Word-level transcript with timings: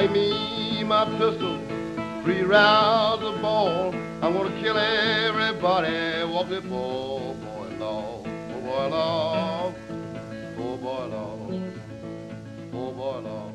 Bring 0.00 0.12
me 0.12 0.82
my 0.84 1.04
pistol, 1.18 1.60
three 2.22 2.40
rounds 2.40 3.22
of 3.22 3.42
ball. 3.42 3.94
I'm 4.22 4.32
gonna 4.32 4.58
kill 4.58 4.78
everybody 4.78 6.24
walking 6.24 6.62
poor 6.70 7.34
boy 7.34 7.68
law, 7.78 8.22
poor 8.22 8.62
boy 8.62 8.88
law, 8.88 9.74
poor 10.56 10.78
boy 10.78 11.04
law, 11.04 11.36
poor 12.72 12.92
boy 12.94 13.18
law. 13.18 13.52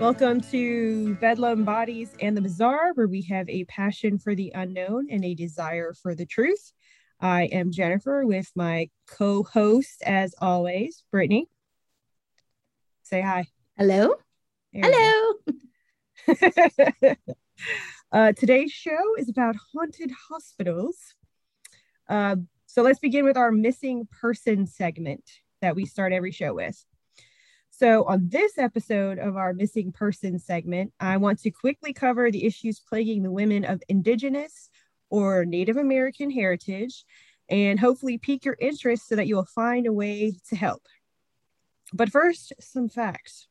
Welcome 0.00 0.40
to 0.50 1.14
Bedlam 1.20 1.64
Bodies 1.64 2.16
and 2.20 2.36
the 2.36 2.42
Bizarre, 2.42 2.92
where 2.94 3.06
we 3.06 3.22
have 3.22 3.48
a 3.48 3.62
passion 3.66 4.18
for 4.18 4.34
the 4.34 4.50
unknown 4.56 5.06
and 5.08 5.24
a 5.24 5.36
desire 5.36 5.94
for 5.94 6.16
the 6.16 6.26
truth. 6.26 6.72
I 7.20 7.44
am 7.44 7.70
Jennifer 7.70 8.26
with 8.26 8.50
my 8.56 8.90
co 9.06 9.44
host, 9.44 10.02
as 10.04 10.34
always, 10.40 11.04
Brittany. 11.12 11.46
Say 13.04 13.20
hi. 13.20 13.46
Hello. 13.76 14.16
There 14.72 14.82
Hello. 14.82 15.56
uh, 18.12 18.32
today's 18.32 18.72
show 18.72 19.14
is 19.18 19.28
about 19.28 19.56
haunted 19.72 20.10
hospitals. 20.28 20.96
Uh, 22.08 22.36
so 22.66 22.82
let's 22.82 22.98
begin 22.98 23.24
with 23.24 23.36
our 23.36 23.52
missing 23.52 24.08
person 24.20 24.66
segment 24.66 25.22
that 25.62 25.76
we 25.76 25.86
start 25.86 26.12
every 26.12 26.32
show 26.32 26.54
with. 26.54 26.84
So, 27.70 28.04
on 28.04 28.28
this 28.28 28.56
episode 28.56 29.18
of 29.18 29.36
our 29.36 29.52
missing 29.52 29.92
person 29.92 30.38
segment, 30.38 30.92
I 30.98 31.18
want 31.18 31.40
to 31.40 31.50
quickly 31.50 31.92
cover 31.92 32.30
the 32.30 32.46
issues 32.46 32.80
plaguing 32.80 33.22
the 33.22 33.30
women 33.30 33.64
of 33.64 33.82
Indigenous 33.88 34.70
or 35.10 35.44
Native 35.44 35.76
American 35.76 36.30
heritage 36.30 37.04
and 37.50 37.78
hopefully 37.78 38.18
pique 38.18 38.44
your 38.44 38.56
interest 38.58 39.08
so 39.08 39.16
that 39.16 39.26
you 39.26 39.36
will 39.36 39.44
find 39.44 39.86
a 39.86 39.92
way 39.92 40.32
to 40.48 40.56
help. 40.56 40.82
But 41.92 42.10
first, 42.10 42.54
some 42.60 42.88
facts. 42.88 43.46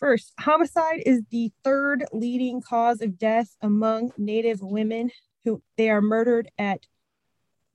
First, 0.00 0.32
homicide 0.40 1.02
is 1.04 1.20
the 1.30 1.52
third 1.62 2.06
leading 2.10 2.62
cause 2.62 3.02
of 3.02 3.18
death 3.18 3.54
among 3.60 4.12
Native 4.16 4.62
women 4.62 5.10
who 5.44 5.62
they 5.76 5.90
are 5.90 6.00
murdered 6.00 6.50
at 6.58 6.86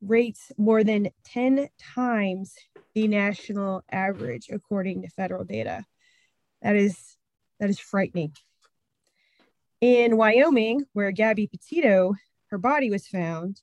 rates 0.01 0.51
more 0.57 0.83
than 0.83 1.09
10 1.25 1.69
times 1.79 2.55
the 2.95 3.07
national 3.07 3.83
average 3.91 4.49
according 4.51 5.03
to 5.03 5.09
federal 5.09 5.43
data. 5.43 5.85
That 6.63 6.75
is 6.75 7.15
that 7.59 7.69
is 7.69 7.79
frightening. 7.79 8.33
In 9.79 10.17
Wyoming, 10.17 10.85
where 10.93 11.11
Gabby 11.11 11.45
Petito, 11.45 12.15
her 12.47 12.57
body 12.57 12.89
was 12.89 13.07
found, 13.07 13.61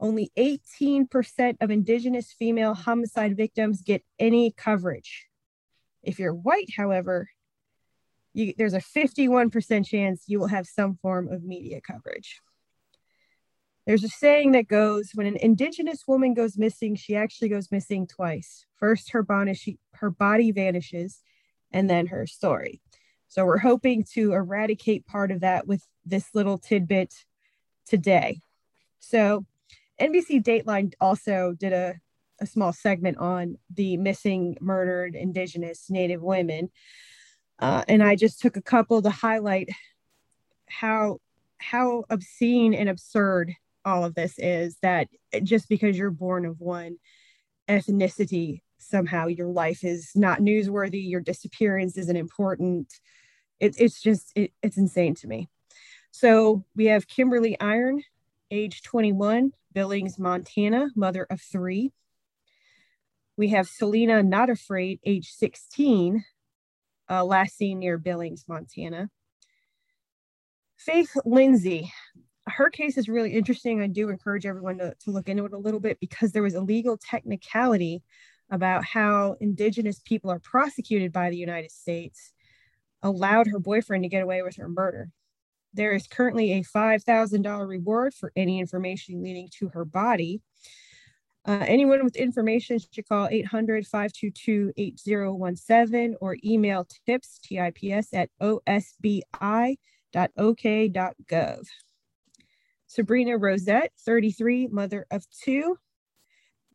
only 0.00 0.32
18% 0.38 1.56
of 1.60 1.70
indigenous 1.70 2.32
female 2.32 2.72
homicide 2.72 3.36
victims 3.36 3.82
get 3.82 4.02
any 4.18 4.52
coverage. 4.52 5.26
If 6.02 6.18
you're 6.18 6.34
white, 6.34 6.70
however, 6.74 7.28
you, 8.32 8.54
there's 8.56 8.74
a 8.74 8.80
51% 8.80 9.86
chance 9.86 10.24
you 10.26 10.38
will 10.38 10.48
have 10.48 10.66
some 10.66 10.96
form 10.96 11.28
of 11.28 11.42
media 11.42 11.80
coverage. 11.80 12.40
There's 13.86 14.04
a 14.04 14.08
saying 14.08 14.52
that 14.52 14.68
goes 14.68 15.10
when 15.14 15.26
an 15.26 15.36
indigenous 15.36 16.04
woman 16.06 16.34
goes 16.34 16.56
missing, 16.56 16.94
she 16.94 17.16
actually 17.16 17.48
goes 17.48 17.72
missing 17.72 18.06
twice. 18.06 18.64
First, 18.76 19.10
her 19.12 19.22
body, 19.22 19.54
she, 19.54 19.78
her 19.94 20.10
body 20.10 20.52
vanishes, 20.52 21.22
and 21.72 21.88
then 21.88 22.06
her 22.06 22.26
story. 22.26 22.80
So, 23.28 23.44
we're 23.44 23.58
hoping 23.58 24.04
to 24.12 24.32
eradicate 24.32 25.06
part 25.06 25.30
of 25.30 25.40
that 25.40 25.66
with 25.66 25.84
this 26.04 26.34
little 26.34 26.58
tidbit 26.58 27.14
today. 27.86 28.40
So, 28.98 29.46
NBC 30.00 30.42
Dateline 30.42 30.92
also 31.00 31.54
did 31.58 31.72
a, 31.72 31.94
a 32.40 32.46
small 32.46 32.72
segment 32.72 33.18
on 33.18 33.56
the 33.74 33.96
missing, 33.96 34.56
murdered 34.60 35.14
Indigenous 35.14 35.90
Native 35.90 36.22
women. 36.22 36.70
Uh, 37.60 37.84
and 37.88 38.02
I 38.02 38.16
just 38.16 38.40
took 38.40 38.56
a 38.56 38.62
couple 38.62 39.02
to 39.02 39.10
highlight 39.10 39.68
how 40.68 41.18
how 41.58 42.04
obscene 42.08 42.72
and 42.72 42.88
absurd 42.88 43.54
all 43.84 44.04
of 44.04 44.14
this 44.14 44.34
is 44.38 44.78
that 44.82 45.08
just 45.42 45.68
because 45.68 45.98
you're 45.98 46.10
born 46.10 46.46
of 46.46 46.58
one 46.58 46.96
ethnicity 47.68 48.62
somehow 48.78 49.26
your 49.26 49.48
life 49.48 49.84
is 49.84 50.12
not 50.14 50.40
newsworthy 50.40 51.08
your 51.08 51.20
disappearance 51.20 51.98
isn't 51.98 52.16
important. 52.16 52.92
It, 53.58 53.76
it's 53.78 54.00
just 54.00 54.32
it, 54.34 54.52
it's 54.62 54.78
insane 54.78 55.14
to 55.16 55.26
me. 55.26 55.48
So 56.12 56.64
we 56.74 56.86
have 56.86 57.06
kimberly 57.06 57.60
iron 57.60 58.02
age 58.50 58.82
21 58.82 59.52
billings 59.72 60.18
montana 60.18 60.88
mother 60.96 61.26
of 61.30 61.40
three. 61.40 61.92
We 63.36 63.48
have 63.48 63.68
selena 63.68 64.22
not 64.22 64.50
afraid 64.50 64.98
age 65.04 65.30
16 65.30 66.24
uh, 67.10 67.24
last 67.24 67.56
seen 67.56 67.78
near 67.78 67.98
billings 67.98 68.44
montana 68.48 69.08
faith 70.76 71.10
lindsay 71.24 71.90
her 72.50 72.70
case 72.70 72.98
is 72.98 73.08
really 73.08 73.32
interesting. 73.32 73.80
I 73.80 73.86
do 73.86 74.08
encourage 74.08 74.46
everyone 74.46 74.78
to, 74.78 74.94
to 75.04 75.10
look 75.10 75.28
into 75.28 75.44
it 75.44 75.52
a 75.52 75.58
little 75.58 75.80
bit 75.80 75.98
because 76.00 76.32
there 76.32 76.42
was 76.42 76.54
a 76.54 76.60
legal 76.60 76.98
technicality 76.98 78.02
about 78.50 78.84
how 78.84 79.36
Indigenous 79.40 80.00
people 80.00 80.30
are 80.30 80.40
prosecuted 80.40 81.12
by 81.12 81.30
the 81.30 81.36
United 81.36 81.70
States, 81.70 82.32
allowed 83.02 83.46
her 83.46 83.60
boyfriend 83.60 84.02
to 84.02 84.08
get 84.08 84.22
away 84.22 84.42
with 84.42 84.56
her 84.56 84.68
murder. 84.68 85.08
There 85.72 85.92
is 85.92 86.08
currently 86.08 86.52
a 86.54 86.64
$5,000 86.64 87.68
reward 87.68 88.12
for 88.12 88.32
any 88.34 88.58
information 88.58 89.22
leading 89.22 89.48
to 89.58 89.68
her 89.68 89.84
body. 89.84 90.42
Uh, 91.46 91.64
anyone 91.66 92.04
with 92.04 92.16
information 92.16 92.78
should 92.78 93.08
call 93.08 93.26
800 93.30 93.86
522 93.86 94.72
8017 94.76 96.16
or 96.20 96.36
email 96.44 96.86
tips, 97.06 97.38
TIPS, 97.42 98.12
at 98.12 98.28
osbi.ok.gov. 98.40 99.26
Sabrina 102.86 103.38
Rosette, 103.38 103.92
33, 104.04 104.66
mother 104.66 105.06
of 105.10 105.24
two. 105.30 105.76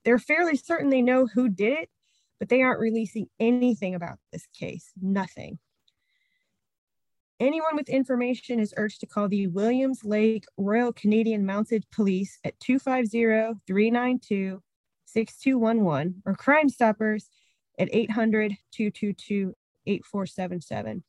They're 0.03 0.17
fairly 0.17 0.55
certain 0.55 0.89
they 0.89 1.01
know 1.01 1.27
who 1.27 1.49
did 1.49 1.73
it, 1.73 1.89
but 2.39 2.49
they 2.49 2.61
aren't 2.61 2.79
releasing 2.79 3.27
anything 3.39 3.95
about 3.95 4.17
this 4.31 4.47
case. 4.57 4.91
Nothing. 4.99 5.59
Anyone 7.39 7.75
with 7.75 7.89
information 7.89 8.61
is 8.61 8.73
urged 8.77 9.01
to 9.01 9.07
call 9.07 9.27
the 9.27 9.47
Williams 9.47 10.05
Lake 10.05 10.45
Royal 10.55 10.93
Canadian 10.93 11.45
Mounted 11.45 11.85
Police 11.91 12.39
at 12.45 12.57
250 12.61 13.59
392 13.67 14.61
6211 15.05 16.21
or 16.25 16.35
Crime 16.35 16.69
Stoppers 16.69 17.29
at 17.77 17.89
800 17.91 18.55
222 18.71 19.53
8477. 19.85 21.03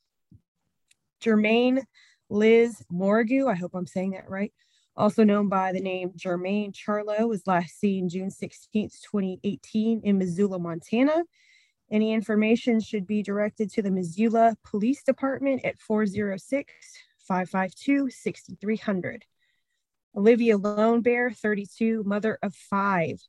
Jermaine 1.23 1.83
Liz 2.29 2.83
Morgue, 2.91 3.47
I 3.47 3.55
hope 3.55 3.75
I'm 3.75 3.87
saying 3.87 4.11
that 4.13 4.29
right, 4.29 4.53
also 4.97 5.23
known 5.23 5.49
by 5.49 5.71
the 5.71 5.81
name 5.81 6.11
Jermain 6.11 6.73
Charlo, 6.73 7.29
was 7.29 7.47
last 7.47 7.79
seen 7.79 8.09
June 8.09 8.31
16, 8.31 8.91
2018 8.91 10.01
in 10.03 10.19
Missoula, 10.19 10.59
Montana. 10.59 11.23
Any 11.91 12.13
information 12.13 12.81
should 12.81 13.07
be 13.07 13.23
directed 13.23 13.71
to 13.73 13.83
the 13.83 13.91
Missoula 13.91 14.57
Police 14.65 15.03
Department 15.05 15.65
at 15.65 15.79
406 15.79 16.73
552 17.19 18.11
6300. 18.11 19.25
Olivia 20.17 20.57
Lone 20.57 21.03
Bear, 21.03 21.31
32, 21.31 22.03
mother 22.05 22.39
of 22.43 22.55
five. 22.55 23.21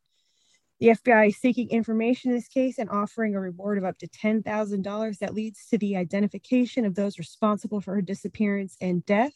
The 0.80 0.88
FBI 0.90 1.30
is 1.30 1.38
seeking 1.38 1.70
information 1.70 2.32
in 2.32 2.38
this 2.38 2.48
case 2.48 2.78
and 2.78 2.90
offering 2.90 3.36
a 3.36 3.40
reward 3.40 3.78
of 3.78 3.84
up 3.84 3.98
to 4.00 4.08
$10,000 4.08 5.18
that 5.20 5.34
leads 5.34 5.68
to 5.70 5.78
the 5.78 5.98
identification 5.98 6.86
of 6.86 6.96
those 6.96 7.18
responsible 7.20 7.82
for 7.82 7.96
her 7.96 8.02
disappearance 8.02 8.78
and 8.80 9.06
death. 9.06 9.34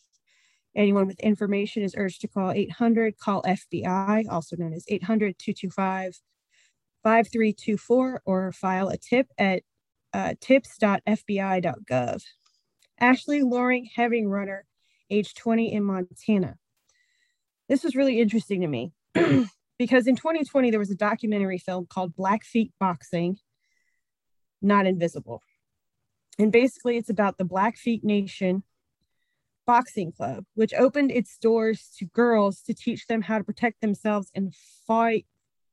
Anyone 0.76 1.08
with 1.08 1.20
information 1.20 1.84
is 1.84 1.96
urged 1.98 2.22
to 2.22 2.28
call 2.28 2.52
800 2.52 3.18
call 3.18 3.42
FBI, 3.44 4.26
also 4.30 4.56
known 4.56 4.74
as 4.74 4.86
800 4.88 5.38
225 5.38 6.22
5324, 7.04 8.22
or 8.26 8.52
file 8.52 8.90
a 8.90 8.98
tip 8.98 9.28
at 9.38 9.64
uh, 10.14 10.34
tips.fbi.gov. 10.40 12.24
Ashley 13.00 13.42
Loring, 13.42 13.90
Heavy 13.96 14.26
Runner, 14.26 14.66
age 15.10 15.34
20 15.36 15.74
in 15.74 15.84
Montana. 15.84 16.58
This 17.68 17.84
was 17.84 17.96
really 17.96 18.20
interesting 18.20 18.62
to 18.62 18.68
me 18.68 18.92
because 19.80 20.08
in 20.08 20.16
2020 20.16 20.70
there 20.70 20.80
was 20.80 20.92
a 20.92 20.96
documentary 20.96 21.58
film 21.58 21.88
called 21.88 22.16
Blackfeet 22.16 22.72
Boxing, 22.80 23.38
Not 24.62 24.86
Invisible. 24.86 25.42
And 26.38 26.52
basically, 26.52 26.98
it's 26.98 27.10
about 27.10 27.38
the 27.38 27.46
Blackfeet 27.46 28.04
Nation 28.04 28.64
Boxing 29.68 30.12
Club, 30.12 30.46
which 30.56 30.74
opened 30.74 31.12
its 31.12 31.38
doors 31.38 31.90
to 31.98 32.06
girls 32.06 32.62
to 32.64 32.74
teach 32.74 33.08
them 33.08 33.22
how 33.22 33.38
to 33.38 33.44
protect 33.44 33.82
themselves 33.82 34.32
and 34.34 34.54
fight 34.88 35.26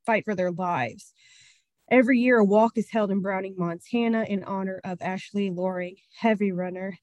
fight 0.09 0.25
for 0.25 0.35
their 0.35 0.51
lives. 0.51 1.13
Every 1.91 2.19
year, 2.19 2.39
a 2.39 2.45
walk 2.45 2.79
is 2.79 2.91
held 2.91 3.11
in 3.11 3.21
Browning, 3.21 3.55
Montana, 3.59 4.25
in 4.27 4.43
honor 4.43 4.81
of 4.83 5.03
Ashley 5.03 5.51
Loring, 5.51 5.97
heavy 6.17 6.51
runner, 6.51 6.99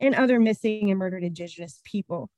and 0.00 0.16
other 0.16 0.40
missing 0.40 0.90
and 0.90 0.98
murdered 0.98 1.22
Indigenous 1.22 1.80
people. 1.84 2.28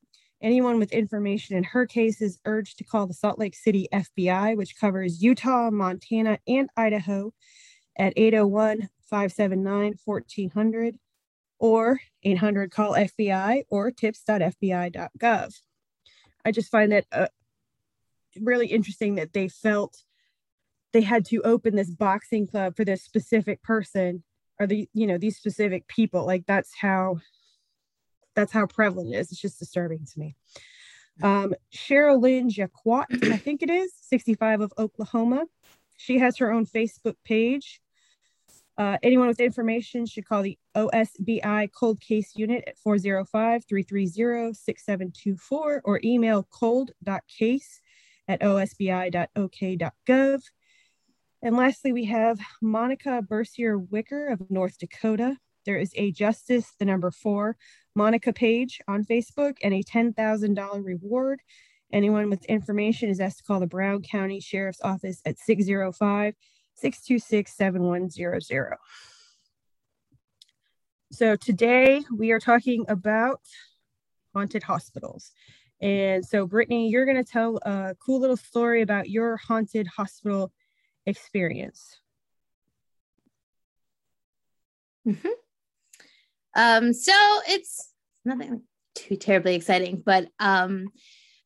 Anyone 0.43 0.79
with 0.79 0.93
information 0.93 1.57
in 1.57 1.65
her 1.65 1.87
case 1.87 2.21
is 2.21 2.39
urged 2.45 2.77
to 2.79 2.85
call 2.85 3.07
the 3.07 3.15
Salt 3.15 3.39
Lake 3.39 3.55
City 3.55 3.89
FBI, 3.91 4.55
which 4.55 4.79
covers 4.79 5.23
Utah, 5.23 5.71
Montana, 5.71 6.39
and 6.47 6.69
Idaho, 6.77 7.33
at 7.99 8.13
801 8.17 8.89
579 9.09 9.95
1400 10.05 10.99
or 11.59 12.01
800 12.23 12.71
call 12.71 12.93
FBI 12.93 13.63
or 13.71 13.91
tips.fbi.gov. 13.91 15.55
I 16.45 16.51
just 16.51 16.71
find 16.71 16.93
that 16.93 17.07
uh, 17.13 17.29
really 18.41 18.67
interesting 18.67 19.17
that 19.17 19.33
they 19.33 19.49
felt 19.49 20.03
they 20.93 21.03
had 21.03 21.25
to 21.27 21.41
open 21.43 21.75
this 21.75 21.91
boxing 21.91 22.47
club 22.47 22.77
for 22.77 22.85
this 22.85 23.03
specific 23.03 23.63
person 23.63 24.23
or 24.61 24.67
the 24.67 24.89
you 24.93 25.07
know 25.07 25.19
these 25.19 25.37
specific 25.37 25.89
people. 25.89 26.27
Like 26.27 26.45
that's 26.47 26.75
how 26.81 27.19
that's 28.35 28.53
how 28.53 28.67
prevalent 28.67 29.15
it 29.15 29.19
is. 29.19 29.33
It's 29.33 29.41
just 29.41 29.59
disturbing 29.59 30.07
to 30.13 30.19
me. 30.19 30.37
Um, 31.23 31.55
cheryl 31.75 32.23
lynn 32.23 32.49
jaquat 32.49 33.05
i 33.31 33.37
think 33.37 33.63
it 33.63 33.69
is 33.69 33.93
65 34.01 34.63
of 34.63 34.73
oklahoma. 34.79 35.45
She 35.99 36.19
has 36.19 36.39
her 36.39 36.51
own 36.51 36.67
facebook 36.67 37.17
page. 37.25 37.81
Uh, 38.79 38.97
anyone 39.03 39.29
with 39.29 39.39
information 39.39 40.07
should 40.07 40.27
call 40.27 40.43
the 40.43 40.59
OSBI 40.75 41.71
cold 41.79 42.01
case 42.01 42.33
unit 42.35 42.65
at 42.67 42.79
405 42.79 43.65
330 43.69 44.55
6724 44.55 45.83
or 45.85 46.01
email 46.03 46.49
cold.case 46.51 47.82
at 48.29 48.41
osbi.ok.gov. 48.41 49.91
And 51.45 51.57
lastly, 51.57 51.93
we 51.93 52.05
have 52.05 52.39
Monica 52.61 53.21
Bercier 53.23 53.79
Wicker 53.79 54.29
of 54.29 54.49
North 54.51 54.79
Dakota. 54.79 55.37
There 55.67 55.77
is 55.77 55.93
a 55.97 56.13
Justice, 56.13 56.73
the 56.79 56.85
number 56.85 57.11
four, 57.11 57.57
Monica 57.95 58.33
page 58.33 58.81
on 58.89 59.05
Facebook 59.05 59.57
and 59.63 59.75
a 59.75 59.83
$10,000 59.83 60.85
reward. 60.85 61.41
Anyone 61.93 62.31
with 62.31 62.45
information 62.47 63.11
is 63.11 63.21
asked 63.21 63.39
to 63.39 63.45
call 63.45 63.61
the 63.61 63.67
Brown 63.67 64.03
County 64.03 64.41
Sheriff's 64.41 64.81
Office 64.83 65.21
at 65.27 65.39
605 65.39 66.35
626 66.75 67.55
7100. 67.55 68.77
So 71.13 71.37
today 71.37 72.03
we 72.17 72.31
are 72.31 72.41
talking 72.41 72.87
about 72.89 73.41
haunted 74.35 74.63
hospitals. 74.63 75.33
And 75.83 76.25
so, 76.25 76.47
Brittany, 76.47 76.89
you're 76.89 77.05
going 77.05 77.23
to 77.23 77.31
tell 77.31 77.59
a 77.63 77.97
cool 77.99 78.21
little 78.21 78.37
story 78.37 78.83
about 78.83 79.11
your 79.11 79.37
haunted 79.37 79.89
hospital 79.89 80.53
experience. 81.07 81.99
Mm-hmm. 85.07 85.29
Um, 86.55 86.93
so 86.93 87.13
it's 87.49 87.93
nothing 88.25 88.63
too 88.95 89.17
terribly 89.17 89.57
exciting, 89.57 90.01
but 90.05 90.29
um, 90.39 90.89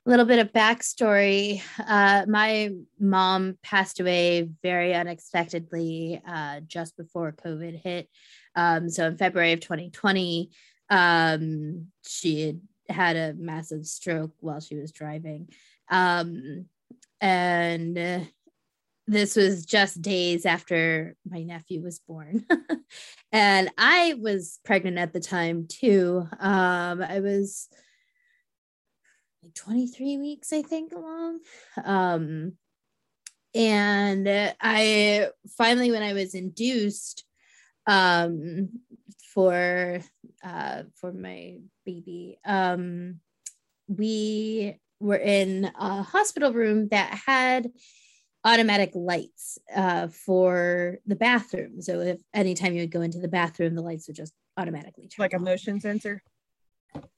a 0.06 0.10
little 0.10 0.26
bit 0.26 0.38
of 0.38 0.52
backstory. 0.52 1.62
Uh, 1.78 2.26
my 2.28 2.72
mom 3.00 3.56
passed 3.62 4.00
away 4.00 4.50
very 4.62 4.94
unexpectedly 4.94 6.20
uh, 6.28 6.60
just 6.66 6.94
before 6.98 7.32
COVID 7.32 7.80
hit. 7.82 8.08
Um, 8.54 8.90
so 8.90 9.06
in 9.06 9.16
February 9.16 9.52
of 9.52 9.60
2020, 9.60 10.50
um, 10.90 11.86
she 12.06 12.46
had 12.46 12.60
had 12.88 13.16
a 13.16 13.34
massive 13.34 13.86
stroke 13.86 14.32
while 14.40 14.60
she 14.60 14.76
was 14.76 14.92
driving. 14.92 15.48
Um, 15.90 16.66
and 17.20 17.98
uh, 17.98 18.20
this 19.06 19.36
was 19.36 19.64
just 19.64 20.02
days 20.02 20.44
after 20.44 21.14
my 21.28 21.42
nephew 21.42 21.82
was 21.82 22.00
born. 22.00 22.44
and 23.32 23.70
I 23.78 24.14
was 24.20 24.58
pregnant 24.64 24.98
at 24.98 25.12
the 25.12 25.20
time 25.20 25.66
too. 25.68 26.26
Um, 26.38 27.02
I 27.02 27.20
was 27.20 27.68
like 29.42 29.54
23 29.54 30.18
weeks, 30.18 30.52
I 30.52 30.62
think, 30.62 30.92
along. 30.92 31.40
Um, 31.84 32.52
and 33.54 34.28
I 34.60 35.28
finally, 35.56 35.90
when 35.90 36.02
I 36.02 36.12
was 36.12 36.34
induced, 36.34 37.24
um, 37.86 38.68
for 39.36 40.00
uh, 40.42 40.82
for 40.94 41.12
my 41.12 41.58
baby. 41.84 42.38
Um, 42.46 43.20
we 43.86 44.80
were 44.98 45.18
in 45.18 45.70
a 45.78 46.02
hospital 46.02 46.54
room 46.54 46.88
that 46.88 47.20
had 47.26 47.70
automatic 48.44 48.92
lights 48.94 49.58
uh, 49.74 50.08
for 50.08 50.96
the 51.04 51.16
bathroom. 51.16 51.82
So 51.82 52.00
if 52.00 52.22
anytime 52.32 52.72
you 52.72 52.80
would 52.80 52.90
go 52.90 53.02
into 53.02 53.18
the 53.18 53.28
bathroom, 53.28 53.74
the 53.74 53.82
lights 53.82 54.06
would 54.06 54.16
just 54.16 54.32
automatically 54.56 55.06
turn 55.08 55.24
like 55.24 55.34
on. 55.34 55.42
a 55.42 55.44
motion 55.44 55.80
sensor. 55.80 56.22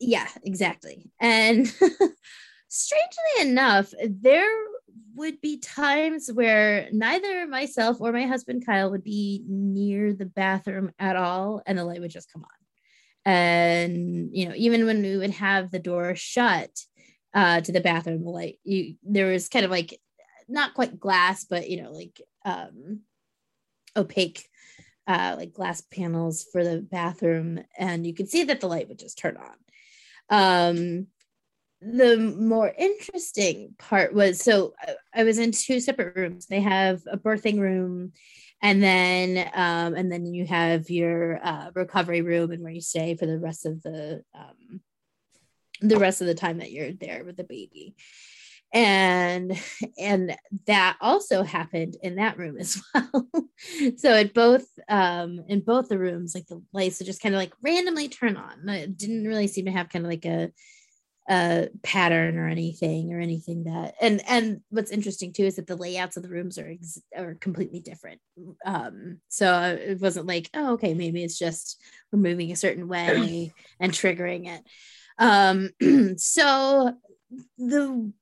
Yeah, 0.01 0.27
exactly. 0.43 1.13
And 1.21 1.69
strangely 2.69 3.41
enough, 3.43 3.95
there 4.05 4.51
would 5.15 5.41
be 5.41 5.59
times 5.59 6.31
where 6.33 6.89
neither 6.93 7.47
myself 7.47 8.01
or 8.01 8.13
my 8.13 8.27
husband 8.27 8.65
Kyle 8.65 8.91
would 8.91 9.05
be 9.05 9.45
near 9.49 10.13
the 10.13 10.27
bathroom 10.27 10.93
at 10.99 11.17
all, 11.17 11.63
and 11.67 11.79
the 11.79 11.85
light 11.85 12.01
would 12.01 12.11
just 12.11 12.33
come 12.33 12.45
on. 12.45 13.31
And 13.33 14.31
you 14.33 14.49
know, 14.49 14.55
even 14.57 14.87
when 14.87 15.03
we 15.03 15.17
would 15.17 15.31
have 15.33 15.71
the 15.71 15.79
door 15.79 16.15
shut 16.15 16.71
uh, 17.35 17.61
to 17.61 17.73
the 17.73 17.81
bathroom, 17.81 18.25
the 18.25 18.31
light 18.31 18.59
you 18.65 18.95
there 19.03 19.27
was 19.27 19.49
kind 19.49 19.65
of 19.65 19.71
like 19.71 20.01
not 20.49 20.75
quite 20.75 20.99
glass, 20.99 21.45
but 21.45 21.69
you 21.69 21.83
know, 21.83 21.91
like 21.91 22.21
um, 22.45 23.01
opaque 23.97 24.49
uh, 25.09 25.35
like 25.39 25.55
glass 25.55 25.81
panels 25.81 26.47
for 26.53 26.63
the 26.63 26.81
bathroom, 26.81 27.61
and 27.79 28.07
you 28.07 28.15
could 28.15 28.29
see 28.29 28.45
that 28.45 28.61
the 28.61 28.69
light 28.69 28.89
would 28.89 28.99
just 28.99 29.19
turn 29.19 29.37
on. 29.37 29.57
Um, 30.31 31.07
the 31.81 32.17
more 32.19 32.73
interesting 32.77 33.75
part 33.79 34.13
was 34.13 34.41
so 34.41 34.75
I 35.15 35.25
was 35.25 35.39
in 35.39 35.53
two 35.53 35.81
separate 35.81 36.17
rooms. 36.17 36.47
They 36.47 36.61
have 36.61 37.03
a 37.11 37.17
birthing 37.17 37.61
room, 37.61 38.13
and 38.61 38.83
then 38.83 39.51
um, 39.55 39.95
and 39.95 40.11
then 40.11 40.27
you 40.27 40.47
have 40.47 40.91
your 40.91 41.39
uh, 41.45 41.71
recovery 41.75 42.23
room 42.23 42.51
and 42.51 42.63
where 42.63 42.73
you 42.73 42.81
stay 42.81 43.15
for 43.15 43.27
the 43.27 43.39
rest 43.39 43.65
of 43.65 43.83
the 43.83 44.23
um, 44.35 44.81
the 45.81 45.99
rest 45.99 46.21
of 46.21 46.27
the 46.27 46.35
time 46.35 46.59
that 46.59 46.73
you're 46.73 46.93
there 46.93 47.25
with 47.25 47.37
the 47.37 47.45
baby. 47.45 47.95
And 48.73 49.59
and 49.99 50.37
that 50.67 50.99
also 51.01 51.43
happened 51.43 51.97
in 52.03 52.17
that 52.17 52.37
room 52.39 52.59
as 52.59 52.83
well. 52.95 53.29
So 53.97 54.15
at 54.15 54.35
both 54.35 54.67
um 54.89 55.45
in 55.49 55.61
both 55.61 55.89
the 55.89 55.99
rooms 55.99 56.35
like 56.35 56.47
the 56.49 56.63
lights 56.73 56.99
would 56.99 57.07
just 57.07 57.23
kind 57.23 57.35
of 57.35 57.39
like 57.39 57.55
randomly 57.63 58.09
turn 58.09 58.37
on. 58.37 58.69
It 58.69 58.99
didn't 58.99 59.27
really 59.27 59.47
seem 59.47 59.67
to 59.67 59.71
have 59.71 59.89
kind 59.89 60.05
of 60.05 60.11
like 60.11 60.27
a 60.27 60.51
a 61.29 61.69
pattern 61.83 62.39
or 62.39 62.49
anything 62.49 63.13
or 63.13 63.21
anything 63.21 63.65
that 63.65 63.95
and 64.01 64.23
and 64.27 64.63
what's 64.71 64.91
interesting 64.91 65.33
too 65.33 65.45
is 65.45 65.57
that 65.57 65.67
the 65.67 65.77
layouts 65.77 66.17
of 66.17 66.23
the 66.23 66.29
rooms 66.29 66.59
are 66.59 66.71
ex- 66.71 67.03
are 67.15 67.35
completely 67.35 67.81
different. 67.81 68.21
Um 68.65 69.21
so 69.29 69.77
it 69.79 70.01
wasn't 70.01 70.27
like 70.27 70.49
oh 70.55 70.73
okay 70.75 70.95
maybe 70.95 71.23
it's 71.23 71.39
just 71.39 71.83
we're 72.11 72.19
moving 72.19 72.51
a 72.51 72.57
certain 72.57 72.89
way 72.89 73.53
and 73.81 73.93
triggering 73.93 74.49
it. 74.49 74.63
Um 75.19 76.17
so 76.19 76.95
the 77.59 78.13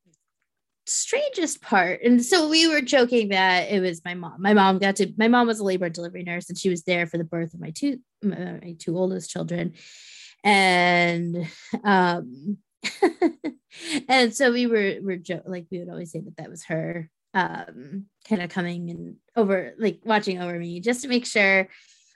strangest 0.88 1.62
part 1.62 2.02
and 2.02 2.24
so 2.24 2.48
we 2.48 2.68
were 2.68 2.80
joking 2.80 3.28
that 3.28 3.70
it 3.70 3.80
was 3.80 4.04
my 4.04 4.14
mom 4.14 4.40
my 4.40 4.54
mom 4.54 4.78
got 4.78 4.96
to 4.96 5.12
my 5.16 5.26
mom 5.28 5.46
was 5.46 5.58
a 5.58 5.64
labor 5.64 5.86
and 5.86 5.94
delivery 5.94 6.22
nurse 6.24 6.48
and 6.48 6.58
she 6.58 6.70
was 6.70 6.82
there 6.82 7.06
for 7.06 7.18
the 7.18 7.24
birth 7.24 7.54
of 7.54 7.60
my 7.60 7.70
two 7.70 7.98
my 8.22 8.74
two 8.80 8.98
oldest 8.98 9.30
children. 9.30 9.74
And 10.42 11.48
um 11.84 12.58
and 14.08 14.34
so 14.34 14.52
we 14.52 14.66
were 14.66 14.96
were 15.02 15.16
jo- 15.16 15.42
like 15.46 15.66
we 15.70 15.78
would 15.78 15.88
always 15.88 16.10
say 16.12 16.20
that 16.20 16.36
that 16.36 16.50
was 16.50 16.64
her 16.64 17.10
um 17.34 18.06
kind 18.28 18.42
of 18.42 18.50
coming 18.50 18.90
and 18.90 19.16
over 19.36 19.74
like 19.78 20.00
watching 20.04 20.40
over 20.40 20.58
me 20.58 20.80
just 20.80 21.02
to 21.02 21.08
make 21.08 21.26
sure 21.26 21.68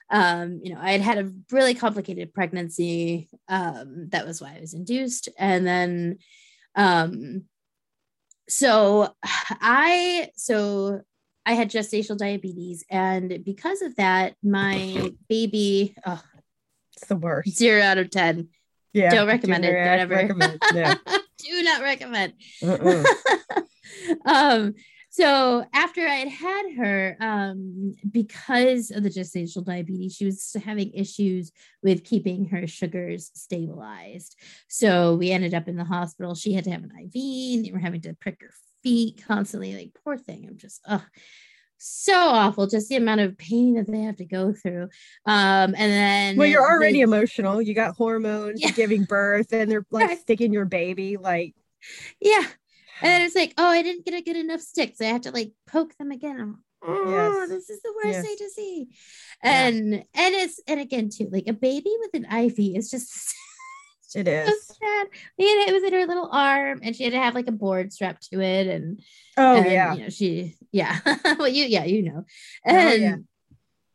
um 0.09 0.59
you 0.63 0.73
know 0.73 0.79
i 0.81 0.91
had 0.91 1.01
had 1.01 1.17
a 1.19 1.31
really 1.51 1.73
complicated 1.75 2.33
pregnancy 2.33 3.29
um 3.47 4.07
that 4.09 4.25
was 4.25 4.41
why 4.41 4.55
i 4.55 4.59
was 4.59 4.73
induced 4.73 5.29
and 5.37 5.65
then 5.65 6.17
um 6.75 7.43
so 8.49 9.13
i 9.23 10.29
so 10.35 11.01
i 11.45 11.53
had 11.53 11.69
gestational 11.69 12.17
diabetes 12.17 12.83
and 12.89 13.43
because 13.43 13.81
of 13.81 13.95
that 13.95 14.35
my 14.43 15.11
baby 15.29 15.95
oh, 16.05 16.21
It's 16.95 17.07
the 17.07 17.15
worst. 17.15 17.55
zero 17.55 17.81
out 17.81 17.97
of 17.97 18.09
ten 18.09 18.49
Yeah. 18.93 19.09
don't 19.09 19.27
recommend 19.27 19.65
it. 19.65 19.73
not 19.73 19.85
Don't 19.85 19.99
ever 19.99 20.15
recommend. 20.15 20.61
No. 20.73 20.93
do 21.37 21.63
not 21.63 21.81
recommend. 21.81 22.33
Uh-uh. 22.63 23.03
um, 24.25 24.73
so 25.09 25.65
after 25.73 26.07
I 26.07 26.15
had 26.15 26.29
had 26.29 26.75
her, 26.77 27.17
um, 27.19 27.93
because 28.09 28.91
of 28.91 29.03
the 29.03 29.09
gestational 29.09 29.65
diabetes, 29.65 30.15
she 30.15 30.23
was 30.23 30.55
having 30.63 30.93
issues 30.93 31.51
with 31.83 32.05
keeping 32.05 32.45
her 32.45 32.65
sugars 32.65 33.29
stabilized. 33.33 34.37
So 34.69 35.15
we 35.15 35.31
ended 35.31 35.53
up 35.53 35.67
in 35.67 35.75
the 35.75 35.83
hospital. 35.83 36.33
She 36.33 36.53
had 36.53 36.63
to 36.63 36.71
have 36.71 36.83
an 36.83 36.91
IV. 36.97 37.55
And 37.57 37.65
they 37.65 37.71
were 37.73 37.79
having 37.79 38.01
to 38.01 38.13
prick 38.13 38.37
her 38.39 38.51
feet 38.83 39.21
constantly. 39.27 39.75
Like 39.75 39.91
poor 40.01 40.17
thing. 40.17 40.45
I'm 40.47 40.57
just, 40.57 40.79
oh, 40.87 41.03
so 41.83 42.13
awful. 42.15 42.67
Just 42.67 42.89
the 42.89 42.95
amount 42.95 43.21
of 43.21 43.37
pain 43.37 43.75
that 43.75 43.87
they 43.91 44.01
have 44.01 44.17
to 44.17 44.25
go 44.25 44.53
through. 44.53 44.83
Um, 45.25 45.73
and 45.75 45.75
then 45.75 46.37
Well, 46.37 46.47
you're 46.47 46.61
already 46.61 46.93
the- 46.99 47.01
emotional. 47.01 47.61
You 47.61 47.73
got 47.73 47.95
hormones, 47.95 48.61
Yeah. 48.61 48.71
giving 48.71 49.03
birth, 49.03 49.51
and 49.53 49.71
they're 49.71 49.85
like 49.91 50.19
sticking 50.19 50.53
your 50.53 50.65
baby. 50.65 51.17
Like, 51.17 51.55
Yeah. 52.19 52.45
And 53.03 53.09
then 53.09 53.21
it's 53.23 53.35
like, 53.35 53.55
oh, 53.57 53.65
I 53.65 53.81
didn't 53.81 54.05
get 54.05 54.13
a 54.13 54.21
good 54.21 54.35
enough 54.35 54.61
stick. 54.61 54.95
So 54.95 55.05
I 55.05 55.09
have 55.09 55.21
to 55.21 55.31
like 55.31 55.53
poke 55.67 55.97
them 55.97 56.11
again. 56.11 56.39
I'm, 56.39 56.63
oh, 56.87 57.39
Yes. 57.41 57.49
this 57.49 57.69
is 57.71 57.81
the 57.81 57.93
worst 57.95 58.07
Yes. 58.17 58.25
thing 58.25 58.35
to 58.37 58.49
see. 58.51 58.87
Yeah. 59.43 59.67
And 59.67 59.93
and 60.13 60.35
it's 60.35 60.61
and 60.67 60.79
again 60.79 61.09
too, 61.09 61.27
like 61.31 61.47
a 61.47 61.53
baby 61.53 61.91
with 62.01 62.13
an 62.13 62.25
IV 62.25 62.75
is 62.77 62.91
just 62.91 63.11
It 64.15 64.27
so 64.67 64.75
sad. 64.81 65.07
It 65.37 65.73
was 65.73 65.83
in 65.83 65.93
her 65.93 66.05
little 66.05 66.29
arm, 66.31 66.81
and 66.83 66.95
she 66.95 67.03
had 67.03 67.13
to 67.13 67.19
have 67.19 67.35
like 67.35 67.47
a 67.47 67.51
board 67.51 67.93
strapped 67.93 68.29
to 68.31 68.41
it, 68.41 68.67
and 68.67 69.01
Oh 69.37 69.57
and, 69.57 69.71
yeah. 69.71 69.93
you 69.93 70.03
know 70.03 70.09
she 70.09 70.55
yeah 70.71 70.99
well 71.37 71.47
you 71.47 71.65
yeah 71.65 71.85
you 71.85 72.03
know 72.03 72.25
Oh, 72.65 72.75
and 72.75 73.01
yeah. 73.01 73.15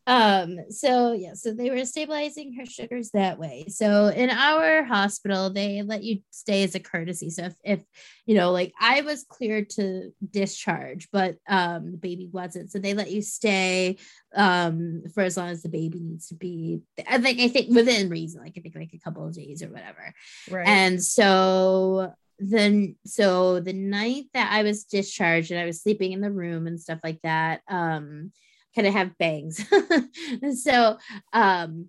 Um 0.07 0.59
so 0.71 1.13
yeah 1.13 1.35
so 1.35 1.53
they 1.53 1.71
were 1.71 1.85
stabilizing 1.85 2.55
her 2.55 2.67
sugars 2.67 3.11
that 3.11 3.39
way. 3.39 3.67
So 3.69 4.07
in 4.07 4.31
our 4.31 4.85
hospital 4.85 5.51
they 5.51 5.83
let 5.83 6.03
you 6.03 6.21
stay 6.31 6.63
as 6.63 6.75
a 6.75 6.81
courtesy. 6.81 7.31
So 7.31 7.45
if, 7.45 7.55
if 7.65 7.85
you 8.25 8.35
know 8.35 8.53
like 8.53 8.73
i 8.81 9.01
was 9.03 9.25
cleared 9.25 9.71
to 9.71 10.13
discharge 10.31 11.09
but 11.13 11.37
um 11.49 11.93
the 11.93 11.99
baby 11.99 12.29
wasn't. 12.33 12.71
So 12.71 12.79
they 12.79 12.95
let 12.95 13.11
you 13.11 13.23
stay 13.23 13.97
um 14.35 15.03
for 15.15 15.23
as 15.23 15.37
long 15.37 15.49
as 15.49 15.63
the 15.63 15.69
baby 15.69 16.01
needs 16.01 16.29
to 16.29 16.35
be. 16.35 16.81
I 17.09 17.19
think 17.19 17.41
i 17.41 17.49
think 17.49 17.75
within 17.75 18.09
reason 18.09 18.43
like 18.43 18.55
i 18.57 18.61
think 18.61 18.75
like 18.75 18.95
a 18.95 18.99
couple 18.99 19.27
of 19.27 19.35
days 19.35 19.63
or 19.63 19.69
whatever. 19.69 20.15
Right. 20.51 20.69
and 20.69 21.03
so 21.03 22.13
then 22.39 22.97
so 23.07 23.61
the 23.61 23.73
night 23.73 24.25
that 24.35 24.53
I 24.53 24.63
was 24.63 24.85
discharged 24.85 25.51
and 25.51 25.61
I 25.61 25.65
was 25.65 25.83
sleeping 25.83 26.13
in 26.13 26.21
the 26.21 26.31
room 26.31 26.67
and 26.67 26.81
stuff 26.81 27.01
like 27.03 27.21
that, 27.23 27.63
um, 27.69 28.33
kind 28.77 28.87
of 28.87 28.95
have 28.95 29.19
bangs. 29.19 29.65
so 30.63 30.99
um 31.33 31.87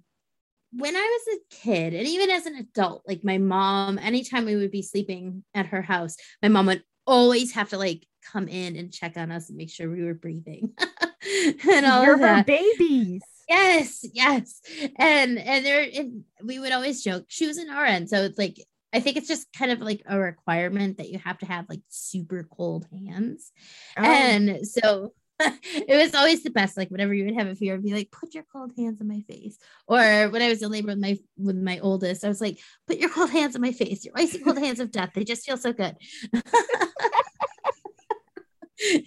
when 0.71 0.95
I 0.95 0.99
was 1.27 1.37
a 1.37 1.55
kid 1.55 1.93
and 1.93 2.07
even 2.07 2.29
as 2.29 2.45
an 2.45 2.55
adult, 2.55 3.03
like 3.07 3.23
my 3.23 3.37
mom, 3.37 3.97
anytime 3.99 4.45
we 4.45 4.55
would 4.55 4.71
be 4.71 4.81
sleeping 4.81 5.43
at 5.53 5.67
her 5.67 5.81
house, 5.81 6.17
my 6.41 6.49
mom 6.49 6.65
would 6.67 6.83
always 7.05 7.53
have 7.53 7.69
to 7.69 7.77
like 7.77 8.05
come 8.21 8.47
in 8.47 8.75
and 8.75 8.93
check 8.93 9.15
on 9.17 9.31
us 9.31 9.49
and 9.49 9.57
make 9.57 9.69
sure 9.69 9.89
we 9.89 10.03
were 10.03 10.13
breathing 10.13 10.73
and 11.69 11.85
all 11.85 12.03
You're 12.03 12.15
of 12.15 12.19
her 12.19 12.25
that. 12.25 12.45
babies. 12.45 13.23
Yes, 13.47 14.03
yes. 14.13 14.61
And 14.97 15.39
and 15.39 15.65
there 15.65 15.87
and 15.95 16.23
we 16.43 16.59
would 16.59 16.73
always 16.73 17.03
joke. 17.03 17.25
She 17.29 17.47
was 17.47 17.57
an 17.57 17.69
RN, 17.69 18.07
so 18.07 18.17
it's 18.23 18.37
like 18.37 18.57
I 18.93 18.99
think 18.99 19.15
it's 19.17 19.27
just 19.27 19.47
kind 19.53 19.71
of 19.71 19.79
like 19.79 20.01
a 20.05 20.19
requirement 20.19 20.97
that 20.97 21.09
you 21.09 21.19
have 21.19 21.37
to 21.39 21.45
have 21.45 21.65
like 21.69 21.81
super 21.87 22.47
cold 22.51 22.87
hands. 22.91 23.51
Oh, 23.97 24.03
And 24.03 24.67
so 24.67 25.13
it 25.39 25.97
was 26.03 26.15
always 26.15 26.43
the 26.43 26.49
best. 26.49 26.77
Like 26.77 26.89
whenever 26.89 27.13
you 27.13 27.25
would 27.25 27.35
have 27.35 27.47
a 27.47 27.55
fever, 27.55 27.77
be 27.77 27.93
like, 27.93 28.11
put 28.11 28.33
your 28.33 28.43
cold 28.51 28.71
hands 28.77 29.01
on 29.01 29.07
my 29.07 29.21
face. 29.21 29.57
Or 29.87 30.29
when 30.29 30.41
I 30.41 30.49
was 30.49 30.61
in 30.63 30.71
labor 30.71 30.87
with 30.87 30.99
my 30.99 31.17
with 31.37 31.57
my 31.57 31.79
oldest, 31.79 32.25
I 32.25 32.27
was 32.27 32.41
like, 32.41 32.59
put 32.87 32.97
your 32.97 33.09
cold 33.09 33.29
hands 33.29 33.55
on 33.55 33.61
my 33.61 33.71
face. 33.71 34.03
Your 34.05 34.13
icy 34.17 34.39
cold 34.39 34.57
hands 34.57 34.79
of 34.79 34.91
death. 34.91 35.11
They 35.13 35.23
just 35.23 35.45
feel 35.45 35.57
so 35.57 35.73
good. 35.73 35.95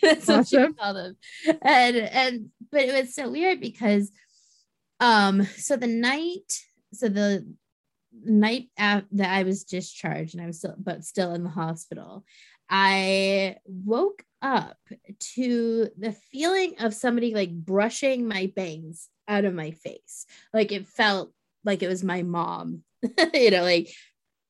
That's 0.03 0.27
what 0.27 0.49
she 0.49 0.57
Awesome. 0.57 0.59
would 0.59 0.79
call 0.79 0.95
them. 0.95 1.17
And 1.63 1.97
and 1.97 2.47
but 2.73 2.83
it 2.83 2.93
was 3.05 3.15
so 3.15 3.31
weird 3.31 3.61
because 3.61 4.11
um 4.99 5.45
so 5.57 5.77
the 5.77 5.87
night 5.87 6.61
so 6.93 7.09
the 7.09 7.47
night 8.25 8.69
af- 8.79 9.05
that 9.13 9.33
I 9.33 9.45
was 9.45 9.65
discharged 9.65 10.35
and 10.35 10.43
I 10.43 10.47
was 10.47 10.59
still 10.59 10.75
but 10.79 11.05
still 11.05 11.35
in 11.35 11.45
the 11.45 11.51
hospital, 11.51 12.25
I 12.69 13.57
woke 13.65 14.25
up 14.43 14.77
to 15.35 15.89
the 15.99 16.13
feeling 16.13 16.75
of 16.81 16.95
somebody 16.95 17.35
like 17.35 17.53
brushing 17.53 18.27
my 18.27 18.53
bangs 18.55 19.09
out 19.29 19.45
of 19.45 19.55
my 19.55 19.71
face. 19.71 20.27
Like 20.53 20.73
it 20.73 20.89
felt 20.89 21.33
like 21.65 21.83
it 21.83 21.89
was 21.89 22.03
my 22.03 22.23
mom, 22.23 22.83
you 23.35 23.51
know, 23.51 23.63
like 23.63 23.91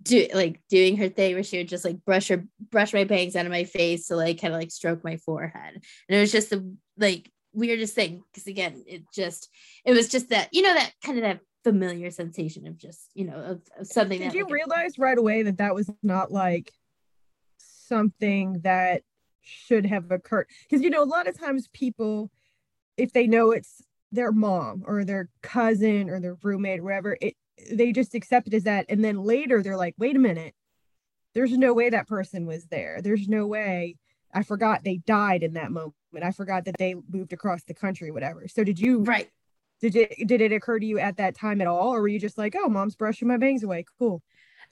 do 0.03 0.27
like 0.33 0.63
doing 0.69 0.97
her 0.97 1.09
thing 1.09 1.35
where 1.35 1.43
she 1.43 1.59
would 1.59 1.69
just 1.69 1.85
like 1.85 2.05
brush 2.05 2.29
her 2.29 2.45
brush 2.71 2.95
my 2.95 3.05
bangs 3.05 3.37
out 3.37 3.45
of 3.45 3.53
my 3.53 3.65
face 3.65 4.07
to 4.07 4.17
like 4.17 4.41
kind 4.41 4.55
of 4.55 4.61
like 4.61 4.71
stroke 4.71 5.05
my 5.05 5.17
forehead. 5.17 5.75
And 5.75 6.17
it 6.17 6.21
was 6.21 6.33
just 6.33 6.51
the 6.51 6.75
like 6.97 7.31
weirdest 7.53 7.95
thing 7.95 8.23
because 8.33 8.47
again, 8.47 8.83
it 8.87 9.03
just 9.13 9.49
it 9.85 9.93
was 9.93 10.09
just 10.09 10.31
that, 10.31 10.49
you 10.53 10.63
know, 10.63 10.73
that 10.73 10.93
kind 11.05 11.19
of 11.19 11.25
that 11.25 11.41
familiar 11.65 12.11
sensation 12.11 12.67
of 12.67 12.79
just, 12.79 13.11
you 13.15 13.27
know, 13.27 13.37
of, 13.37 13.63
of 13.79 13.87
something 13.87 14.19
Did 14.19 14.31
that 14.31 14.37
you 14.37 14.45
like, 14.45 14.53
realize 14.53 14.99
right 14.99 15.19
away 15.19 15.43
that 15.43 15.59
that 15.59 15.75
was 15.75 15.91
not 16.03 16.33
like 16.33 16.73
something 17.59 18.61
that 18.63 19.03
should 19.43 19.87
have 19.87 20.11
occurred? 20.11 20.49
Because 20.63 20.83
you 20.83 20.91
know, 20.91 21.03
a 21.03 21.05
lot 21.05 21.29
of 21.29 21.39
times 21.39 21.69
people, 21.73 22.31
if 22.97 23.13
they 23.13 23.27
know 23.27 23.51
it's 23.51 23.83
their 24.13 24.33
mom 24.33 24.83
or 24.87 25.05
their 25.05 25.29
cousin 25.43 26.11
or 26.11 26.21
their 26.21 26.37
roommate, 26.43 26.81
or 26.81 26.85
whatever, 26.85 27.17
it 27.21 27.35
they 27.71 27.93
just 27.93 28.15
accept 28.15 28.49
it 28.49 28.55
as 28.55 28.65
that, 28.65 28.87
and 28.89 29.05
then 29.05 29.23
later 29.23 29.63
they're 29.63 29.77
like, 29.77 29.95
"Wait 29.99 30.17
a 30.17 30.19
minute, 30.19 30.55
there's 31.35 31.57
no 31.57 31.73
way 31.75 31.91
that 31.91 32.09
person 32.09 32.47
was 32.47 32.67
there. 32.67 33.01
There's 33.03 33.29
no 33.29 33.47
way." 33.47 33.97
I 34.33 34.43
forgot 34.43 34.85
they 34.85 34.99
died 34.99 35.43
in 35.43 35.55
that 35.55 35.73
moment. 35.73 35.95
I 36.23 36.31
forgot 36.31 36.65
that 36.67 36.77
they 36.79 36.95
moved 37.11 37.33
across 37.33 37.65
the 37.65 37.75
country, 37.75 38.11
whatever. 38.11 38.47
So 38.49 38.65
did 38.65 38.79
you 38.79 39.03
right. 39.03 39.29
did 39.81 39.97
it 39.97 40.27
did 40.27 40.41
it 40.41 40.53
occur 40.53 40.79
to 40.79 40.87
you 40.87 40.99
at 40.99 41.17
that 41.19 41.35
time 41.35 41.61
at 41.61 41.67
all, 41.67 41.95
or 41.95 42.01
were 42.01 42.09
you 42.09 42.21
just 42.21 42.39
like, 42.39 42.55
"Oh, 42.57 42.69
mom's 42.69 42.97
brushing 42.97 43.29
my 43.29 43.37
bangs 43.37 43.63
away, 43.63 43.85
cool"? 43.99 44.23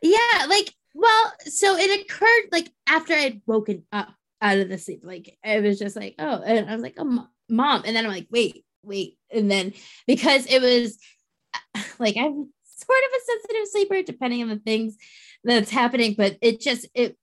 Yeah, 0.01 0.47
like 0.49 0.75
well, 0.95 1.33
so 1.41 1.77
it 1.77 2.01
occurred 2.01 2.49
like 2.53 2.71
after 2.87 3.15
I'd 3.15 3.43
woken 3.47 3.85
up 3.93 4.15
out 4.41 4.59
of 4.59 4.69
the 4.69 4.79
sleep. 4.79 5.01
Like 5.03 5.37
it 5.45 5.63
was 5.63 5.79
just 5.79 5.97
like, 5.97 6.15
oh, 6.19 6.43
and 6.45 6.69
I 6.69 6.75
was 6.75 6.83
like, 6.83 6.97
oh, 6.99 7.27
mom, 7.49 7.83
and 7.85 7.97
then 7.97 8.05
I'm 8.05 8.13
like, 8.13 8.29
wait, 8.31 8.65
wait, 8.83 9.19
and 9.31 9.51
then 9.51 9.73
because 10.07 10.47
it 10.47 10.61
was 10.61 10.99
like 11.99 12.17
I'm 12.17 12.53
sort 12.65 13.01
of 13.05 13.13
a 13.17 13.25
sensitive 13.25 13.69
sleeper, 13.69 14.03
depending 14.03 14.43
on 14.43 14.49
the 14.49 14.57
things 14.57 14.97
that's 15.45 15.71
happening, 15.71 16.15
but 16.17 16.37
it 16.41 16.61
just 16.61 16.89
it 16.95 17.17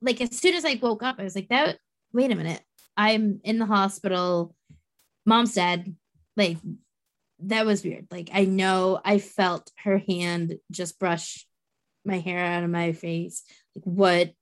like 0.00 0.20
as 0.20 0.36
soon 0.36 0.54
as 0.54 0.64
I 0.64 0.78
woke 0.80 1.02
up, 1.02 1.16
I 1.18 1.24
was 1.24 1.36
like, 1.36 1.48
that. 1.48 1.78
Wait 2.14 2.30
a 2.30 2.34
minute, 2.34 2.60
I'm 2.96 3.40
in 3.42 3.58
the 3.58 3.66
hospital. 3.66 4.54
Mom's 5.24 5.54
dead. 5.54 5.96
Like 6.36 6.58
that 7.44 7.66
was 7.66 7.84
weird. 7.84 8.06
Like 8.10 8.30
I 8.32 8.44
know 8.44 9.00
I 9.02 9.18
felt 9.18 9.70
her 9.84 9.98
hand 9.98 10.56
just 10.70 10.98
brush 10.98 11.46
my 12.04 12.18
hair 12.18 12.38
out 12.38 12.64
of 12.64 12.70
my 12.70 12.92
face. 12.92 13.44
Like 13.74 13.84
what 13.84 14.32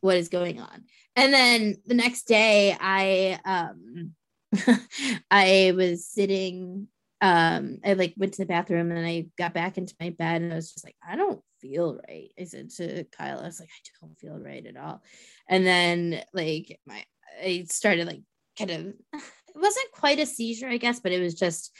what 0.00 0.16
is 0.16 0.28
going 0.28 0.60
on? 0.60 0.84
And 1.16 1.32
then 1.32 1.76
the 1.86 1.94
next 1.94 2.24
day 2.24 2.76
I 2.78 3.38
um 3.44 4.12
I 5.30 5.72
was 5.76 6.06
sitting 6.06 6.88
um 7.20 7.78
I 7.84 7.94
like 7.94 8.14
went 8.16 8.34
to 8.34 8.42
the 8.42 8.46
bathroom 8.46 8.90
and 8.92 9.06
I 9.06 9.26
got 9.36 9.54
back 9.54 9.78
into 9.78 9.94
my 10.00 10.10
bed 10.10 10.42
and 10.42 10.52
I 10.52 10.56
was 10.56 10.72
just 10.72 10.84
like 10.84 10.96
I 11.06 11.16
don't 11.16 11.40
feel 11.60 12.00
right. 12.08 12.30
I 12.38 12.44
said 12.44 12.70
to 12.70 13.04
Kyle 13.16 13.40
I 13.40 13.44
was 13.44 13.60
like 13.60 13.70
I 13.70 14.06
don't 14.06 14.18
feel 14.18 14.38
right 14.38 14.64
at 14.64 14.76
all. 14.76 15.02
And 15.48 15.66
then 15.66 16.22
like 16.32 16.78
my 16.86 17.04
I 17.42 17.66
started 17.68 18.06
like 18.06 18.22
kind 18.58 18.70
of 18.70 18.80
it 19.12 19.22
wasn't 19.54 19.92
quite 19.92 20.20
a 20.20 20.26
seizure 20.26 20.68
I 20.68 20.76
guess 20.76 21.00
but 21.00 21.12
it 21.12 21.20
was 21.20 21.34
just 21.34 21.72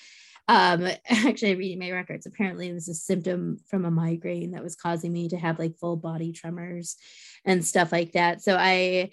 um 0.48 0.88
actually 1.08 1.54
reading 1.54 1.78
my 1.78 1.90
records 1.90 2.26
apparently 2.26 2.68
it 2.68 2.72
was 2.74 2.88
a 2.88 2.94
symptom 2.94 3.58
from 3.68 3.84
a 3.84 3.90
migraine 3.90 4.52
that 4.52 4.62
was 4.64 4.74
causing 4.74 5.12
me 5.12 5.28
to 5.28 5.36
have 5.36 5.58
like 5.58 5.76
full 5.76 5.96
body 5.96 6.32
tremors 6.32 6.96
and 7.44 7.64
stuff 7.64 7.92
like 7.92 8.12
that 8.12 8.42
so 8.42 8.56
i 8.58 9.10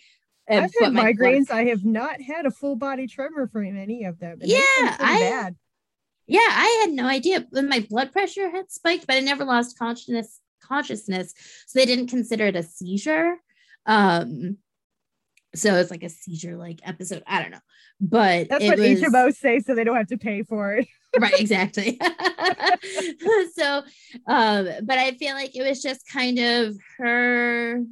I've 0.48 0.72
had 0.80 0.94
my 0.94 1.14
blood- 1.14 1.16
migraines. 1.16 1.50
I 1.52 1.66
have 1.66 1.84
not 1.84 2.22
had 2.22 2.46
a 2.46 2.52
full 2.52 2.76
body 2.76 3.08
tremor 3.08 3.48
from 3.48 3.66
any 3.66 4.04
of 4.06 4.20
them. 4.20 4.38
and 4.42 4.50
Yeah, 4.50 4.60
I- 5.00 5.20
bad. 5.20 5.56
yeah 6.28 6.40
i 6.48 6.80
had 6.86 6.94
no 6.94 7.06
idea 7.08 7.46
when 7.50 7.68
my 7.70 7.86
blood 7.90 8.12
pressure 8.12 8.50
had 8.50 8.72
spiked 8.72 9.06
but 9.08 9.16
i 9.16 9.20
never 9.20 9.44
lost 9.44 9.78
consciousness 9.80 10.40
consciousness 10.62 11.34
so 11.68 11.78
they 11.80 11.86
didn't 11.86 12.08
consider 12.08 12.46
it 12.48 12.56
a 12.56 12.64
seizure 12.64 13.36
um 13.86 14.58
so 15.56 15.76
it's 15.76 15.92
like 15.92 16.04
a 16.04 16.10
seizure 16.10 16.56
like 16.56 16.80
episode 16.84 17.24
i 17.28 17.42
don't 17.42 17.52
know. 17.52 17.60
But 18.02 18.50
That's 18.50 18.66
what 18.66 18.78
was, 18.78 19.02
HMOs 19.02 19.36
say, 19.38 19.60
so 19.62 19.74
they 19.74 19.86
don't 19.86 19.96
have 19.96 20.08
to 20.08 20.18
pay 20.18 20.44
for 20.44 20.74
it. 20.74 20.88
right 21.20 21.34
exactly. 21.40 22.00
So 23.56 23.84
um 24.28 24.68
but 24.84 24.98
i 24.98 25.12
feel 25.18 25.34
like 25.34 25.56
it 25.56 25.68
was 25.68 25.82
just 25.82 26.02
kind 26.12 26.38
of 26.40 26.76
her 26.98 27.84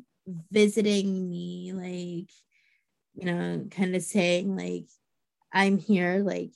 visiting 0.52 1.30
me 1.30 1.72
like 1.74 2.30
you 3.16 3.26
know 3.26 3.66
kind 3.72 3.96
of 3.96 4.02
saying 4.02 4.56
like 4.56 4.86
i'm 5.54 5.78
here 5.78 6.20
like 6.20 6.52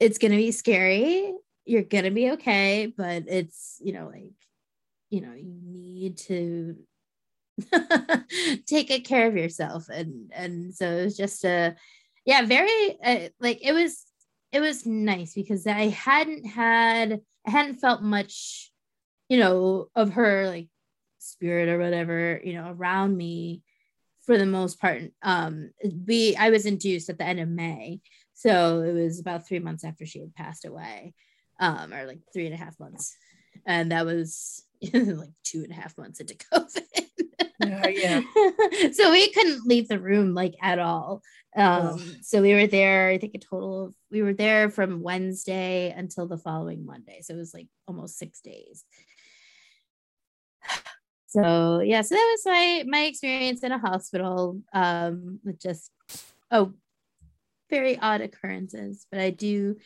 it's 0.00 0.18
gonna 0.18 0.36
be 0.36 0.52
scary. 0.52 1.32
You're 1.64 1.82
gonna 1.82 2.10
be 2.10 2.32
okay 2.32 2.92
but 2.96 3.24
it's 3.28 3.78
you 3.80 3.92
know 3.92 4.08
like 4.08 4.34
you 5.10 5.20
know 5.20 5.32
you 5.34 5.54
need 5.64 6.18
to 6.18 6.76
take 8.66 8.88
good 8.88 9.04
care 9.04 9.26
of 9.26 9.36
yourself. 9.36 9.88
And 9.88 10.30
and 10.34 10.74
so 10.74 10.86
it 10.86 11.04
was 11.04 11.16
just 11.16 11.44
a 11.44 11.74
yeah 12.24 12.44
very 12.44 12.98
uh, 13.02 13.28
like 13.40 13.60
it 13.62 13.72
was 13.72 14.04
it 14.52 14.60
was 14.60 14.84
nice 14.84 15.34
because 15.34 15.66
i 15.66 15.88
hadn't 15.88 16.44
had 16.44 17.20
i 17.46 17.50
hadn't 17.50 17.76
felt 17.76 18.02
much 18.02 18.70
you 19.28 19.38
know 19.38 19.88
of 19.94 20.14
her 20.14 20.48
like 20.48 20.68
spirit 21.18 21.68
or 21.68 21.78
whatever 21.78 22.40
you 22.44 22.52
know 22.54 22.70
around 22.70 23.16
me 23.16 23.62
for 24.24 24.38
the 24.38 24.46
most 24.46 24.80
part. 24.80 25.02
Um 25.22 25.70
we 26.06 26.36
i 26.36 26.50
was 26.50 26.66
induced 26.66 27.08
at 27.08 27.18
the 27.18 27.24
end 27.24 27.40
of 27.40 27.48
may. 27.48 28.00
So 28.34 28.82
it 28.82 28.92
was 28.92 29.18
about 29.18 29.46
three 29.46 29.60
months 29.60 29.84
after 29.84 30.04
she 30.04 30.20
had 30.20 30.34
passed 30.34 30.64
away 30.64 31.14
um 31.60 31.92
or 31.92 32.06
like 32.06 32.20
three 32.32 32.46
and 32.46 32.54
a 32.54 32.58
half 32.58 32.78
months. 32.78 33.16
And 33.64 33.92
that 33.92 34.04
was 34.04 34.64
like 34.92 35.30
two 35.44 35.62
and 35.62 35.70
a 35.70 35.74
half 35.74 35.96
months 35.96 36.20
into 36.20 36.34
covid 36.52 37.05
Oh, 37.62 37.88
yeah. 37.88 38.20
so 38.92 39.10
we 39.10 39.32
couldn't 39.32 39.66
leave 39.66 39.88
the 39.88 40.00
room 40.00 40.34
like 40.34 40.54
at 40.62 40.78
all. 40.78 41.22
Um, 41.56 41.94
Ugh. 41.94 42.00
so 42.22 42.42
we 42.42 42.54
were 42.54 42.66
there, 42.66 43.08
I 43.08 43.18
think 43.18 43.34
a 43.34 43.38
total 43.38 43.86
of 43.86 43.94
we 44.10 44.22
were 44.22 44.34
there 44.34 44.68
from 44.68 45.02
Wednesday 45.02 45.94
until 45.96 46.26
the 46.26 46.36
following 46.36 46.84
Monday. 46.84 47.20
So 47.22 47.34
it 47.34 47.38
was 47.38 47.54
like 47.54 47.68
almost 47.88 48.18
six 48.18 48.40
days. 48.40 48.84
So 51.28 51.80
yeah, 51.80 52.00
so 52.00 52.14
that 52.14 52.36
was 52.36 52.42
my 52.46 52.84
my 52.86 53.00
experience 53.02 53.62
in 53.62 53.70
a 53.70 53.78
hospital 53.78 54.62
um 54.72 55.38
with 55.44 55.60
just 55.60 55.90
oh 56.50 56.72
very 57.68 57.98
odd 57.98 58.22
occurrences. 58.22 59.06
But 59.10 59.20
I 59.20 59.30
do 59.30 59.76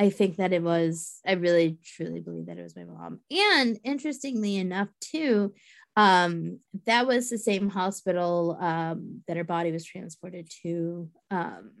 I 0.00 0.08
think 0.08 0.36
that 0.36 0.52
it 0.52 0.62
was 0.62 1.20
I 1.26 1.32
really 1.32 1.78
truly 1.84 2.20
believe 2.20 2.46
that 2.46 2.58
it 2.58 2.62
was 2.62 2.74
my 2.74 2.84
mom. 2.84 3.20
And 3.30 3.78
interestingly 3.84 4.56
enough, 4.56 4.88
too, 5.00 5.52
um 6.00 6.60
that 6.86 7.06
was 7.06 7.28
the 7.28 7.36
same 7.38 7.68
hospital 7.68 8.56
um 8.60 9.22
that 9.26 9.36
her 9.36 9.44
body 9.44 9.70
was 9.70 9.84
transported 9.84 10.50
to 10.62 11.10
um 11.30 11.72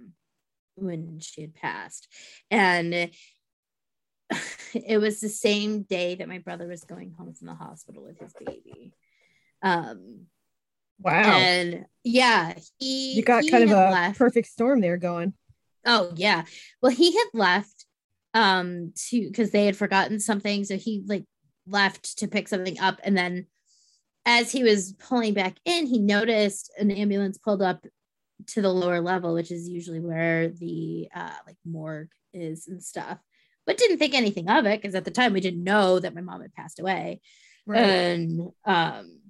when 0.74 1.18
she 1.20 1.40
had 1.40 1.54
passed 1.54 2.08
and 2.50 2.92
it 4.74 4.98
was 4.98 5.20
the 5.20 5.28
same 5.28 5.82
day 5.82 6.14
that 6.16 6.28
my 6.28 6.38
brother 6.38 6.66
was 6.66 6.84
going 6.84 7.12
home 7.12 7.32
from 7.32 7.46
the 7.46 7.54
hospital 7.54 8.02
with 8.02 8.18
his 8.18 8.32
baby 8.44 8.92
um 9.62 10.26
Wow. 11.02 11.38
and 11.38 11.86
yeah 12.04 12.52
he 12.78 13.14
you 13.14 13.22
got 13.22 13.42
he 13.42 13.50
kind 13.50 13.64
of 13.64 13.70
a 13.70 13.90
left- 13.90 14.18
perfect 14.18 14.48
storm 14.48 14.80
there 14.80 14.98
going. 14.98 15.32
Oh 15.86 16.12
yeah. 16.14 16.44
Well, 16.82 16.92
he 16.92 17.16
had 17.16 17.28
left 17.32 17.86
um 18.34 18.92
to 19.08 19.28
because 19.28 19.50
they 19.50 19.64
had 19.64 19.76
forgotten 19.76 20.20
something. 20.20 20.64
So 20.64 20.76
he 20.76 21.02
like 21.06 21.24
left 21.66 22.18
to 22.18 22.28
pick 22.28 22.48
something 22.48 22.78
up. 22.78 23.00
And 23.02 23.16
then 23.16 23.46
as 24.26 24.52
he 24.52 24.62
was 24.62 24.92
pulling 24.94 25.34
back 25.34 25.56
in, 25.64 25.86
he 25.86 25.98
noticed 25.98 26.70
an 26.78 26.90
ambulance 26.90 27.38
pulled 27.38 27.62
up 27.62 27.84
to 28.48 28.62
the 28.62 28.72
lower 28.72 29.00
level, 29.00 29.34
which 29.34 29.50
is 29.50 29.68
usually 29.68 30.00
where 30.00 30.48
the 30.48 31.08
uh 31.14 31.30
like 31.46 31.56
morgue 31.64 32.10
is 32.32 32.66
and 32.68 32.82
stuff. 32.82 33.18
But 33.66 33.76
didn't 33.78 33.98
think 33.98 34.14
anything 34.14 34.48
of 34.48 34.66
it 34.66 34.80
because 34.80 34.94
at 34.94 35.04
the 35.04 35.10
time 35.10 35.32
we 35.32 35.40
didn't 35.40 35.62
know 35.62 35.98
that 35.98 36.14
my 36.14 36.20
mom 36.22 36.40
had 36.42 36.54
passed 36.54 36.80
away 36.80 37.20
Right. 37.66 37.84
and 37.84 38.40
um 38.64 39.20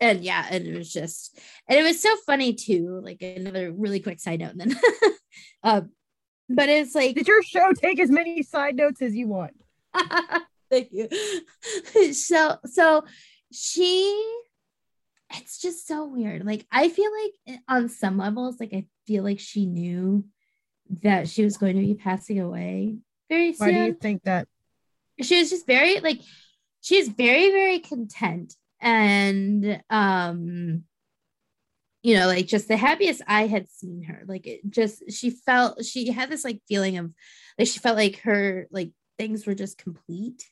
and 0.00 0.24
yeah 0.24 0.44
and 0.50 0.66
it 0.66 0.76
was 0.76 0.92
just 0.92 1.38
and 1.68 1.78
it 1.78 1.82
was 1.82 2.00
so 2.00 2.14
funny 2.26 2.54
too 2.54 3.00
like 3.04 3.20
another 3.22 3.70
really 3.70 4.00
quick 4.00 4.18
side 4.18 4.40
note 4.40 4.52
and 4.52 4.60
then 4.60 4.76
um 5.62 5.90
but 6.48 6.68
it's 6.68 6.94
like 6.94 7.14
Did 7.14 7.28
your 7.28 7.42
show 7.42 7.72
take 7.74 8.00
as 8.00 8.10
many 8.10 8.42
side 8.42 8.76
notes 8.76 9.02
as 9.02 9.14
you 9.14 9.28
want? 9.28 9.52
thank 10.70 10.88
you 10.90 11.08
so 12.12 12.56
so 12.64 13.04
she 13.56 14.40
it's 15.34 15.60
just 15.60 15.86
so 15.86 16.06
weird 16.06 16.44
like 16.44 16.66
i 16.70 16.88
feel 16.88 17.10
like 17.22 17.60
on 17.68 17.88
some 17.88 18.18
levels 18.18 18.60
like 18.60 18.72
i 18.72 18.86
feel 19.06 19.24
like 19.24 19.40
she 19.40 19.66
knew 19.66 20.24
that 21.02 21.28
she 21.28 21.42
was 21.42 21.56
going 21.56 21.74
to 21.74 21.82
be 21.82 21.94
passing 21.94 22.38
away 22.38 22.96
very 23.28 23.52
soon. 23.52 23.66
Why 23.66 23.72
do 23.72 23.84
you 23.86 23.94
think 23.94 24.22
that? 24.22 24.46
she 25.20 25.38
was 25.38 25.50
just 25.50 25.66
very 25.66 26.00
like 26.00 26.20
she's 26.82 27.08
very 27.08 27.50
very 27.50 27.78
content 27.78 28.54
and 28.80 29.82
um 29.88 30.84
you 32.02 32.14
know 32.16 32.26
like 32.26 32.46
just 32.46 32.68
the 32.68 32.76
happiest 32.76 33.22
i 33.26 33.46
had 33.46 33.68
seen 33.70 34.02
her 34.02 34.22
like 34.26 34.46
it 34.46 34.60
just 34.68 35.10
she 35.10 35.30
felt 35.30 35.84
she 35.84 36.10
had 36.10 36.28
this 36.28 36.44
like 36.44 36.60
feeling 36.68 36.98
of 36.98 37.10
like 37.58 37.66
she 37.66 37.78
felt 37.78 37.96
like 37.96 38.20
her 38.20 38.66
like 38.70 38.90
things 39.18 39.46
were 39.46 39.54
just 39.54 39.78
complete 39.78 40.44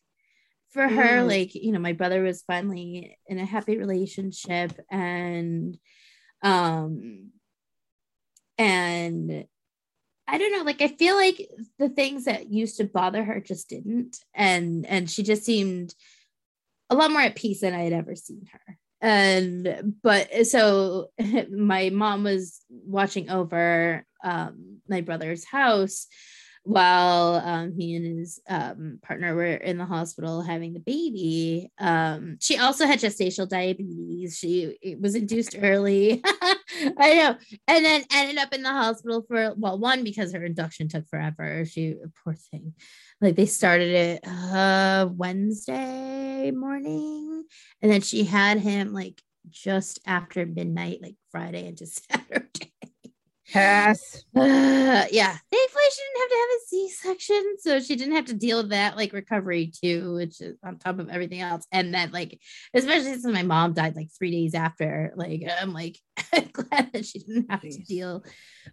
for 0.74 0.86
her 0.88 1.20
Mm. 1.22 1.26
like 1.26 1.54
you 1.54 1.72
know 1.72 1.78
my 1.78 1.92
brother 1.94 2.22
was 2.22 2.42
finally 2.42 3.16
in 3.26 3.38
a 3.38 3.46
happy 3.46 3.78
relationship 3.78 4.72
and 4.90 5.78
um 6.42 7.30
and 8.58 9.46
I 10.26 10.38
don't 10.38 10.52
know, 10.52 10.62
like 10.62 10.80
I 10.80 10.88
feel 10.88 11.16
like 11.16 11.48
the 11.78 11.88
things 11.90 12.24
that 12.24 12.50
used 12.50 12.78
to 12.78 12.84
bother 12.84 13.22
her 13.24 13.40
just 13.40 13.68
didn't. 13.68 14.18
And 14.34 14.86
and 14.86 15.10
she 15.10 15.22
just 15.22 15.44
seemed 15.44 15.94
a 16.88 16.94
lot 16.94 17.10
more 17.10 17.20
at 17.20 17.34
peace 17.34 17.60
than 17.60 17.74
I 17.74 17.82
had 17.82 17.92
ever 17.92 18.16
seen 18.16 18.46
her. 18.52 18.78
And 19.00 19.94
but 20.02 20.46
so 20.46 21.08
my 21.50 21.90
mom 21.90 22.24
was 22.24 22.60
watching 22.70 23.28
over 23.30 24.06
um 24.22 24.78
my 24.88 25.02
brother's 25.02 25.44
house 25.44 26.06
while 26.64 27.34
um, 27.44 27.74
he 27.78 27.94
and 27.94 28.18
his 28.18 28.40
um, 28.48 28.98
partner 29.02 29.34
were 29.34 29.54
in 29.54 29.76
the 29.76 29.84
hospital 29.84 30.40
having 30.40 30.72
the 30.72 30.80
baby. 30.80 31.70
Um, 31.78 32.38
she 32.40 32.58
also 32.58 32.86
had 32.86 32.98
gestational 32.98 33.48
diabetes. 33.48 34.38
She 34.38 34.96
was 34.98 35.14
induced 35.14 35.56
early. 35.60 36.22
I 36.96 37.14
know, 37.14 37.36
and 37.68 37.84
then 37.84 38.02
ended 38.12 38.38
up 38.38 38.54
in 38.54 38.62
the 38.62 38.70
hospital 38.70 39.24
for 39.28 39.54
well, 39.56 39.78
one 39.78 40.04
because 40.04 40.32
her 40.32 40.44
induction 40.44 40.88
took 40.88 41.06
forever. 41.08 41.64
She 41.66 41.96
poor 42.24 42.34
thing, 42.34 42.74
like 43.20 43.36
they 43.36 43.46
started 43.46 43.94
it 43.94 44.20
uh, 44.26 45.08
Wednesday 45.12 46.50
morning, 46.50 47.44
and 47.82 47.92
then 47.92 48.00
she 48.00 48.24
had 48.24 48.58
him 48.58 48.92
like 48.94 49.20
just 49.50 50.00
after 50.06 50.46
midnight, 50.46 51.00
like 51.02 51.16
Friday 51.30 51.66
into 51.66 51.86
Saturday. 51.86 52.73
Pass. 53.54 54.24
Uh, 54.34 55.06
yeah, 55.12 55.36
thankfully 55.50 55.84
she 55.92 56.02
didn't 56.02 56.20
have 56.20 56.28
to 56.28 56.36
have 56.40 56.48
a 56.50 56.66
C-section, 56.66 57.54
so 57.60 57.80
she 57.80 57.94
didn't 57.94 58.16
have 58.16 58.24
to 58.24 58.34
deal 58.34 58.58
with 58.58 58.70
that 58.70 58.96
like 58.96 59.12
recovery 59.12 59.70
too, 59.80 60.14
which 60.14 60.40
is 60.40 60.56
on 60.64 60.76
top 60.76 60.98
of 60.98 61.08
everything 61.08 61.40
else. 61.40 61.64
And 61.70 61.94
then 61.94 62.10
like, 62.10 62.40
especially 62.74 63.12
since 63.12 63.24
my 63.24 63.44
mom 63.44 63.72
died 63.72 63.94
like 63.94 64.08
three 64.10 64.32
days 64.32 64.54
after, 64.54 65.12
like 65.14 65.44
I'm 65.60 65.72
like 65.72 66.00
glad 66.52 66.90
that 66.92 67.06
she 67.06 67.20
didn't 67.20 67.48
have 67.48 67.60
to 67.60 67.78
deal 67.84 68.24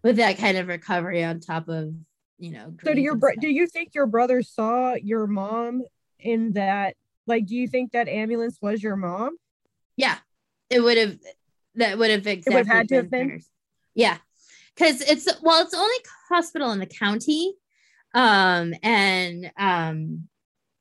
with 0.03 0.17
that 0.17 0.39
kind 0.39 0.57
of 0.57 0.67
recovery 0.67 1.23
on 1.23 1.39
top 1.41 1.69
of 1.69 1.93
you 2.39 2.51
know. 2.51 2.73
So 2.83 2.95
do 2.95 3.01
your 3.01 3.15
bro- 3.15 3.35
do 3.39 3.49
you 3.49 3.67
think 3.67 3.93
your 3.93 4.07
brother 4.07 4.41
saw 4.41 4.95
your 4.95 5.27
mom 5.27 5.83
in 6.19 6.53
that? 6.53 6.95
Like, 7.27 7.45
do 7.45 7.55
you 7.55 7.67
think 7.67 7.91
that 7.91 8.07
ambulance 8.07 8.57
was 8.61 8.81
your 8.81 8.95
mom? 8.95 9.37
yeah, 9.95 10.17
it 10.71 10.79
would 10.79 10.97
have 10.97 11.17
that 11.75 11.99
would 11.99 12.09
have 12.09 12.25
exactly 12.25 12.57
have 12.57 12.67
had 12.67 12.89
to 12.89 12.95
have 12.95 13.11
been 13.11 13.19
been? 13.21 13.29
hers. 13.29 13.49
Yeah, 13.93 14.17
because 14.75 15.01
it's 15.01 15.27
well, 15.41 15.63
it's 15.63 15.73
only 15.73 15.95
hospital 16.29 16.71
in 16.71 16.79
the 16.79 16.85
county, 16.85 17.53
um, 18.13 18.73
and 18.83 19.51
um, 19.57 20.27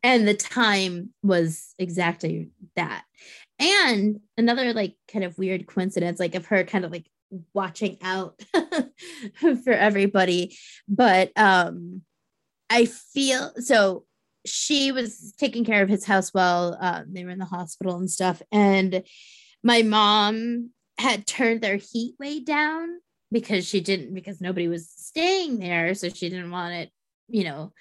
and 0.03 0.27
the 0.27 0.35
time 0.35 1.11
was 1.23 1.75
exactly 1.79 2.51
that. 2.77 3.05
And 3.59 4.21
another 4.37 4.73
like 4.73 4.97
kind 5.13 5.25
of 5.25 5.39
weird 5.39 5.67
coincidence, 5.67 6.19
like 6.19 6.35
of 6.35 6.47
her 6.47 6.65
kind 6.65 6.85
of 6.85 6.93
like 6.93 7.07
watching 7.53 7.99
out 8.03 8.41
for 9.65 9.73
everybody, 9.73 10.57
but 10.89 11.33
um, 11.37 12.03
I 12.69 12.87
feel 12.87 13.53
so. 13.57 14.05
She 14.47 14.91
was 14.91 15.35
taking 15.39 15.67
care 15.67 15.83
of 15.83 15.91
his 15.91 16.07
house 16.07 16.33
while 16.33 16.79
um, 16.81 17.13
they 17.13 17.25
were 17.25 17.31
in 17.31 17.39
the 17.39 17.45
hospital 17.45 17.97
and 17.97 18.11
stuff, 18.11 18.41
and 18.51 19.03
my 19.63 19.83
mom 19.83 20.71
had 20.99 21.27
turned 21.27 21.61
their 21.61 21.77
heat 21.77 22.15
way 22.19 22.41
down 22.41 23.01
because 23.33 23.67
she 23.67 23.81
didn't 23.81 24.15
because 24.15 24.41
nobody 24.41 24.69
was 24.69 24.89
staying 24.91 25.59
there 25.59 25.95
so 25.95 26.09
she 26.09 26.29
didn't 26.29 26.51
want 26.51 26.75
it 26.75 26.91
you 27.29 27.45
know 27.45 27.73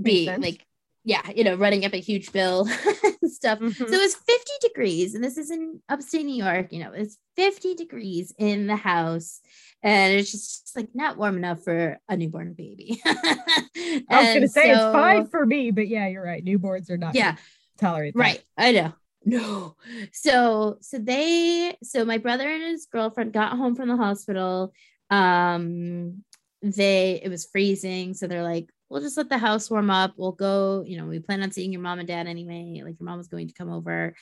be 0.00 0.26
like 0.40 0.64
yeah 1.04 1.22
you 1.34 1.42
know 1.44 1.54
running 1.54 1.84
up 1.84 1.92
a 1.94 2.00
huge 2.00 2.32
bill 2.32 2.66
and 3.22 3.30
stuff 3.30 3.58
Mhm. 3.58 3.74
so 3.76 3.86
it 3.86 4.00
was 4.00 4.14
50 4.14 4.50
degrees 4.62 5.14
and 5.14 5.24
this 5.24 5.38
is 5.38 5.50
in 5.50 5.80
upstate 5.88 6.26
new 6.26 6.42
york 6.44 6.72
you 6.72 6.80
know 6.82 6.92
it's 6.92 7.16
50 7.36 7.74
degrees 7.74 8.32
in 8.38 8.66
the 8.66 8.76
house 8.76 9.40
and 9.82 10.14
it's 10.14 10.30
just 10.32 10.76
like 10.76 10.88
not 10.94 11.16
warm 11.16 11.36
enough 11.36 11.62
for 11.64 11.98
a 12.08 12.16
newborn 12.16 12.52
baby 12.52 13.00
I 13.06 14.04
was 14.10 14.34
gonna 14.34 14.48
say 14.48 14.70
it's 14.72 14.82
fine 14.92 15.26
for 15.28 15.44
me, 15.46 15.70
but 15.70 15.86
yeah, 15.88 16.08
you're 16.08 16.24
right. 16.24 16.44
Newborns 16.44 16.90
are 16.90 16.96
not 16.96 17.14
yeah 17.14 17.36
tolerate 17.78 18.14
that. 18.14 18.20
Right. 18.20 18.42
I 18.56 18.72
know. 18.72 18.92
No. 19.24 19.76
So 20.12 20.78
so 20.80 20.98
they 20.98 21.76
so 21.82 22.04
my 22.04 22.18
brother 22.18 22.48
and 22.48 22.62
his 22.62 22.86
girlfriend 22.86 23.32
got 23.32 23.56
home 23.56 23.74
from 23.74 23.88
the 23.88 23.96
hospital. 23.96 24.72
Um 25.10 26.24
they 26.62 27.20
it 27.22 27.28
was 27.28 27.46
freezing. 27.46 28.14
So 28.14 28.26
they're 28.26 28.42
like, 28.42 28.70
we'll 28.88 29.02
just 29.02 29.16
let 29.16 29.28
the 29.28 29.38
house 29.38 29.70
warm 29.70 29.90
up. 29.90 30.14
We'll 30.16 30.32
go, 30.32 30.82
you 30.86 30.96
know, 30.96 31.06
we 31.06 31.18
plan 31.20 31.42
on 31.42 31.52
seeing 31.52 31.72
your 31.72 31.82
mom 31.82 31.98
and 31.98 32.08
dad 32.08 32.26
anyway. 32.26 32.82
Like 32.84 32.98
your 32.98 33.06
mom 33.06 33.18
was 33.18 33.28
going 33.28 33.48
to 33.48 33.54
come 33.54 33.70
over 33.70 34.14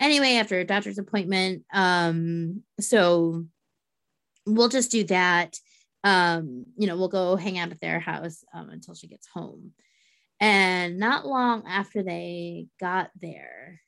anyway 0.00 0.34
after 0.34 0.58
a 0.58 0.64
doctor's 0.64 0.98
appointment. 0.98 1.64
Um, 1.72 2.62
so 2.80 3.44
we'll 4.46 4.68
just 4.68 4.90
do 4.90 5.04
that. 5.04 5.58
Um, 6.04 6.66
you 6.76 6.86
know, 6.86 6.96
we'll 6.96 7.08
go 7.08 7.36
hang 7.36 7.58
out 7.58 7.70
at 7.70 7.80
their 7.80 7.98
house 7.98 8.44
um, 8.54 8.68
until 8.70 8.94
she 8.94 9.06
gets 9.06 9.26
home. 9.26 9.72
And 10.40 10.98
not 10.98 11.26
long 11.26 11.64
after 11.66 12.02
they 12.02 12.66
got 12.78 13.10
there, 13.20 13.80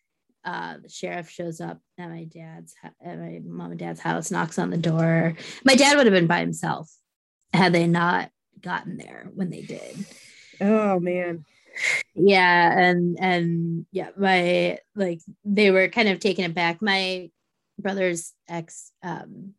uh, 0.46 0.76
the 0.80 0.88
sheriff 0.88 1.28
shows 1.28 1.60
up 1.60 1.80
at 1.98 2.08
my 2.08 2.24
dad's, 2.24 2.72
at 2.84 3.18
my 3.18 3.40
mom 3.44 3.72
and 3.72 3.80
dad's 3.80 4.00
house, 4.00 4.30
knocks 4.30 4.58
on 4.58 4.70
the 4.70 4.76
door. 4.76 5.34
My 5.64 5.74
dad 5.74 5.96
would 5.96 6.06
have 6.06 6.14
been 6.14 6.28
by 6.28 6.38
himself 6.38 6.88
had 7.52 7.72
they 7.72 7.88
not 7.88 8.30
gotten 8.60 8.96
there 8.96 9.28
when 9.34 9.50
they 9.50 9.62
did. 9.62 10.06
Oh 10.60 11.00
man. 11.00 11.44
Yeah, 12.14 12.78
and 12.78 13.18
and 13.20 13.86
yeah, 13.90 14.10
my 14.16 14.78
like 14.94 15.20
they 15.44 15.70
were 15.70 15.88
kind 15.88 16.08
of 16.08 16.20
taken 16.20 16.44
aback. 16.44 16.80
My 16.80 17.30
brother's 17.78 18.32
ex 18.48 18.92
um, 19.02 19.54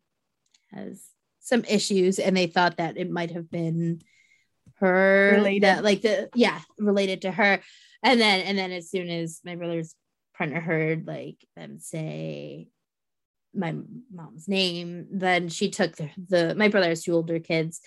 has 0.71 1.03
some 1.39 1.63
issues, 1.65 2.17
and 2.17 2.35
they 2.35 2.47
thought 2.47 2.77
that 2.77 2.97
it 2.97 3.11
might 3.11 3.31
have 3.31 3.51
been 3.51 4.01
her 4.79 5.33
Related. 5.35 5.63
that 5.63 5.83
like 5.83 6.01
the 6.01 6.29
yeah 6.33 6.59
related 6.79 7.23
to 7.23 7.31
her, 7.31 7.59
and 8.01 8.19
then 8.19 8.39
and 8.41 8.57
then 8.57 8.71
as 8.71 8.89
soon 8.89 9.09
as 9.09 9.41
my 9.43 9.55
brother's 9.55 9.93
partner 10.37 10.59
heard 10.59 11.07
like 11.07 11.37
them 11.55 11.79
say 11.79 12.69
my 13.53 13.73
mom's 14.13 14.47
name, 14.47 15.07
then 15.11 15.49
she 15.49 15.69
took 15.69 15.95
the, 15.95 16.09
the 16.27 16.55
my 16.55 16.67
brother 16.67 16.89
has 16.89 17.03
two 17.03 17.13
older 17.13 17.39
kids. 17.39 17.81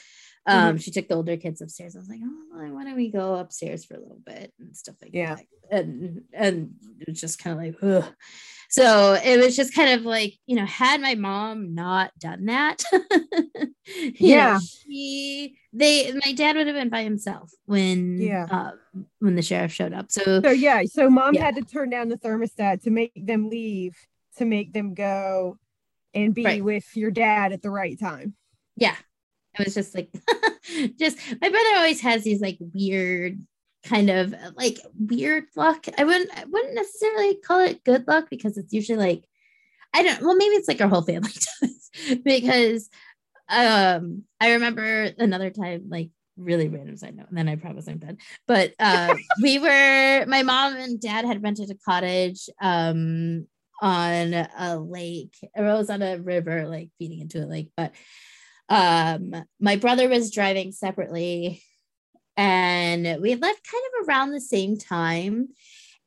Um, 0.46 0.78
she 0.78 0.90
took 0.90 1.06
the 1.08 1.14
older 1.14 1.36
kids 1.36 1.60
upstairs. 1.60 1.94
I 1.94 1.98
was 2.00 2.08
like, 2.08 2.20
oh, 2.22 2.72
why 2.72 2.84
don't 2.84 2.96
we 2.96 3.10
go 3.10 3.34
upstairs 3.34 3.84
for 3.84 3.94
a 3.94 4.00
little 4.00 4.20
bit 4.24 4.52
and 4.58 4.76
stuff 4.76 4.96
like 5.02 5.10
Yeah. 5.14 5.36
that. 5.36 5.44
And 5.84 6.22
and 6.32 6.74
it 6.98 7.08
was 7.08 7.20
just 7.20 7.38
kind 7.38 7.56
of 7.58 7.64
like, 7.64 7.76
ugh. 8.04 8.12
So 8.70 9.14
it 9.22 9.38
was 9.38 9.54
just 9.56 9.74
kind 9.74 9.98
of 9.98 10.06
like, 10.06 10.34
you 10.46 10.56
know, 10.56 10.64
had 10.66 11.00
my 11.00 11.14
mom 11.14 11.74
not 11.74 12.12
done 12.18 12.46
that, 12.46 12.82
Yeah. 14.18 14.54
know, 14.54 14.60
she 14.60 15.56
they 15.72 16.12
my 16.24 16.32
dad 16.32 16.56
would 16.56 16.66
have 16.66 16.76
been 16.76 16.88
by 16.88 17.02
himself 17.02 17.52
when 17.66 18.18
Yeah. 18.18 18.46
um, 18.50 19.06
when 19.18 19.36
the 19.36 19.42
sheriff 19.42 19.72
showed 19.72 19.92
up. 19.92 20.10
So 20.10 20.40
So 20.42 20.50
yeah, 20.50 20.82
so 20.84 21.10
mom 21.10 21.34
Yeah. 21.34 21.44
had 21.44 21.56
to 21.56 21.62
turn 21.62 21.90
down 21.90 22.08
the 22.08 22.16
thermostat 22.18 22.82
to 22.82 22.90
make 22.90 23.12
them 23.14 23.48
leave, 23.50 23.94
to 24.38 24.44
make 24.44 24.72
them 24.72 24.94
go 24.94 25.58
and 26.14 26.34
be 26.34 26.44
Right. 26.44 26.64
with 26.64 26.96
your 26.96 27.10
dad 27.10 27.52
at 27.52 27.62
the 27.62 27.70
right 27.70 27.98
time. 27.98 28.34
yeah 28.76 28.96
it 29.58 29.64
was 29.64 29.74
just 29.74 29.94
like 29.94 30.10
just 30.98 31.18
my 31.40 31.48
brother 31.48 31.76
always 31.76 32.00
has 32.00 32.24
these 32.24 32.40
like 32.40 32.58
weird 32.74 33.40
kind 33.84 34.10
of 34.10 34.34
like 34.56 34.78
weird 34.98 35.44
luck. 35.56 35.86
I 35.96 36.04
wouldn't 36.04 36.30
i 36.36 36.44
wouldn't 36.44 36.74
necessarily 36.74 37.36
call 37.36 37.60
it 37.60 37.84
good 37.84 38.06
luck 38.06 38.28
because 38.30 38.58
it's 38.58 38.72
usually 38.72 38.98
like 38.98 39.24
i 39.94 40.02
don't 40.02 40.20
well 40.22 40.36
maybe 40.36 40.54
it's 40.54 40.68
like 40.68 40.80
our 40.80 40.88
whole 40.88 41.02
family 41.02 41.32
does 41.60 41.90
because 42.22 42.88
um 43.48 44.22
i 44.40 44.52
remember 44.52 45.10
another 45.18 45.50
time 45.50 45.84
like 45.88 46.10
really 46.36 46.68
random 46.68 46.96
side 46.96 47.16
note 47.16 47.28
and 47.28 47.36
then 47.36 47.48
i 47.48 47.56
promise 47.56 47.88
i'm 47.88 47.98
done. 47.98 48.18
But 48.46 48.74
uh 48.78 49.14
we 49.42 49.58
were 49.58 50.24
my 50.26 50.42
mom 50.42 50.76
and 50.76 51.00
dad 51.00 51.24
had 51.24 51.42
rented 51.42 51.70
a 51.70 51.74
cottage 51.74 52.48
um 52.60 53.46
on 53.82 54.34
a 54.34 54.78
lake 54.78 55.36
it 55.42 55.62
was 55.62 55.88
on 55.88 56.02
a 56.02 56.18
river 56.18 56.66
like 56.66 56.90
feeding 56.98 57.20
into 57.20 57.42
a 57.42 57.46
lake 57.46 57.70
but 57.76 57.92
um 58.70 59.34
my 59.60 59.76
brother 59.76 60.08
was 60.08 60.30
driving 60.30 60.72
separately 60.72 61.62
and 62.36 63.20
we 63.20 63.34
left 63.34 63.68
kind 63.70 63.84
of 64.00 64.08
around 64.08 64.30
the 64.30 64.40
same 64.40 64.78
time. 64.78 65.48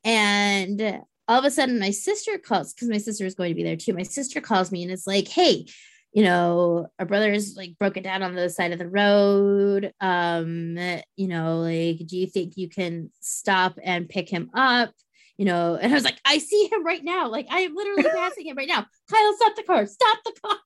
And 0.03 1.01
all 1.27 1.39
of 1.39 1.45
a 1.45 1.51
sudden 1.51 1.79
my 1.79 1.91
sister 1.91 2.37
calls 2.37 2.73
because 2.73 2.89
my 2.89 2.97
sister 2.97 3.23
was 3.23 3.35
going 3.35 3.49
to 3.49 3.55
be 3.55 3.63
there 3.63 3.75
too. 3.75 3.93
My 3.93 4.03
sister 4.03 4.41
calls 4.41 4.71
me 4.71 4.83
and 4.83 4.91
it's 4.91 5.07
like 5.07 5.27
hey 5.27 5.65
you 6.11 6.23
know 6.23 6.87
our 6.99 7.05
brother's 7.05 7.55
like 7.55 7.77
broken 7.79 8.03
down 8.03 8.23
on 8.23 8.35
the 8.35 8.49
side 8.49 8.71
of 8.71 8.79
the 8.79 8.89
road. 8.89 9.93
Um 10.01 10.77
you 11.15 11.27
know 11.27 11.59
like 11.59 12.07
do 12.07 12.17
you 12.17 12.27
think 12.27 12.53
you 12.55 12.69
can 12.69 13.11
stop 13.21 13.77
and 13.83 14.09
pick 14.09 14.29
him 14.29 14.49
up 14.53 14.91
you 15.37 15.45
know 15.45 15.75
and 15.81 15.91
i 15.91 15.95
was 15.95 16.03
like 16.03 16.19
i 16.25 16.37
see 16.37 16.69
him 16.71 16.85
right 16.85 17.03
now 17.03 17.27
like 17.27 17.47
i 17.49 17.61
am 17.61 17.75
literally 17.75 18.03
passing 18.15 18.45
him 18.47 18.55
right 18.55 18.67
now 18.67 18.85
kyle 19.09 19.33
stop 19.35 19.55
the 19.55 19.63
car 19.63 19.85
stop 19.85 20.17
the 20.23 20.33
car 20.41 20.59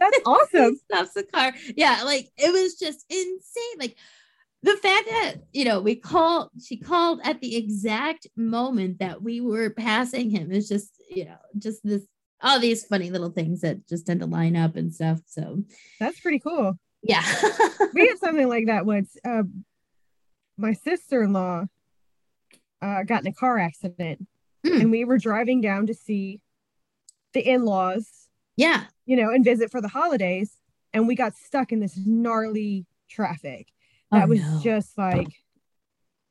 That's 0.00 0.18
awesome. 0.26 0.76
stops 0.76 1.12
the 1.14 1.22
car. 1.24 1.52
Yeah, 1.76 2.02
like 2.04 2.28
it 2.36 2.52
was 2.52 2.74
just 2.74 3.04
insane. 3.08 3.78
Like 3.78 3.96
the 4.62 4.76
fact 4.76 5.08
that 5.08 5.34
you 5.52 5.64
know 5.64 5.80
we 5.80 5.94
called, 5.94 6.50
she 6.62 6.76
called 6.76 7.20
at 7.24 7.40
the 7.40 7.56
exact 7.56 8.26
moment 8.36 8.98
that 8.98 9.22
we 9.22 9.40
were 9.40 9.70
passing 9.70 10.30
him 10.30 10.50
is 10.52 10.68
just 10.68 10.90
you 11.08 11.24
know 11.26 11.36
just 11.58 11.80
this 11.84 12.02
all 12.42 12.58
these 12.58 12.84
funny 12.84 13.10
little 13.10 13.30
things 13.30 13.60
that 13.60 13.86
just 13.88 14.06
tend 14.06 14.20
to 14.20 14.26
line 14.26 14.56
up 14.56 14.76
and 14.76 14.92
stuff. 14.92 15.20
So 15.26 15.62
That's 16.00 16.20
pretty 16.20 16.40
cool. 16.40 16.78
yeah, 17.02 17.22
We 17.94 18.08
had 18.08 18.18
something 18.18 18.48
like 18.48 18.66
that 18.66 18.84
once. 18.86 19.16
Uh, 19.24 19.44
my 20.56 20.72
sister-in-law 20.72 21.66
uh, 22.82 23.02
got 23.04 23.22
in 23.22 23.26
a 23.28 23.32
car 23.32 23.58
accident, 23.58 24.26
Mm. 24.66 24.80
and 24.80 24.90
we 24.90 25.04
were 25.04 25.18
driving 25.18 25.60
down 25.60 25.86
to 25.86 25.94
see 25.94 26.40
the 27.32 27.40
in-laws, 27.48 28.28
yeah, 28.56 28.84
you 29.06 29.16
know, 29.16 29.30
and 29.30 29.44
visit 29.44 29.70
for 29.70 29.80
the 29.80 29.88
holidays, 29.88 30.56
and 30.92 31.06
we 31.06 31.14
got 31.14 31.34
stuck 31.36 31.70
in 31.72 31.80
this 31.80 31.96
gnarly 31.96 32.86
traffic. 33.08 33.68
That 34.10 34.24
Oh, 34.24 34.28
was 34.28 34.40
no. 34.40 34.60
just 34.62 34.98
like, 34.98 35.28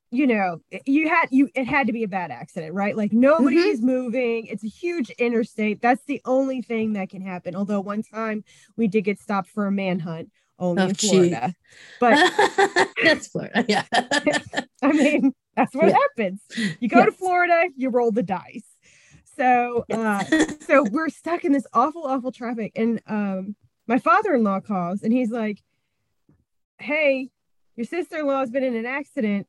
you 0.10 0.26
know, 0.28 0.62
you 0.86 1.10
had 1.10 1.28
you 1.32 1.50
it 1.54 1.66
had 1.66 1.88
to 1.88 1.94
be 1.94 2.04
a 2.04 2.08
bad 2.08 2.32
accident, 2.32 2.74
right? 2.74 2.96
Like 2.96 3.12
nobody 3.12 3.74
Mhm. 3.76 3.82
moving. 3.82 4.46
It's 4.48 4.64
a 4.64 4.68
huge 4.70 5.10
interstate. 5.12 5.82
That's 5.82 6.04
the 6.06 6.22
only 6.26 6.62
thing 6.62 6.94
that 6.94 7.10
can 7.10 7.22
happen. 7.22 7.56
Although 7.56 7.82
one 7.82 8.04
time 8.04 8.44
we 8.78 8.88
did 8.88 9.04
get 9.04 9.20
stopped 9.20 9.50
for 9.50 9.68
a 9.68 9.72
manhunt 9.72 10.32
only 10.60 10.84
Oh, 10.84 10.88
in. 10.88 10.96
Florida. 10.96 11.54
But 12.00 12.32
that's 13.04 13.28
Florida. 13.28 13.66
Yeah, 13.68 13.84
I 14.82 14.94
mean, 14.94 15.34
that's 15.58 15.76
what 15.76 15.88
Yeah. 15.90 15.96
happens. 15.98 16.40
You 16.80 16.88
go 16.88 17.04
to 17.04 17.12
Florida, 17.12 17.66
you 17.76 17.90
roll 17.90 18.12
the 18.12 18.24
dice. 18.24 18.64
So, 19.36 19.86
uh, 19.92 20.24
so 20.66 20.84
we're 20.92 21.10
stuck 21.10 21.44
in 21.44 21.52
this 21.52 21.66
awful, 21.74 22.04
awful 22.06 22.32
traffic. 22.32 22.72
And 22.76 23.02
um, 23.08 23.56
my 23.88 23.98
father-in-law 24.00 24.62
calls 24.62 25.02
and 25.02 25.12
he's 25.12 25.32
like, 25.32 25.62
"Hey, 26.80 27.30
your 27.76 27.86
sister-in-law 27.86 28.40
has 28.40 28.52
been 28.52 28.64
in 28.64 28.76
an 28.76 28.86
accident. 28.86 29.48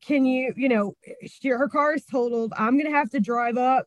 Can 0.00 0.24
you, 0.24 0.54
you 0.56 0.68
know, 0.68 0.94
she, 1.26 1.48
her 1.48 1.68
car 1.68 1.94
is 1.94 2.04
totaled. 2.04 2.52
I'm 2.56 2.78
gonna 2.78 2.90
have 2.96 3.10
to 3.10 3.20
drive 3.20 3.56
up 3.58 3.86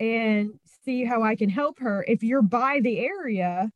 and 0.00 0.58
see 0.84 1.04
how 1.04 1.22
I 1.22 1.36
can 1.36 1.50
help 1.50 1.78
her. 1.80 2.04
If 2.08 2.22
you're 2.22 2.42
by 2.42 2.80
the 2.82 2.98
area, 3.00 3.70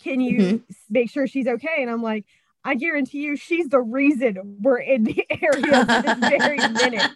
can 0.00 0.20
you 0.20 0.38
Mhm. 0.40 0.62
make 0.90 1.10
sure 1.10 1.26
she's 1.28 1.46
okay?" 1.46 1.76
And 1.80 1.90
I'm 1.90 2.02
like. 2.02 2.24
I 2.64 2.74
guarantee 2.76 3.18
you, 3.22 3.36
she's 3.36 3.68
the 3.68 3.80
reason 3.80 4.56
we're 4.62 4.78
in 4.78 5.04
the 5.04 5.24
area 5.42 5.84
this 5.84 6.30
very 6.30 6.56
minute 6.56 7.10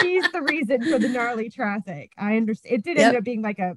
she's 0.00 0.30
the 0.32 0.42
reason 0.42 0.84
for 0.90 0.98
the 0.98 1.08
gnarly 1.08 1.50
traffic. 1.50 2.12
I 2.16 2.36
understand. 2.36 2.74
It 2.76 2.84
did 2.84 2.98
end 2.98 3.16
up 3.16 3.24
being 3.24 3.42
like 3.42 3.58
a 3.58 3.76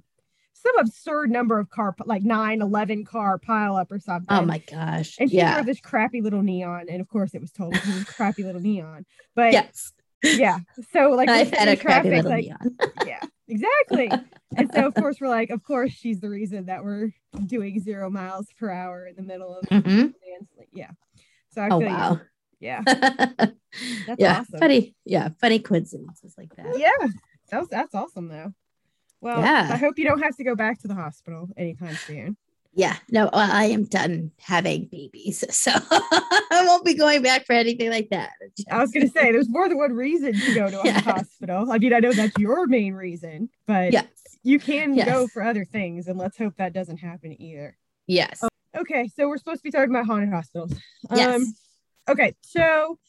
some 0.54 0.78
absurd 0.78 1.32
number 1.32 1.58
of 1.58 1.70
car, 1.70 1.96
like 2.06 2.22
nine, 2.22 2.62
11 2.62 3.06
car 3.06 3.40
pileup 3.40 3.88
or 3.92 4.00
something. 4.00 4.28
oh 4.30 4.42
my 4.44 4.58
gosh. 4.70 5.16
And 5.18 5.30
she 5.32 5.38
yeah. 5.38 5.54
drove 5.54 5.66
this 5.66 5.80
crappy 5.80 6.22
little 6.22 6.42
neon, 6.44 6.88
and 6.90 7.00
of 7.00 7.08
course 7.08 7.34
it 7.34 7.40
was 7.42 7.52
told 7.52 7.76
it 7.76 7.86
was 7.88 8.04
crappy 8.04 8.44
little 8.44 8.60
neon. 8.62 9.06
But 9.36 9.54
Yes. 9.54 9.94
yeah, 10.22 10.60
so 10.92 11.12
like 11.12 11.30
I've 11.30 11.50
had 11.52 11.70
a 11.70 11.78
crappy 11.78 12.10
traffic, 12.10 12.26
like 12.30 12.44
neon. 12.46 12.78
yeah, 13.08 13.22
exactly. 13.48 14.12
and 14.58 14.70
so 14.74 14.86
of 14.86 14.94
course 14.96 15.22
we're 15.22 15.30
like, 15.30 15.50
of 15.50 15.64
course 15.64 15.92
she's 15.94 16.20
the 16.20 16.30
reason 16.30 16.66
that 16.66 16.84
we're 16.84 17.12
doing 17.46 17.80
zero 17.80 18.10
miles 18.10 18.48
per 18.60 18.70
hour 18.70 19.08
in 19.08 19.16
the 19.16 19.24
middle 19.24 19.56
of 19.56 19.66
Mhm. 19.70 20.14
Yeah. 20.74 20.92
So 21.52 21.62
I 21.62 21.70
Oh 21.70 21.80
feel 21.80 21.88
you. 21.90 21.96
wow. 21.96 22.20
yeah, 22.60 22.84
yeah, 24.18 24.40
awesome. 24.42 24.60
funny. 24.60 24.96
Yeah, 25.06 25.30
funny 25.40 25.60
coincidences 25.60 26.36
like 26.38 26.56
that. 26.56 26.78
Yeah, 26.78 27.08
that's 27.50 27.68
that's 27.70 27.96
awesome 27.96 28.28
though. 28.28 28.54
Well, 29.22 29.40
Yeah. 29.42 29.68
I 29.72 29.78
hope 29.78 29.98
you 29.98 30.06
don't 30.06 30.22
have 30.22 30.36
to 30.38 30.44
go 30.44 30.56
back 30.56 30.80
to 30.82 30.88
the 30.88 30.96
hospital 30.96 31.50
anytime 31.58 31.96
soon. 31.96 32.38
Yeah, 32.72 32.96
no, 33.10 33.30
I 33.34 33.66
am 33.66 33.86
done 33.86 34.32
having 34.40 34.86
babies, 34.86 35.44
so 35.56 35.72
I 35.74 36.64
won't 36.68 36.86
be 36.86 36.94
going 36.94 37.24
back 37.24 37.46
for 37.46 37.54
anything 37.54 37.90
like 37.90 38.10
that. 38.12 38.32
I 38.72 38.78
was 38.80 38.92
gonna 38.92 39.08
say 39.10 39.32
there's 39.32 39.50
more 39.50 39.68
than 39.68 39.78
one 39.78 39.94
reason 39.94 40.40
to 40.40 40.54
go 40.54 40.70
to 40.70 40.80
a 40.80 40.84
Yes. 40.86 41.04
hospital. 41.04 41.72
I 41.72 41.80
mean, 41.80 41.94
I 41.94 42.00
know 42.00 42.14
that's 42.14 42.38
your 42.38 42.68
main 42.68 42.94
reason, 42.94 43.50
but 43.66 43.92
yes, 43.92 44.06
you 44.44 44.60
can 44.60 44.96
go 44.96 45.28
for 45.28 45.42
other 45.42 45.66
things, 45.66 46.08
and 46.08 46.18
let's 46.18 46.38
hope 46.38 46.56
that 46.58 46.72
doesn't 46.74 46.98
happen 46.98 47.42
either. 47.42 47.76
yes, 48.08 48.42
Okay, 48.78 49.08
so 49.08 49.28
we're 49.28 49.38
supposed 49.38 49.60
to 49.60 49.64
be 49.64 49.72
talking 49.72 49.90
about 49.90 50.06
haunted 50.06 50.30
hospitals. 50.30 50.74
yes. 51.12 51.36
Um, 51.36 51.56
okay, 52.08 52.36
so 52.42 53.00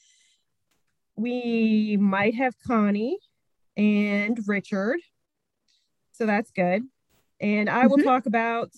we 1.16 1.96
might 2.00 2.34
have 2.34 2.54
Connie 2.66 3.18
and 3.76 4.38
Richard. 4.46 5.00
So 6.12 6.26
that's 6.26 6.50
good. 6.50 6.82
And 7.40 7.68
I 7.68 7.86
will 7.86 7.98
Mhm. 7.98 8.04
talk 8.04 8.26
about 8.26 8.72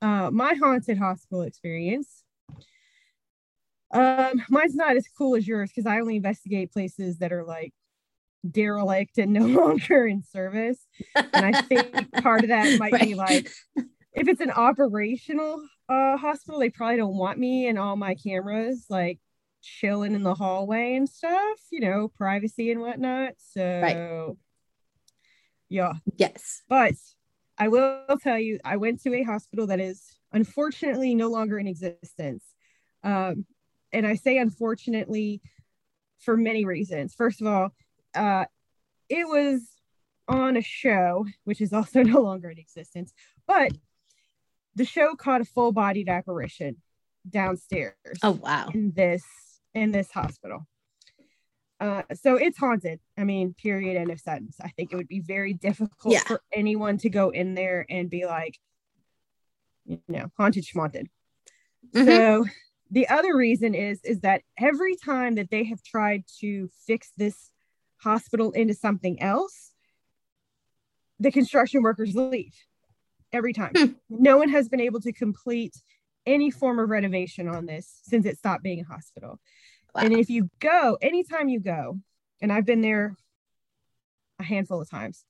uh, 0.00 0.30
my 0.30 0.54
haunted 0.54 0.98
hospital 0.98 1.42
experience. 1.42 2.24
Um, 3.92 4.42
mine's 4.48 4.74
not 4.74 4.96
as 4.96 5.06
cool 5.08 5.36
as 5.36 5.46
yours 5.46 5.70
because 5.70 5.86
I 5.86 6.00
only 6.00 6.16
investigate 6.16 6.72
places 6.72 7.18
that 7.18 7.32
are 7.32 7.44
like 7.44 7.74
derelict 8.50 9.18
and 9.18 9.32
no 9.32 9.46
longer 9.46 10.06
in 10.06 10.22
service. 10.22 10.86
And 11.34 11.44
I 11.44 11.52
think 11.68 11.94
part 12.22 12.44
of 12.44 12.48
that 12.48 12.72
might 12.78 12.98
be 12.98 13.14
like 13.14 13.50
if 14.12 14.28
it's 14.28 14.40
an 14.40 14.50
operational 14.50 15.62
uh 15.88 16.16
hospital, 16.16 16.60
they 16.60 16.70
probably 16.70 16.96
don't 16.96 17.16
want 17.16 17.38
me 17.38 17.66
and 17.66 17.78
all 17.78 17.96
my 17.96 18.14
cameras 18.14 18.86
like 18.88 19.18
chilling 19.62 20.14
in 20.14 20.22
the 20.22 20.34
hallway 20.34 20.94
and 20.94 21.08
stuff, 21.08 21.58
you 21.70 21.80
know, 21.80 22.08
privacy 22.08 22.70
and 22.70 22.80
whatnot. 22.80 23.34
So 23.38 24.36
yeah. 25.68 25.94
yes. 26.16 26.62
But 26.68 26.94
I 27.56 27.68
will 27.68 28.18
tell 28.22 28.38
you, 28.38 28.58
I 28.64 28.76
went 28.76 29.02
to 29.02 29.14
a 29.14 29.22
hospital 29.22 29.66
that 29.68 29.80
is 29.80 30.02
unfortunately 30.32 31.14
no 31.14 31.28
longer 31.28 31.58
in 31.58 31.66
existence. 31.66 32.44
Um, 33.04 33.46
and 33.92 34.06
I 34.06 34.14
say 34.14 34.38
unfortunately 34.38 35.40
for 36.20 36.36
many 36.36 36.64
reasons. 36.64 37.14
First 37.14 37.40
of 37.40 37.46
all, 37.46 37.70
uh, 38.14 38.44
it 39.08 39.26
was 39.26 39.68
on 40.28 40.56
a 40.56 40.62
show, 40.62 41.26
which 41.44 41.60
is 41.60 41.72
also 41.72 42.02
no 42.02 42.20
longer 42.20 42.50
in 42.50 42.58
existence, 42.58 43.12
But 43.46 43.72
the 44.74 44.84
show 44.84 45.14
caught 45.14 45.40
a 45.40 45.44
full 45.44 45.72
bodied 45.72 46.08
apparition 46.08 46.76
downstairs. 47.28 47.94
Oh 48.22 48.32
wow. 48.32 48.68
In 48.74 48.92
this 48.94 49.24
in 49.74 49.90
this 49.90 50.10
hospital. 50.10 50.66
Uh, 51.80 52.02
so 52.14 52.36
it's 52.36 52.58
haunted. 52.58 53.00
I 53.18 53.24
mean, 53.24 53.54
period, 53.54 53.96
end 53.96 54.10
of 54.12 54.20
sentence. 54.20 54.56
I 54.62 54.68
think 54.68 54.92
it 54.92 54.96
would 54.96 55.08
be 55.08 55.18
very 55.20 55.52
difficult 55.52 56.14
Yeah. 56.14 56.20
for 56.20 56.40
anyone 56.52 56.96
to 56.98 57.10
go 57.10 57.30
in 57.30 57.54
there 57.54 57.84
and 57.90 58.08
be 58.08 58.24
like, 58.24 58.56
you 59.84 60.00
know, 60.06 60.30
haunted 60.36 60.64
schmaunted. 60.64 61.06
Mhm. 61.92 62.04
So 62.06 62.44
the 62.90 63.08
other 63.08 63.36
reason 63.36 63.74
is 63.74 64.00
is 64.04 64.20
that 64.20 64.42
every 64.58 64.94
time 64.96 65.34
that 65.34 65.50
they 65.50 65.64
have 65.64 65.82
tried 65.82 66.24
to 66.40 66.68
fix 66.86 67.10
this 67.16 67.50
hospital 67.96 68.52
into 68.52 68.74
something 68.74 69.20
else, 69.20 69.72
the 71.18 71.32
construction 71.32 71.82
workers 71.82 72.14
leave 72.14 72.54
every 73.32 73.52
time. 73.52 73.72
Hmm. 73.76 73.86
No 74.08 74.36
one 74.36 74.48
has 74.50 74.68
been 74.68 74.80
able 74.80 75.00
to 75.00 75.12
complete 75.12 75.74
any 76.26 76.50
form 76.50 76.78
of 76.78 76.88
renovation 76.90 77.48
on 77.48 77.66
this 77.66 78.00
since 78.04 78.26
it 78.26 78.38
stopped 78.38 78.62
being 78.62 78.80
a 78.80 78.84
hospital. 78.84 79.40
Wow. 79.94 80.02
And 80.02 80.14
if 80.14 80.30
you 80.30 80.48
go, 80.60 80.96
anytime 81.02 81.48
you 81.48 81.60
go, 81.60 81.98
and 82.40 82.52
I've 82.52 82.64
been 82.66 82.80
there 82.80 83.16
a 84.38 84.44
handful 84.44 84.80
of 84.80 84.90
times, 84.90 85.24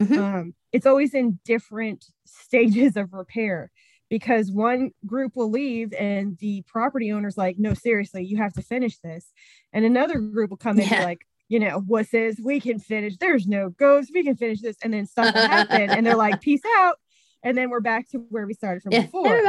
Mhm. 0.00 0.18
um, 0.18 0.54
it's 0.72 0.86
always 0.86 1.14
in 1.14 1.38
different 1.44 2.06
stages 2.24 2.96
of 2.96 3.12
repair 3.12 3.70
because 4.08 4.50
one 4.50 4.92
group 5.04 5.36
will 5.36 5.50
leave 5.50 5.92
and 5.92 6.38
the 6.38 6.62
property 6.66 7.12
owner's 7.12 7.36
like, 7.36 7.58
no, 7.58 7.74
seriously, 7.74 8.24
you 8.24 8.38
have 8.38 8.54
to 8.54 8.62
finish 8.62 8.98
this. 8.98 9.32
And 9.72 9.84
another 9.84 10.18
group 10.18 10.50
will 10.50 10.56
come 10.56 10.78
in 10.80 10.88
Yeah. 10.88 11.04
like, 11.04 11.26
you 11.48 11.58
know, 11.58 11.80
what 11.80 12.06
says 12.06 12.40
we 12.42 12.58
can 12.60 12.78
finish, 12.78 13.16
there's 13.18 13.46
no 13.46 13.68
ghost, 13.70 14.10
we 14.14 14.22
can 14.24 14.36
finish 14.36 14.60
this. 14.62 14.76
And 14.82 14.94
then 14.94 15.04
stuff 15.06 15.34
will 15.34 15.42
happen 15.48 15.90
and 15.90 16.06
they're 16.06 16.16
like, 16.16 16.40
peace 16.40 16.62
out. 16.78 16.96
And 17.42 17.56
then 17.56 17.70
we're 17.70 17.80
back 17.80 18.08
to 18.10 18.18
where 18.18 18.46
we 18.46 18.54
started 18.54 18.82
from 18.82 18.92
Yeah. 18.92 19.02
before. 19.02 19.40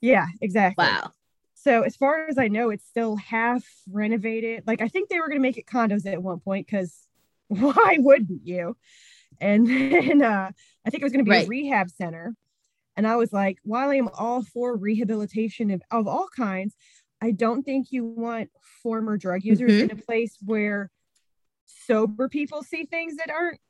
Yeah, 0.00 0.26
exactly. 0.40 0.84
Wow. 0.84 1.12
So 1.54 1.82
as 1.82 1.94
far 1.94 2.26
as 2.28 2.38
I 2.38 2.48
know, 2.48 2.70
it's 2.70 2.84
still 2.84 3.14
half 3.16 3.64
renovated. 3.90 4.64
Like 4.66 4.80
I 4.82 4.88
think 4.88 5.08
they 5.08 5.20
were 5.20 5.28
going 5.28 5.38
to 5.38 5.42
make 5.42 5.58
it 5.58 5.66
condos 5.66 6.04
at 6.06 6.20
one 6.22 6.40
point 6.40 6.66
because 6.66 7.06
why 7.48 7.98
wouldn't 8.00 8.44
you? 8.44 8.76
And 9.40 9.66
then 9.68 10.22
uh, 10.22 10.50
I 10.84 10.90
think 10.90 11.02
it 11.02 11.04
was 11.04 11.12
going 11.12 11.24
to 11.24 11.28
be 11.30 11.36
Right. 11.36 11.46
a 11.46 11.48
rehab 11.48 11.90
center. 11.90 12.34
And 12.96 13.06
I 13.06 13.16
was 13.16 13.32
like, 13.32 13.58
while 13.62 13.88
I'm 13.90 14.08
all 14.08 14.42
for 14.42 14.76
rehabilitation 14.76 15.70
of, 15.70 15.82
of 15.90 16.06
all 16.08 16.28
kinds, 16.36 16.74
I 17.22 17.30
don't 17.30 17.62
think 17.62 17.92
you 17.92 18.04
want 18.04 18.50
former 18.82 19.16
drug 19.16 19.44
users 19.44 19.70
Mhm. 19.72 19.84
in 19.84 19.90
a 19.92 19.96
place 20.02 20.36
where 20.44 20.90
sober 21.66 22.28
people 22.28 22.62
see 22.62 22.84
things 22.84 23.16
that 23.16 23.30
aren't 23.30 23.60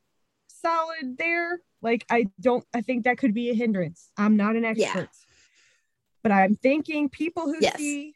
solid 0.48 1.18
there. 1.18 1.60
Like 1.82 2.04
I 2.10 2.26
don't 2.40 2.64
I 2.72 2.80
think 2.80 3.04
that 3.04 3.18
could 3.18 3.34
be 3.34 3.50
a 3.50 3.54
hindrance. 3.54 4.10
I'm 4.16 4.36
not 4.36 4.56
an 4.56 4.62
Yeah. 4.62 4.70
expert. 4.70 5.08
But 6.22 6.32
I'm 6.32 6.54
thinking 6.54 7.08
people 7.08 7.44
who 7.46 7.56
Yes. 7.60 7.76
see 7.76 8.14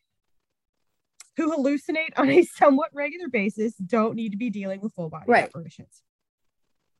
who 1.36 1.50
hallucinate 1.50 2.12
on 2.16 2.30
a 2.30 2.42
somewhat 2.56 2.88
regular 2.94 3.28
basis 3.28 3.74
don't 3.74 4.14
need 4.14 4.30
to 4.30 4.38
be 4.38 4.48
dealing 4.50 4.80
with 4.80 4.94
full 4.94 5.10
body 5.10 5.24
Right. 5.26 5.44
apparitions. 5.44 6.02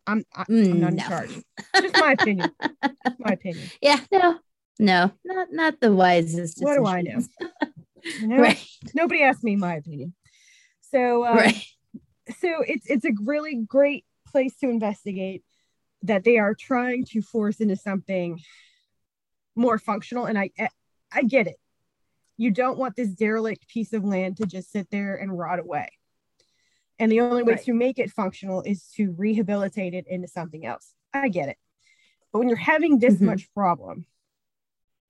I'm 0.07 0.25
I, 0.35 0.45
I'm 0.49 0.81
not 0.81 0.91
in 0.91 0.97
No. 0.97 1.05
charge. 1.05 1.31
Just 1.81 1.97
my 1.97 2.13
opinion. 2.13 2.51
my 3.19 3.33
opinion. 3.33 3.71
Yeah. 3.81 4.01
No. 4.13 4.39
No. 4.79 5.11
Not 5.25 5.53
not 5.53 5.81
the 5.81 5.93
wisest. 5.95 6.63
What 6.63 6.77
do 6.77 6.85
I 6.87 7.03
know? 7.03 7.17
decisions. 7.21 7.29
You 8.21 8.29
know? 8.29 8.37
Right. 8.37 8.65
Nobody 8.95 9.23
asked 9.23 9.43
me 9.43 9.57
my 9.57 9.75
opinion. 9.77 10.15
So 10.81 11.25
uh, 11.25 11.35
right. 11.35 11.57
so 12.39 12.63
it's 12.67 12.87
it's 12.89 13.05
a 13.05 13.11
really 13.25 13.57
great 13.57 14.05
place 14.29 14.55
to 14.59 14.69
investigate 14.69 15.43
that 16.07 16.25
they 16.25 16.39
are 16.39 16.55
trying 16.55 17.05
to 17.07 17.23
force 17.23 17.61
into 17.61 17.77
something 17.77 18.41
more 19.55 19.79
functional 19.79 20.27
and 20.27 20.39
I 20.39 20.51
I 21.13 21.23
get 21.23 21.47
it. 21.47 21.57
You 22.37 22.51
don't 22.51 22.79
want 22.79 22.97
this 22.97 23.09
derelict 23.09 23.69
piece 23.69 23.93
of 23.93 24.05
land 24.05 24.37
to 24.39 24.47
just 24.47 24.71
sit 24.71 24.91
there 24.91 25.17
and 25.17 25.37
rot 25.37 25.59
away. 25.59 25.89
And 26.99 27.11
the 27.11 27.21
only 27.21 27.43
way 27.43 27.55
Right. 27.55 27.65
to 27.65 27.73
make 27.73 27.99
it 27.99 28.11
functional 28.11 28.63
is 28.63 28.89
to 28.97 29.13
rehabilitate 29.13 29.95
it 29.95 30.07
into 30.07 30.29
something 30.29 30.67
else. 30.67 30.95
I 31.15 31.29
get 31.29 31.49
it. 31.49 31.59
But 32.33 32.41
when 32.41 32.49
you're 32.49 32.59
having 32.59 32.99
this 32.99 33.17
Mhm. 33.17 33.23
much 33.23 33.53
problem, 33.55 34.07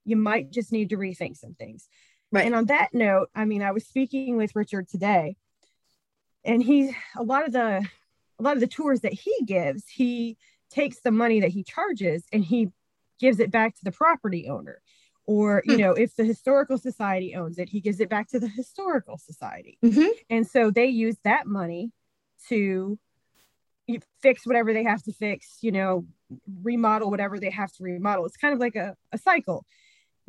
you 0.05 0.17
might 0.17 0.51
just 0.51 0.71
need 0.71 0.91
to 0.91 0.97
rethink 0.97 1.37
some 1.37 1.55
things. 1.55 1.89
Right. 2.31 2.47
And 2.47 2.55
on 2.55 2.67
that 2.67 2.95
note, 2.95 3.31
I 3.35 3.45
mean, 3.45 3.63
I 3.63 3.73
was 3.73 3.87
speaking 3.87 4.37
with 4.37 4.55
Richard 4.55 4.89
today, 4.89 5.37
and 6.45 6.63
he 6.63 6.95
a 7.17 7.23
lot 7.25 7.45
of 7.47 7.53
the 7.53 7.89
a 8.39 8.43
lot 8.43 8.55
of 8.55 8.61
the 8.61 8.67
tours 8.67 9.01
that 9.01 9.15
he 9.15 9.35
gives, 9.47 9.89
he 9.89 10.37
takes 10.71 11.01
the 11.01 11.11
money 11.11 11.41
that 11.41 11.51
he 11.51 11.63
charges 11.63 12.25
and 12.33 12.45
he 12.45 12.71
gives 13.19 13.41
it 13.41 13.51
back 13.51 13.75
to 13.77 13.85
the 13.85 13.93
property 13.93 14.49
owner. 14.49 14.83
Or, 15.27 15.63
you 15.65 15.75
Hmm. 15.75 15.81
know, 15.81 15.93
if 15.93 16.15
the 16.15 16.25
historical 16.25 16.79
society 16.79 17.35
owns 17.35 17.59
it, 17.59 17.69
he 17.69 17.81
gives 17.81 17.99
it 18.01 18.09
back 18.09 18.29
to 18.29 18.39
the 18.39 18.49
historical 18.49 19.19
society. 19.19 19.79
Mhm. 19.83 20.11
And 20.31 20.47
so 20.47 20.71
they 20.71 20.87
use 20.87 21.17
that 21.25 21.47
money 21.47 21.93
to 22.49 22.99
fix 24.21 24.47
whatever 24.47 24.73
they 24.73 24.83
have 24.85 25.03
to 25.05 25.13
fix, 25.13 25.59
you 25.63 25.73
know, 25.73 26.07
remodel 26.63 27.11
whatever 27.11 27.39
they 27.39 27.51
have 27.51 27.73
to 27.73 27.85
remodel. 27.85 28.27
It's 28.27 28.37
kind 28.37 28.53
of 28.55 28.61
like 28.61 28.77
a, 28.77 28.97
a 29.13 29.19
cycle. 29.19 29.65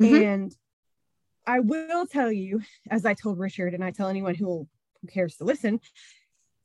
Mhm. 0.00 0.22
And 0.22 0.56
I 1.46 1.60
will 1.60 2.06
tell 2.06 2.30
you, 2.30 2.62
as 2.90 3.04
I 3.04 3.14
told 3.14 3.38
Richard, 3.38 3.74
and 3.74 3.82
I 3.84 3.90
tell 3.90 4.08
anyone 4.08 4.34
who, 4.34 4.68
who 5.00 5.06
cares 5.08 5.36
to 5.36 5.44
listen, 5.44 5.80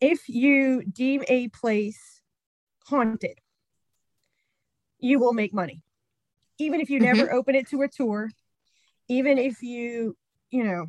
if 0.02 0.28
you 0.28 0.84
deem 0.84 1.24
a 1.28 1.48
place 1.50 2.22
haunted, 2.86 3.40
you 5.04 5.20
will 5.20 5.34
make 5.34 5.54
money. 5.54 5.84
Even 6.60 6.80
if 6.80 6.90
you 6.90 7.00
never 7.00 7.26
mm-hmm. 7.26 7.36
open 7.36 7.56
it 7.56 7.68
to 7.70 7.82
a 7.82 7.88
tour, 7.88 8.32
even 9.10 9.38
if 9.38 9.62
you, 9.62 10.16
you 10.50 10.64
know, 10.64 10.88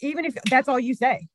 even 0.00 0.24
if 0.24 0.34
that's 0.48 0.68
all 0.68 0.80
you 0.80 0.94
say. 0.94 1.28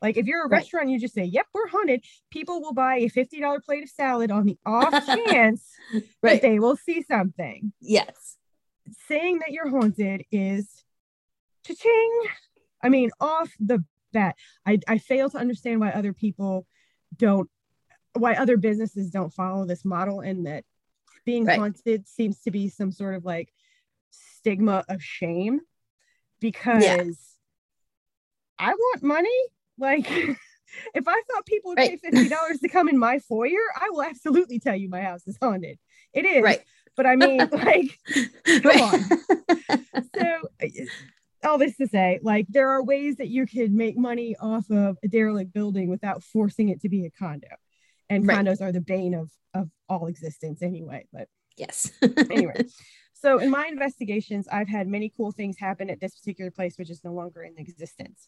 Like 0.00 0.16
if 0.16 0.26
you're 0.26 0.46
a 0.46 0.48
Right. 0.48 0.58
restaurant, 0.58 0.88
you 0.88 0.98
just 0.98 1.12
say, 1.12 1.24
"Yep, 1.24 1.46
we're 1.52 1.68
haunted." 1.68 2.02
People 2.30 2.62
will 2.62 2.72
buy 2.72 2.96
a 2.96 3.08
fifty 3.08 3.38
dollar 3.40 3.60
plate 3.60 3.82
of 3.82 3.90
salad 3.90 4.30
on 4.30 4.46
the 4.46 4.58
off 4.64 5.04
chance 5.28 5.68
that 6.22 6.40
they 6.40 6.58
will 6.58 6.76
see 6.76 7.02
something. 7.02 7.74
Yes. 7.80 8.38
Saying 9.06 9.40
that 9.40 9.52
you're 9.52 9.68
haunted 9.68 10.24
is, 10.32 10.82
cha-ching. 11.66 12.22
I 12.82 12.88
mean, 12.88 13.10
off 13.20 13.52
the 13.60 13.84
bat, 14.14 14.36
I 14.64 14.78
I 14.88 14.96
fail 14.96 15.28
to 15.28 15.36
understand 15.38 15.80
why 15.80 15.90
other 15.90 16.14
people 16.14 16.66
don't, 17.18 17.50
why 18.14 18.32
other 18.34 18.56
businesses 18.56 19.10
don't 19.10 19.34
follow 19.34 19.66
this 19.66 19.84
model, 19.84 20.20
and 20.20 20.46
that 20.46 20.64
being 21.24 21.44
Right. 21.44 21.58
haunted 21.58 22.06
seems 22.08 22.40
to 22.42 22.50
be 22.50 22.68
some 22.68 22.92
sort 22.92 23.14
of 23.14 23.24
like 23.24 23.52
stigma 24.10 24.84
of 24.88 25.02
shame 25.02 25.60
because 26.40 27.18
I 28.58 28.72
want 28.74 29.02
money. 29.02 29.28
Like, 29.78 30.08
if 30.94 31.08
I 31.08 31.22
thought 31.30 31.46
people 31.46 31.70
would 31.70 31.78
pay 31.78 31.96
fifty 31.96 32.28
dollars 32.28 32.58
to 32.62 32.68
come 32.68 32.88
in 32.88 32.98
my 32.98 33.18
foyer, 33.20 33.58
I 33.74 33.90
will 33.90 34.02
absolutely 34.02 34.58
tell 34.58 34.76
you 34.76 34.88
my 34.88 35.00
house 35.02 35.26
is 35.26 35.36
haunted. 35.40 35.78
It 36.12 36.24
is, 36.24 36.42
Right. 36.42 36.60
but 36.96 37.06
I 37.06 37.16
mean, 37.16 37.38
like, 37.52 37.98
come 38.44 38.62
right. 38.64 39.00
so 40.14 40.38
uh, 40.62 40.66
all 41.48 41.56
this 41.58 41.76
to 41.78 41.86
say, 41.86 42.18
like, 42.22 42.46
there 42.48 42.68
are 42.70 42.82
ways 42.82 43.16
that 43.16 43.28
you 43.28 43.46
could 43.46 43.72
make 43.72 43.96
money 43.96 44.36
off 44.38 44.70
of 44.70 44.98
a 45.02 45.08
derelict 45.08 45.52
building 45.54 45.88
without 45.88 46.22
forcing 46.22 46.68
it 46.68 46.82
to 46.82 46.88
be 46.90 47.06
a 47.06 47.10
condo. 47.10 47.46
And 48.10 48.26
Right. 48.26 48.44
condos 48.44 48.60
are 48.60 48.72
the 48.72 48.80
bane 48.80 49.14
of 49.14 49.30
of 49.54 49.70
all 49.88 50.06
existence 50.06 50.62
anyway. 50.62 51.06
But 51.12 51.28
yes. 51.56 51.90
anyway, 52.30 52.64
so 53.14 53.38
in 53.38 53.50
my 53.50 53.66
investigations, 53.66 54.46
I've 54.50 54.68
had 54.68 54.86
many 54.86 55.12
cool 55.16 55.32
things 55.32 55.58
happen 55.58 55.88
at 55.90 56.00
this 56.00 56.14
particular 56.16 56.50
place, 56.50 56.76
which 56.76 56.90
is 56.90 57.02
no 57.02 57.12
longer 57.12 57.42
in 57.42 57.56
existence. 57.56 58.26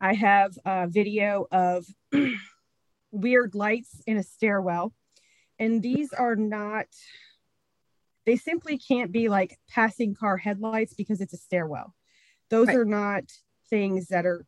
I 0.00 0.14
have 0.14 0.56
a 0.64 0.86
video 0.88 1.46
of 1.52 1.86
weird 3.10 3.54
lights 3.54 4.00
in 4.06 4.16
a 4.16 4.22
stairwell, 4.22 4.94
and 5.58 5.82
these 5.82 6.12
are 6.12 6.36
not, 6.36 6.86
they 8.26 8.36
simply 8.36 8.78
can't 8.78 9.10
be 9.12 9.28
like 9.28 9.58
passing 9.68 10.14
car 10.14 10.36
headlights 10.36 10.94
because 10.94 11.20
it's 11.20 11.34
a 11.34 11.38
stairwell. 11.38 11.94
Those 12.50 12.68
Right. 12.68 12.76
are 12.76 12.84
not 12.84 13.24
things 13.70 14.08
that 14.08 14.26
are 14.26 14.44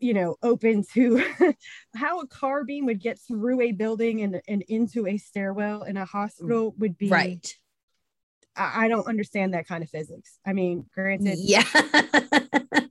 you 0.00 0.14
know 0.14 0.36
open 0.42 0.84
to 0.94 1.22
how 1.94 2.20
a 2.20 2.26
car 2.26 2.64
beam 2.64 2.86
would 2.86 3.00
get 3.00 3.18
through 3.18 3.60
a 3.60 3.72
building 3.72 4.22
and, 4.22 4.40
and 4.48 4.62
into 4.62 5.06
a 5.06 5.16
stairwell 5.16 5.82
in 5.82 5.96
a 5.96 6.04
mm. 6.04 6.08
hospital 6.08 6.74
would 6.78 6.96
be 6.98 7.08
right. 7.08 7.54
I, 8.56 8.84
I 8.84 8.88
don't 8.88 9.06
understand 9.06 9.54
that 9.54 9.66
kind 9.66 9.82
of 9.82 9.90
physics. 9.90 10.38
I 10.46 10.52
mean, 10.52 10.86
granted, 10.94 11.38
Yeah. 11.38 11.64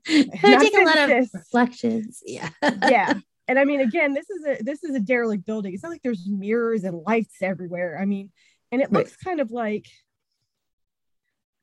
I 0.09 0.39
Not 0.43 0.61
take 0.61 0.73
a 0.73 0.83
lot 0.83 1.09
of 1.09 1.29
reflections. 1.33 2.21
Yeah. 2.25 2.49
yeah. 2.63 3.13
And 3.47 3.59
I 3.59 3.65
mean, 3.65 3.81
again, 3.81 4.13
this 4.13 4.29
is 4.29 4.45
a 4.45 4.63
this 4.63 4.83
is 4.83 4.95
a 4.95 4.99
derelict 4.99 5.45
building. 5.45 5.73
It's 5.73 5.83
not 5.83 5.89
like 5.89 6.01
there's 6.03 6.27
mirrors 6.27 6.83
and 6.83 7.01
lights 7.05 7.41
everywhere. 7.41 7.97
I 7.99 8.05
mean, 8.05 8.31
and 8.71 8.81
it 8.81 8.85
Right. 8.85 9.05
looks 9.05 9.15
kind 9.17 9.39
of 9.39 9.51
like 9.51 9.85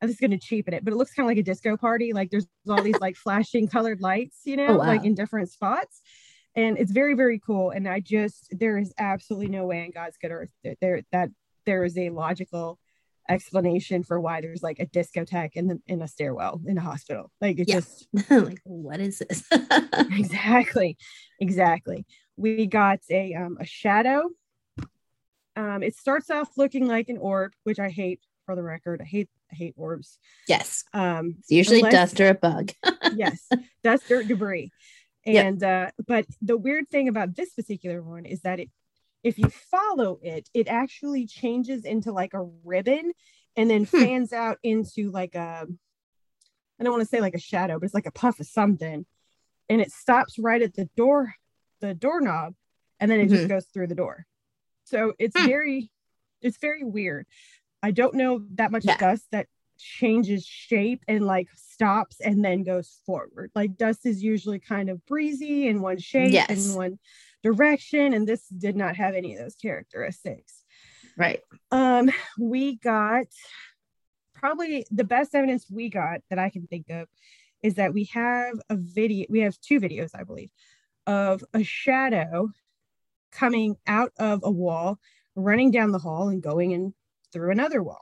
I'm 0.05 0.09
just 0.09 0.21
gonna 0.21 0.37
cheapen 0.37 0.73
it, 0.73 0.85
but 0.85 0.93
it 0.93 0.97
looks 0.97 1.13
kind 1.13 1.25
of 1.25 1.31
like 1.31 1.39
a 1.39 1.43
disco 1.43 1.75
party. 1.77 2.13
Like 2.13 2.29
there's 2.29 2.47
all 2.69 2.81
these 2.81 2.99
like 3.01 3.15
flashing 3.25 3.67
colored 3.67 4.01
lights, 4.01 4.41
you 4.45 4.55
know, 4.55 4.73
Oh, 4.73 4.77
like 4.77 5.03
in 5.03 5.15
different 5.15 5.49
spots. 5.51 6.01
And 6.55 6.77
it's 6.77 6.91
very, 6.91 7.15
very 7.15 7.39
cool. 7.39 7.71
And 7.71 7.87
I 7.87 7.99
just 7.99 8.47
there 8.51 8.77
is 8.77 8.93
absolutely 8.97 9.49
no 9.49 9.65
way 9.65 9.83
in 9.83 9.91
God's 9.91 10.17
good 10.17 10.31
earth 10.31 10.49
that 10.63 10.77
there 10.79 11.01
that 11.11 11.29
there 11.65 11.83
is 11.83 11.97
a 11.97 12.11
logical 12.11 12.79
explanation 13.27 14.03
for 14.03 14.19
why 14.21 14.39
there's 14.39 14.61
like 14.61 14.79
a 14.79 14.85
discotheque 14.85 15.53
in 15.55 15.67
the 15.67 15.81
in 15.87 16.01
a 16.01 16.07
stairwell 16.07 16.61
in 16.67 16.77
a 16.77 16.81
hospital. 16.81 17.31
Like 17.41 17.59
it 17.59 17.67
Yeah. 17.67 17.79
just 17.79 18.07
like, 18.29 18.61
what 18.63 18.99
is 18.99 19.19
this? 19.19 19.43
exactly, 20.11 20.97
exactly. 21.39 22.05
We 22.37 22.67
got 22.67 22.99
a 23.09 23.33
um 23.33 23.57
a 23.59 23.65
shadow. 23.65 24.29
Um, 25.57 25.83
it 25.83 25.95
starts 25.95 26.29
off 26.29 26.57
looking 26.57 26.85
like 26.85 27.07
an 27.09 27.17
orb, 27.17 27.53
which 27.63 27.79
I 27.79 27.89
hate 27.89 28.19
for 28.45 28.55
the 28.55 28.63
record. 28.63 29.01
I 29.01 29.05
hate 29.05 29.29
hate 29.49 29.73
orbs. 29.77 30.17
yes. 30.47 30.83
Um, 30.93 31.35
It's 31.39 31.51
usually 31.51 31.79
Unless- 31.79 31.93
dust 31.93 32.21
or 32.21 32.29
a 32.29 32.33
bug. 32.35 32.71
yes, 33.15 33.47
dust, 33.83 34.03
dirt, 34.07 34.27
debris. 34.27 34.71
Yep. 35.25 35.45
And 35.45 35.63
uh, 35.63 35.91
but 36.07 36.25
the 36.41 36.55
weird 36.57 36.89
thing 36.89 37.07
about 37.07 37.35
this 37.35 37.53
particular 37.53 38.01
one 38.03 38.25
is 38.25 38.41
that 38.41 38.59
it, 38.59 38.69
if 39.23 39.39
you 39.39 39.49
follow 39.49 40.19
it, 40.21 40.47
it 40.53 40.67
actually 40.67 41.25
changes 41.25 41.83
into 41.83 42.11
like 42.11 42.33
a 42.35 42.43
ribbon, 42.63 43.11
and 43.55 43.69
then 43.69 43.85
Hmm. 43.85 44.01
fans 44.03 44.33
out 44.33 44.57
into 44.61 45.09
like 45.11 45.33
a, 45.33 45.65
I 46.79 46.83
don't 46.83 46.91
want 46.93 47.01
to 47.03 47.09
say 47.09 47.21
like 47.21 47.33
a 47.33 47.39
shadow, 47.39 47.79
but 47.79 47.85
it's 47.85 47.93
like 47.95 48.05
a 48.05 48.11
puff 48.11 48.39
of 48.39 48.45
something, 48.47 49.05
and 49.69 49.81
it 49.81 49.91
stops 49.91 50.37
right 50.37 50.61
at 50.61 50.75
the 50.75 50.89
door, 50.95 51.33
the 51.81 51.93
doorknob, 51.95 52.53
and 52.99 53.09
then 53.09 53.19
it 53.19 53.29
just 53.29 53.47
goes 53.47 53.65
through 53.73 53.87
the 53.87 53.95
door. 53.95 54.25
So 54.83 55.13
it's 55.17 55.35
Hmm. 55.39 55.47
very, 55.47 55.91
it's 56.43 56.57
very 56.57 56.83
weird. 56.83 57.25
I 57.85 57.91
don't 57.91 58.15
know 58.15 58.43
that 58.55 58.71
much 58.71 58.83
Yeah. 58.83 58.97
dust 58.97 59.27
that 59.31 59.45
changes 59.77 60.43
shape 60.43 61.03
and 61.07 61.23
like 61.23 61.49
stops 61.53 62.19
and 62.19 62.43
then 62.43 62.63
goes 62.63 62.99
forward. 63.05 63.51
Like 63.53 63.77
dust 63.77 64.07
is 64.07 64.23
usually 64.23 64.57
kind 64.57 64.89
of 64.89 65.05
breezy 65.05 65.67
in 65.67 65.83
one 65.83 65.99
shape 65.99 66.33
Yes. 66.33 66.49
in 66.49 66.73
one 66.75 66.97
direction, 67.43 68.13
and 68.15 68.27
this 68.27 68.47
did 68.47 68.75
not 68.75 68.95
have 68.95 69.13
any 69.13 69.33
of 69.33 69.39
those 69.39 69.53
characteristics. 69.53 70.63
Right. 71.15 71.43
Um, 71.69 72.09
we 72.39 72.77
got 72.77 73.27
probably 74.33 74.87
the 74.89 75.03
best 75.03 75.35
evidence 75.35 75.69
we 75.69 75.89
got 75.89 76.21
that 76.31 76.39
I 76.39 76.49
can 76.49 76.65
think 76.65 76.89
of 76.89 77.07
is 77.61 77.75
that 77.75 77.93
we 77.93 78.05
have 78.05 78.59
a 78.71 78.75
video, 78.77 79.27
we 79.29 79.41
have 79.41 79.61
two 79.61 79.79
videos, 79.79 80.09
I 80.15 80.23
believe, 80.23 80.49
of 81.05 81.43
a 81.53 81.61
shadow 81.61 82.49
coming 83.31 83.77
out 83.85 84.11
of 84.17 84.39
a 84.43 84.49
wall, 84.49 84.99
running 85.35 85.69
down 85.69 85.91
the 85.91 85.99
hall 85.99 86.29
and 86.29 86.41
going 86.41 86.71
in 86.71 86.95
through 87.35 87.51
another 87.51 87.83
wall. 87.83 88.01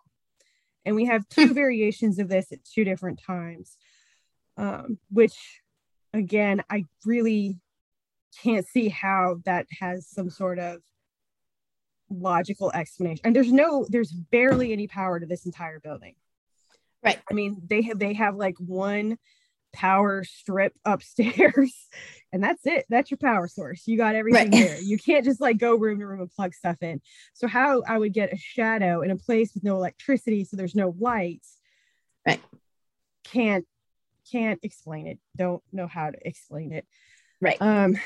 And 0.86 0.96
we 0.96 1.06
have 1.06 1.28
two 1.28 1.54
variations 1.54 2.20
of 2.20 2.30
this 2.30 2.52
at 2.52 2.64
two 2.64 2.86
different 2.86 3.20
times, 3.26 3.76
um, 4.56 5.00
which 5.10 5.34
again, 6.14 6.64
I 6.70 6.86
really 7.06 7.58
can't 8.42 8.66
see 8.68 8.90
how 8.90 9.38
that 9.46 9.66
has 9.80 10.08
some 10.08 10.30
sort 10.30 10.60
of 10.60 10.82
logical 12.10 12.72
explanation. 12.74 13.22
And 13.24 13.36
there's 13.36 13.52
no, 13.52 13.88
there's 13.90 14.12
barely 14.12 14.72
any 14.72 14.88
power 14.88 15.20
to 15.20 15.26
this 15.26 15.46
entire 15.46 15.80
building. 15.80 16.14
Right. 17.04 17.20
I 17.30 17.34
mean, 17.34 17.62
they 17.68 17.82
have 17.82 18.00
they 18.00 18.14
have 18.14 18.36
like 18.36 18.56
one 18.60 19.18
power 19.74 20.24
strip 20.24 20.74
upstairs, 20.86 21.74
and 22.32 22.44
that's 22.44 22.66
it. 22.66 22.86
That's 22.90 23.12
your 23.12 23.18
power 23.18 23.48
source. 23.48 23.88
You 23.88 23.98
got 23.98 24.16
everything 24.16 24.52
Right. 24.52 24.60
there. 24.62 24.80
You 24.80 24.98
can't 24.98 25.26
just 25.26 25.42
like 25.42 25.58
go 25.58 25.76
room 25.76 26.00
to 26.00 26.06
room 26.08 26.22
and 26.22 26.32
plug 26.32 26.54
stuff 26.54 26.78
in. 26.82 27.02
So 27.34 27.48
how 27.48 27.82
I 27.88 27.98
would 27.98 28.14
get 28.14 28.32
a 28.32 28.38
shadow 28.38 29.02
in 29.02 29.12
a 29.12 29.16
place 29.18 29.54
with 29.54 29.64
no 29.64 29.76
electricity, 29.76 30.46
so 30.46 30.56
there's 30.56 30.76
no 30.76 30.96
lights. 31.00 31.60
Right. 32.26 32.42
Can't 33.26 33.66
can't 34.32 34.60
explain 34.64 35.08
it. 35.08 35.20
Don't 35.36 35.62
know 35.74 35.88
how 35.88 36.10
to 36.12 36.18
explain 36.28 36.72
it. 36.72 36.86
Right. 37.42 37.58
Um. 37.60 37.98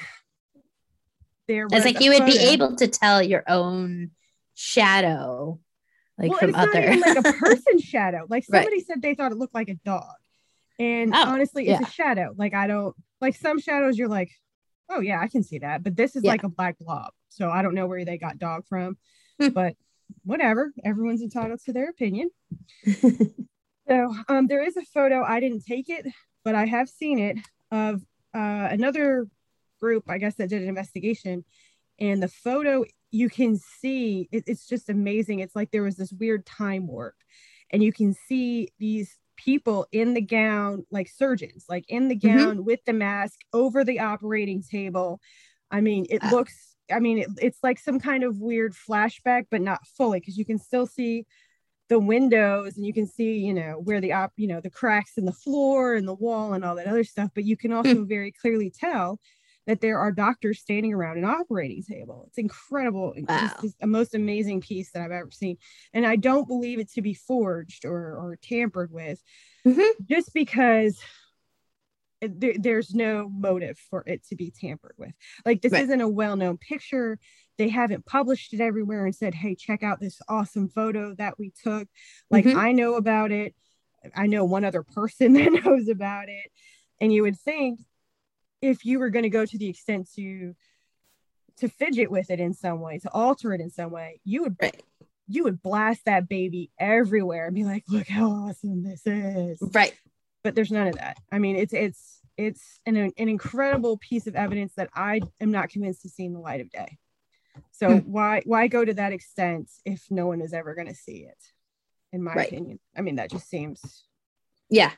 There 1.47 1.65
It's 1.67 1.75
was 1.75 1.85
like 1.85 2.01
you 2.01 2.11
would 2.11 2.25
be 2.25 2.37
able 2.39 2.75
to 2.75 2.87
tell 2.87 3.23
your 3.23 3.43
own 3.47 4.11
shadow, 4.53 5.59
like 6.17 6.29
well, 6.31 6.39
from 6.39 6.49
it's 6.49 6.57
not 6.57 6.75
other. 6.75 6.87
even 6.87 6.99
like 6.99 7.15
a 7.15 7.23
person 7.39 7.79
shadow. 7.79 8.25
Like 8.29 8.43
Right. 8.49 8.63
somebody 8.63 8.81
said 8.81 9.01
they 9.01 9.15
thought 9.15 9.31
it 9.31 9.37
looked 9.37 9.55
like 9.55 9.69
a 9.69 9.75
dog. 9.85 10.15
And 10.79 11.13
Oh, 11.15 11.23
honestly, 11.25 11.67
it's 11.67 11.81
yeah. 11.81 11.87
a 11.87 11.91
shadow. 11.91 12.33
Like 12.37 12.53
I 12.53 12.67
don't 12.67 12.95
like 13.21 13.35
some 13.35 13.59
shadows 13.59 13.97
you're 13.97 14.07
like, 14.07 14.31
oh 14.89 14.99
yeah, 15.01 15.19
I 15.19 15.27
can 15.27 15.43
see 15.43 15.59
that. 15.59 15.83
But 15.83 15.95
this 15.95 16.15
is 16.15 16.23
Yeah. 16.23 16.31
like 16.31 16.43
a 16.43 16.49
black 16.49 16.77
blob. 16.79 17.11
So 17.29 17.49
I 17.49 17.61
don't 17.61 17.73
know 17.75 17.87
where 17.87 18.05
they 18.05 18.17
got 18.17 18.37
dog 18.39 18.65
from. 18.67 18.97
Hmm. 19.41 19.49
but 19.49 19.75
whatever. 20.23 20.71
Everyone's 20.85 21.21
entitled 21.21 21.59
to 21.65 21.73
their 21.73 21.89
opinion. 21.89 22.29
So 23.89 24.13
um 24.27 24.47
there 24.47 24.61
is 24.63 24.75
a 24.75 24.83
photo. 24.83 25.23
I 25.23 25.39
didn't 25.39 25.63
take 25.65 25.89
it, 25.89 26.05
but 26.43 26.55
I 26.55 26.65
have 26.65 26.89
seen 26.89 27.19
it 27.19 27.37
of 27.71 28.01
uh 28.35 28.67
another 28.69 29.27
group, 29.79 30.03
I 30.09 30.17
guess, 30.17 30.35
that 30.35 30.49
did 30.49 30.61
an 30.61 30.67
investigation. 30.67 31.45
And 31.97 32.21
the 32.21 32.27
photo 32.27 32.83
you 33.11 33.29
can 33.29 33.55
see 33.57 34.27
it- 34.33 34.43
it's 34.45 34.67
just 34.67 34.89
amazing. 34.89 35.39
It's 35.39 35.55
like 35.55 35.71
there 35.71 35.83
was 35.83 35.95
this 35.95 36.11
weird 36.11 36.45
time 36.45 36.85
warp, 36.87 37.15
and 37.71 37.81
you 37.81 37.93
can 37.93 38.13
see 38.13 38.67
these 38.77 39.17
people 39.37 39.87
in 39.91 40.13
the 40.13 40.21
gown, 40.21 40.85
like 40.91 41.07
surgeons, 41.07 41.65
like 41.69 41.85
in 41.87 42.07
the 42.09 42.15
Mhm. 42.15 42.21
gown 42.35 42.65
with 42.65 42.83
the 42.85 42.93
mask 42.93 43.39
over 43.53 43.83
the 43.83 43.99
operating 43.99 44.61
table. 44.61 45.21
I 45.71 45.81
mean, 45.81 46.05
it 46.09 46.21
Wow. 46.23 46.31
looks, 46.31 46.75
I 46.91 46.99
mean, 46.99 47.19
it, 47.19 47.29
it's 47.41 47.59
like 47.63 47.79
some 47.79 47.99
kind 47.99 48.23
of 48.23 48.39
weird 48.39 48.73
flashback, 48.73 49.45
but 49.49 49.61
not 49.61 49.85
fully 49.87 50.19
because 50.19 50.37
you 50.37 50.45
can 50.45 50.59
still 50.59 50.85
see 50.85 51.25
the 51.89 51.99
windows 51.99 52.75
and 52.75 52.85
you 52.85 52.93
can 52.93 53.07
see, 53.07 53.37
you 53.37 53.53
know, 53.53 53.79
where 53.83 54.01
the 54.01 54.11
op, 54.11 54.33
you 54.35 54.47
know, 54.47 54.59
the 54.59 54.69
cracks 54.69 55.17
in 55.17 55.25
the 55.25 55.31
floor 55.31 55.95
and 55.95 56.07
the 56.07 56.13
wall 56.13 56.53
and 56.53 56.65
all 56.65 56.75
that 56.75 56.87
other 56.87 57.03
stuff. 57.03 57.29
But 57.33 57.45
you 57.45 57.55
can 57.55 57.71
also 57.71 58.03
very 58.03 58.31
clearly 58.31 58.69
tell 58.69 59.19
that 59.67 59.81
there 59.81 59.99
are 59.99 60.11
doctors 60.11 60.59
standing 60.59 60.93
around 60.93 61.17
an 61.17 61.25
operating 61.25 61.83
table. 61.83 62.23
It's 62.27 62.37
incredible. 62.37 63.13
It's 63.15 63.27
Wow. 63.29 63.53
just 63.61 63.77
the 63.79 63.87
most 63.87 64.15
amazing 64.15 64.61
piece 64.61 64.91
that 64.91 65.03
I've 65.03 65.11
ever 65.11 65.29
seen. 65.29 65.57
And 65.93 66.07
I 66.07 66.15
don't 66.15 66.47
believe 66.47 66.79
it 66.79 66.89
to 66.93 67.01
be 67.01 67.13
forged 67.13 67.85
or, 67.85 68.15
or 68.17 68.37
tampered 68.41 68.91
with 68.91 69.21
Mhm. 69.65 69.91
just 70.09 70.33
because 70.33 70.99
there, 72.21 72.55
there's 72.57 72.95
no 72.95 73.29
motive 73.29 73.77
for 73.77 74.03
it 74.07 74.25
to 74.27 74.35
be 74.35 74.51
tampered 74.51 74.95
with. 74.97 75.13
Like 75.45 75.61
this 75.61 75.73
Right. 75.73 75.83
isn't 75.83 76.01
a 76.01 76.09
well-known 76.09 76.57
picture. 76.57 77.19
They 77.57 77.69
haven't 77.69 78.05
published 78.05 78.53
it 78.53 78.61
everywhere 78.61 79.05
and 79.05 79.13
said, 79.13 79.35
"Hey, 79.35 79.53
check 79.53 79.83
out 79.83 79.99
this 79.99 80.19
awesome 80.27 80.69
photo 80.69 81.13
that 81.15 81.37
we 81.37 81.51
took." 81.51 81.87
Like 82.31 82.45
Mhm. 82.45 82.55
I 82.55 82.71
know 82.71 82.95
about 82.95 83.31
it. 83.31 83.53
I 84.15 84.27
know 84.27 84.45
one 84.45 84.63
other 84.63 84.83
person 84.83 85.33
that 85.33 85.51
knows 85.65 85.89
about 85.89 86.29
it. 86.29 86.51
And 86.99 87.13
you 87.13 87.21
would 87.23 87.37
think 87.39 87.81
if 88.61 88.85
you 88.85 88.99
were 88.99 89.09
going 89.09 89.23
to 89.23 89.29
go 89.29 89.45
to 89.45 89.57
the 89.57 89.67
extent 89.69 90.09
to 90.15 90.55
to 91.57 91.67
fidget 91.67 92.11
with 92.11 92.29
it 92.29 92.39
in 92.39 92.53
some 92.53 92.81
way, 92.81 92.99
to 92.99 93.09
alter 93.11 93.51
it 93.53 93.61
in 93.61 93.71
some 93.71 93.89
way, 93.91 94.21
you 94.23 94.43
would 94.43 94.55
Right. 94.61 94.83
you 95.27 95.43
would 95.43 95.61
blast 95.61 96.05
that 96.05 96.29
baby 96.29 96.71
everywhere 96.79 97.47
and 97.47 97.55
be 97.55 97.63
like, 97.63 97.83
"Look 97.87 98.07
how 98.07 98.29
awesome 98.29 98.83
this 98.83 99.01
is." 99.05 99.59
right. 99.73 99.93
but 100.43 100.55
there's 100.55 100.71
none 100.71 100.87
of 100.87 100.95
that. 100.95 101.17
I 101.31 101.39
mean, 101.39 101.55
it's 101.55 101.73
it's 101.73 102.21
it's 102.37 102.79
an, 102.85 102.95
an 102.95 103.11
incredible 103.17 103.97
piece 103.97 104.27
of 104.27 104.35
evidence 104.35 104.73
that 104.75 104.89
I 104.93 105.21
am 105.41 105.49
not 105.51 105.69
convinced 105.69 106.03
to 106.03 106.09
see 106.09 106.25
in 106.25 106.33
the 106.33 106.39
light 106.39 106.61
of 106.61 106.69
day. 106.69 106.97
So 107.71 107.99
Hmm. 107.99 108.11
why 108.11 108.41
why 108.45 108.67
go 108.67 108.85
to 108.85 108.93
that 108.93 109.11
extent 109.13 109.69
if 109.85 110.05
no 110.11 110.27
one 110.27 110.41
is 110.41 110.53
ever 110.53 110.75
going 110.75 110.87
to 110.87 110.95
see 110.95 111.25
it? 111.25 111.37
In 112.13 112.23
my 112.23 112.33
Right. 112.35 112.47
opinion, 112.47 112.79
I 112.95 113.01
mean 113.01 113.15
that 113.15 113.31
just 113.31 113.49
seems, 113.49 114.05
Yeah. 114.69 114.91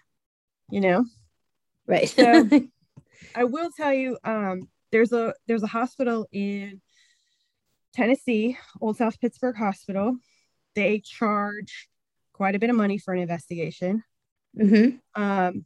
you 0.70 0.82
know. 0.82 1.06
Right. 1.88 2.10
So- 2.10 2.50
I 3.36 3.44
will 3.44 3.70
tell 3.76 3.94
you, 3.94 4.18
um, 4.24 4.70
there's 4.92 5.14
a 5.14 5.34
there's 5.48 5.64
a 5.64 5.68
hospital 5.68 6.28
in 6.32 6.82
Tennessee, 7.94 8.58
Old 8.82 8.98
South 8.98 9.20
Pittsburg 9.20 9.56
Hospital. 9.58 10.18
They 10.76 11.00
charge 11.00 11.90
quite 12.34 12.56
a 12.56 12.60
bit 12.60 12.70
of 12.70 12.76
money 12.76 12.98
for 12.98 13.14
an 13.14 13.20
investigation. 13.20 14.04
Mm-hmm. 14.58 15.22
um, 15.22 15.66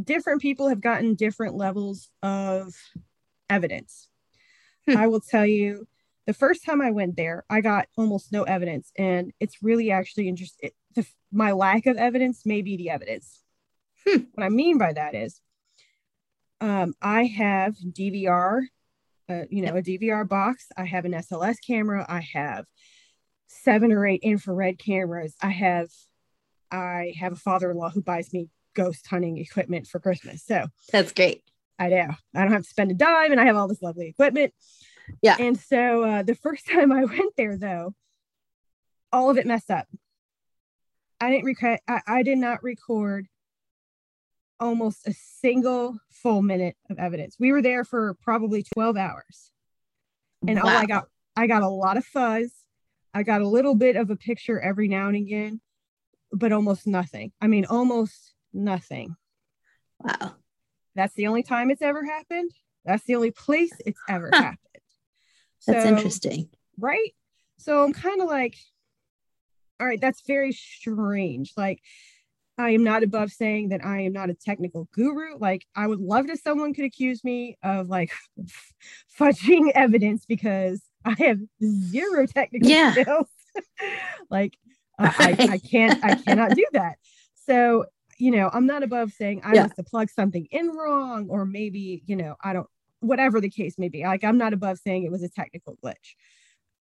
different 0.00 0.40
people 0.40 0.68
have 0.68 0.80
gotten 0.80 1.16
different 1.16 1.56
levels 1.56 2.08
of 2.22 2.74
evidence. 3.50 4.08
Hmm. 4.88 4.96
I 4.96 5.06
will 5.08 5.20
tell 5.20 5.46
you, 5.46 5.88
the 6.26 6.34
first 6.34 6.64
time 6.64 6.80
I 6.80 6.90
went 6.90 7.16
there, 7.16 7.44
I 7.50 7.60
got 7.60 7.88
almost 7.96 8.32
no 8.32 8.44
evidence, 8.44 8.92
and 8.96 9.32
it's 9.40 9.62
really 9.62 9.90
actually 9.90 10.28
interesting. 10.28 10.70
My 11.32 11.52
lack 11.52 11.86
of 11.86 11.96
evidence 11.96 12.46
may 12.46 12.62
be 12.62 12.76
the 12.76 12.90
evidence. 12.90 13.42
Hmm. 14.06 14.22
What 14.34 14.44
I 14.44 14.48
mean 14.48 14.78
by 14.78 14.92
that 14.92 15.14
is, 15.14 15.40
um, 16.60 16.94
I 17.02 17.24
have 17.24 17.76
DVR, 17.76 18.62
uh, 19.28 19.42
you 19.50 19.62
know, 19.62 19.76
a 19.76 19.82
DVR 19.82 20.28
box. 20.28 20.66
I 20.76 20.84
have 20.84 21.04
an 21.04 21.12
SLS 21.12 21.56
camera. 21.66 22.04
I 22.08 22.20
have 22.32 22.64
seven 23.48 23.92
or 23.92 24.06
eight 24.06 24.22
infrared 24.22 24.78
cameras. 24.78 25.34
I 25.42 25.50
have 25.50 25.88
I 26.70 27.14
have 27.18 27.32
a 27.32 27.36
father-in-law 27.36 27.90
who 27.90 28.02
buys 28.02 28.32
me 28.32 28.48
ghost 28.74 29.06
hunting 29.06 29.38
equipment 29.38 29.86
for 29.86 30.00
Christmas. 30.00 30.44
So 30.44 30.66
That's 30.92 31.12
great. 31.12 31.42
I 31.78 31.88
know 31.88 32.08
I 32.34 32.42
don't 32.42 32.52
have 32.52 32.62
to 32.62 32.68
spend 32.68 32.90
a 32.90 32.94
dime 32.94 33.32
and 33.32 33.40
I 33.40 33.44
have 33.44 33.56
all 33.56 33.68
this 33.68 33.82
lovely 33.82 34.08
equipment. 34.08 34.52
Yeah. 35.22 35.36
And 35.38 35.58
so 35.58 36.02
uh, 36.02 36.22
the 36.22 36.34
first 36.42 36.66
time 36.66 36.92
I 36.92 37.04
went 37.04 37.34
there 37.36 37.56
though, 37.56 37.94
all 39.12 39.30
of 39.30 39.38
it 39.38 39.46
messed 39.46 39.70
up. 39.70 39.86
I 41.20 41.30
didn't 41.30 41.44
record 41.44 41.78
I, 41.88 42.00
I 42.06 42.22
did 42.22 42.38
not 42.38 42.62
record 42.62 43.26
almost 44.60 45.06
a 45.06 45.12
single 45.12 45.98
full 46.10 46.42
minute 46.42 46.76
of 46.90 46.98
evidence. 46.98 47.36
We 47.38 47.52
were 47.52 47.62
there 47.62 47.84
for 47.84 48.14
probably 48.22 48.64
12 48.74 48.96
hours. 48.96 49.50
And 50.46 50.58
all 50.58 50.68
I 50.68 50.86
got 50.86 51.08
I 51.36 51.46
got 51.46 51.62
a 51.62 51.68
lot 51.68 51.96
of 51.96 52.04
fuzz. 52.04 52.52
I 53.12 53.22
got 53.22 53.40
a 53.40 53.48
little 53.48 53.74
bit 53.74 53.96
of 53.96 54.10
a 54.10 54.16
picture 54.16 54.60
every 54.60 54.88
now 54.88 55.08
and 55.08 55.16
again, 55.16 55.60
but 56.32 56.52
almost 56.52 56.86
nothing. 56.86 57.32
I 57.40 57.46
mean, 57.46 57.64
almost 57.64 58.34
nothing. 58.52 59.16
Wow. 60.00 60.34
That's 60.94 61.14
the 61.14 61.26
only 61.26 61.42
time 61.42 61.70
it's 61.70 61.82
ever 61.82 62.04
happened. 62.04 62.50
That's 62.84 63.04
the 63.04 63.16
only 63.16 63.30
place 63.30 63.72
it's 63.84 64.00
ever 64.08 64.30
huh. 64.32 64.42
happened. 64.42 64.58
That's 65.66 65.84
so, 65.84 65.88
interesting. 65.88 66.48
Right. 66.78 67.14
So 67.58 67.84
I'm 67.84 67.92
kind 67.92 68.20
of 68.20 68.28
like, 68.28 68.56
all 69.80 69.86
right, 69.86 70.00
that's 70.00 70.22
very 70.26 70.52
strange. 70.52 71.52
Like, 71.56 71.80
I 72.58 72.70
am 72.70 72.84
not 72.84 73.02
above 73.02 73.30
saying 73.32 73.68
that 73.68 73.84
I 73.84 74.00
am 74.02 74.12
not 74.12 74.30
a 74.30 74.34
technical 74.34 74.88
guru. 74.92 75.36
Like, 75.38 75.66
I 75.74 75.86
would 75.86 76.00
love 76.00 76.30
if 76.30 76.40
someone 76.40 76.72
could 76.72 76.84
accuse 76.84 77.22
me 77.22 77.58
of 77.62 77.88
like 77.88 78.12
fudging 79.18 79.70
evidence 79.74 80.24
because 80.26 80.82
I 81.04 81.14
have 81.18 81.38
zero 81.62 82.26
technical 82.26 82.68
yeah. 82.68 82.92
skills. 82.92 83.28
like, 84.30 84.56
uh, 84.98 85.12
I, 85.18 85.48
I 85.50 85.58
can't, 85.58 86.02
I 86.02 86.14
cannot 86.14 86.52
do 86.52 86.66
that. 86.72 86.96
So, 87.46 87.86
you 88.18 88.30
know, 88.30 88.48
I'm 88.52 88.66
not 88.66 88.82
above 88.82 89.12
saying 89.12 89.42
I 89.44 89.54
yeah. 89.54 89.62
must 89.64 89.76
have 89.76 89.86
plugged 89.86 90.10
something 90.10 90.46
in 90.50 90.70
wrong, 90.70 91.28
or 91.28 91.44
maybe, 91.44 92.02
you 92.06 92.16
know, 92.16 92.36
I 92.42 92.54
don't, 92.54 92.66
whatever 93.00 93.40
the 93.40 93.50
case 93.50 93.76
may 93.78 93.90
be. 93.90 94.04
Like, 94.04 94.24
I'm 94.24 94.38
not 94.38 94.54
above 94.54 94.78
saying 94.78 95.04
it 95.04 95.12
was 95.12 95.22
a 95.22 95.28
technical 95.28 95.76
glitch. 95.84 96.14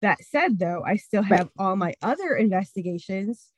That 0.01 0.19
said, 0.21 0.57
though, 0.57 0.83
I 0.85 0.95
still 0.95 1.23
have 1.23 1.39
right. 1.39 1.49
all 1.57 1.75
my 1.75 1.93
other 2.01 2.35
investigations 2.35 3.51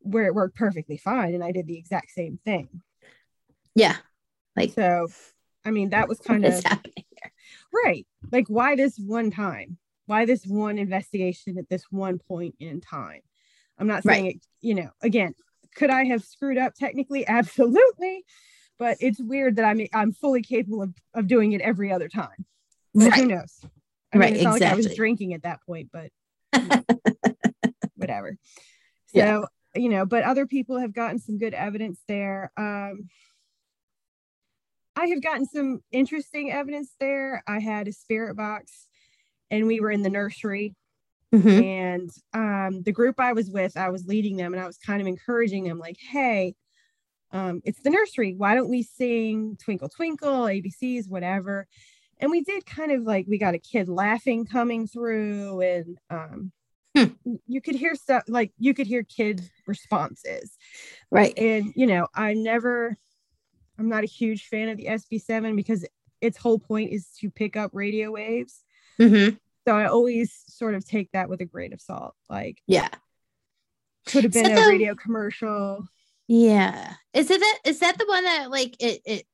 where 0.00 0.26
it 0.26 0.34
worked 0.34 0.56
perfectly 0.56 0.96
fine 0.96 1.34
and 1.34 1.44
I 1.44 1.52
did 1.52 1.66
the 1.66 1.78
exact 1.78 2.10
same 2.10 2.38
thing. 2.44 2.68
Yeah. 3.74 3.96
Like 4.56 4.72
so 4.72 5.08
I 5.64 5.70
mean 5.70 5.90
that 5.90 6.08
was 6.08 6.18
kind 6.18 6.44
of 6.44 6.52
happening 6.64 7.04
there. 7.22 7.32
Right. 7.84 8.06
Like 8.32 8.48
why 8.48 8.76
this 8.76 8.98
one 8.98 9.30
time? 9.30 9.78
Why 10.06 10.24
this 10.24 10.44
one 10.44 10.78
investigation 10.78 11.56
at 11.58 11.68
this 11.68 11.84
one 11.90 12.18
point 12.18 12.56
in 12.58 12.80
time? 12.80 13.20
I'm 13.78 13.86
not 13.86 14.02
saying 14.02 14.24
right. 14.24 14.34
it, 14.36 14.46
you 14.60 14.74
know, 14.74 14.90
again, 15.02 15.34
could 15.76 15.90
I 15.90 16.04
have 16.04 16.24
screwed 16.24 16.58
up 16.58 16.74
technically? 16.74 17.26
Absolutely. 17.28 18.24
But 18.78 18.96
it's 19.00 19.20
weird 19.20 19.56
that 19.56 19.64
I'm 19.64 19.86
I'm 19.92 20.12
fully 20.12 20.42
capable 20.42 20.82
of, 20.82 20.94
of 21.14 21.26
doing 21.26 21.52
it 21.52 21.60
every 21.60 21.92
other 21.92 22.08
time. 22.08 22.46
Right. 22.94 23.12
Who 23.14 23.26
knows? 23.26 23.60
I 24.12 24.16
mean, 24.16 24.20
right, 24.20 24.34
it's 24.34 24.42
not 24.42 24.56
exactly. 24.56 24.66
like 24.66 24.72
I 24.72 24.76
was 24.88 24.96
drinking 24.96 25.34
at 25.34 25.42
that 25.42 25.60
point, 25.64 25.90
but 25.92 26.10
you 26.56 26.66
know, 26.66 26.82
whatever. 27.94 28.36
So 29.06 29.18
yeah 29.18 29.40
you 29.74 29.88
know, 29.88 30.04
but 30.04 30.24
other 30.24 30.46
people 30.46 30.78
have 30.78 30.92
gotten 30.92 31.18
some 31.18 31.38
good 31.38 31.54
evidence 31.54 32.00
there. 32.08 32.52
Um, 32.56 33.08
I 34.96 35.06
have 35.06 35.22
gotten 35.22 35.46
some 35.46 35.80
interesting 35.92 36.50
evidence 36.50 36.94
there. 36.98 37.42
I 37.46 37.60
had 37.60 37.88
a 37.88 37.92
spirit 37.92 38.36
box 38.36 38.86
and 39.50 39.66
we 39.66 39.80
were 39.80 39.90
in 39.90 40.02
the 40.02 40.10
nursery. 40.10 40.74
Mm-hmm. 41.34 41.62
And 41.62 42.10
um, 42.34 42.82
the 42.82 42.92
group 42.92 43.20
I 43.20 43.32
was 43.32 43.50
with, 43.50 43.76
I 43.76 43.90
was 43.90 44.06
leading 44.06 44.36
them 44.36 44.52
and 44.52 44.62
I 44.62 44.66
was 44.66 44.78
kind 44.78 45.00
of 45.00 45.06
encouraging 45.06 45.64
them, 45.64 45.78
like, 45.78 45.96
hey, 46.10 46.54
um, 47.32 47.60
it's 47.64 47.80
the 47.82 47.90
nursery. 47.90 48.34
Why 48.36 48.54
don't 48.54 48.68
we 48.68 48.82
sing 48.82 49.56
Twinkle 49.62 49.88
Twinkle, 49.88 50.42
ABCs, 50.42 51.08
whatever? 51.08 51.68
And 52.18 52.30
we 52.30 52.42
did 52.42 52.66
kind 52.66 52.90
of 52.90 53.02
like, 53.02 53.26
we 53.28 53.38
got 53.38 53.54
a 53.54 53.58
kid 53.58 53.88
laughing 53.88 54.44
coming 54.44 54.86
through 54.86 55.60
and 55.60 55.98
um, 56.10 56.52
Hmm. 57.06 57.34
You 57.46 57.60
could 57.60 57.74
hear 57.74 57.94
stuff 57.94 58.24
like 58.28 58.52
you 58.58 58.74
could 58.74 58.86
hear 58.86 59.02
kids' 59.02 59.50
responses. 59.66 60.56
Right. 61.10 61.36
And, 61.38 61.72
you 61.76 61.86
know, 61.86 62.06
I 62.14 62.34
never, 62.34 62.96
I'm 63.78 63.88
not 63.88 64.04
a 64.04 64.08
huge 64.08 64.46
fan 64.46 64.68
of 64.68 64.76
the 64.76 64.86
SB7 64.86 65.56
because 65.56 65.86
its 66.20 66.36
whole 66.36 66.58
point 66.58 66.92
is 66.92 67.08
to 67.20 67.30
pick 67.30 67.56
up 67.56 67.70
radio 67.72 68.10
waves. 68.10 68.62
Mm-hmm. 69.00 69.36
So 69.66 69.76
I 69.76 69.86
always 69.86 70.42
sort 70.48 70.74
of 70.74 70.86
take 70.86 71.10
that 71.12 71.28
with 71.28 71.40
a 71.40 71.44
grain 71.44 71.72
of 71.72 71.80
salt. 71.80 72.14
Like, 72.28 72.58
yeah, 72.66 72.88
could 74.06 74.24
have 74.24 74.32
been 74.32 74.50
a 74.50 74.68
radio 74.68 74.94
commercial. 74.94 75.86
Yeah. 76.28 76.94
Is 77.12 77.30
it 77.30 77.40
that, 77.40 77.58
is 77.64 77.80
that 77.80 77.98
the 77.98 78.06
one 78.06 78.24
that 78.24 78.50
like 78.50 78.76
it, 78.80 79.00
it 79.04 79.26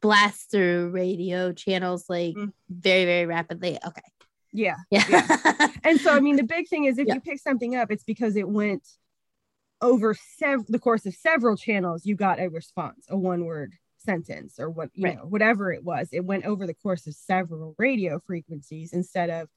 blasts 0.00 0.46
through 0.50 0.90
radio 0.90 1.52
channels 1.52 2.06
like 2.08 2.34
mm-hmm. 2.34 2.50
very, 2.70 3.04
very 3.04 3.26
rapidly? 3.26 3.78
Okay. 3.86 4.02
Yeah. 4.56 4.76
Yeah. 4.90 5.04
yeah. 5.08 5.68
and 5.84 6.00
so, 6.00 6.12
I 6.12 6.20
mean, 6.20 6.36
the 6.36 6.42
big 6.56 6.68
thing 6.68 6.84
is 6.84 6.98
if 6.98 7.06
yeah. 7.06 7.14
you 7.14 7.20
pick 7.20 7.38
something 7.38 7.76
up, 7.76 7.90
it's 7.90 8.04
because 8.04 8.36
it 8.36 8.48
went 8.48 8.86
over 9.80 10.14
sev- 10.38 10.66
the 10.66 10.78
course 10.78 11.06
of 11.06 11.14
several 11.14 11.56
channels, 11.56 12.06
you 12.06 12.16
got 12.16 12.40
a 12.40 12.48
response, 12.48 13.06
a 13.10 13.16
one 13.16 13.44
word 13.44 13.74
sentence 13.98 14.58
or 14.58 14.70
what, 14.70 14.90
you 14.94 15.04
right. 15.04 15.16
know, 15.16 15.24
whatever 15.24 15.72
it 15.72 15.84
was. 15.84 16.08
It 16.12 16.24
went 16.24 16.46
over 16.46 16.66
the 16.66 16.74
course 16.74 17.06
of 17.06 17.14
several 17.14 17.74
radio 17.78 18.18
frequencies 18.18 18.92
instead 18.92 19.30
of 19.30 19.48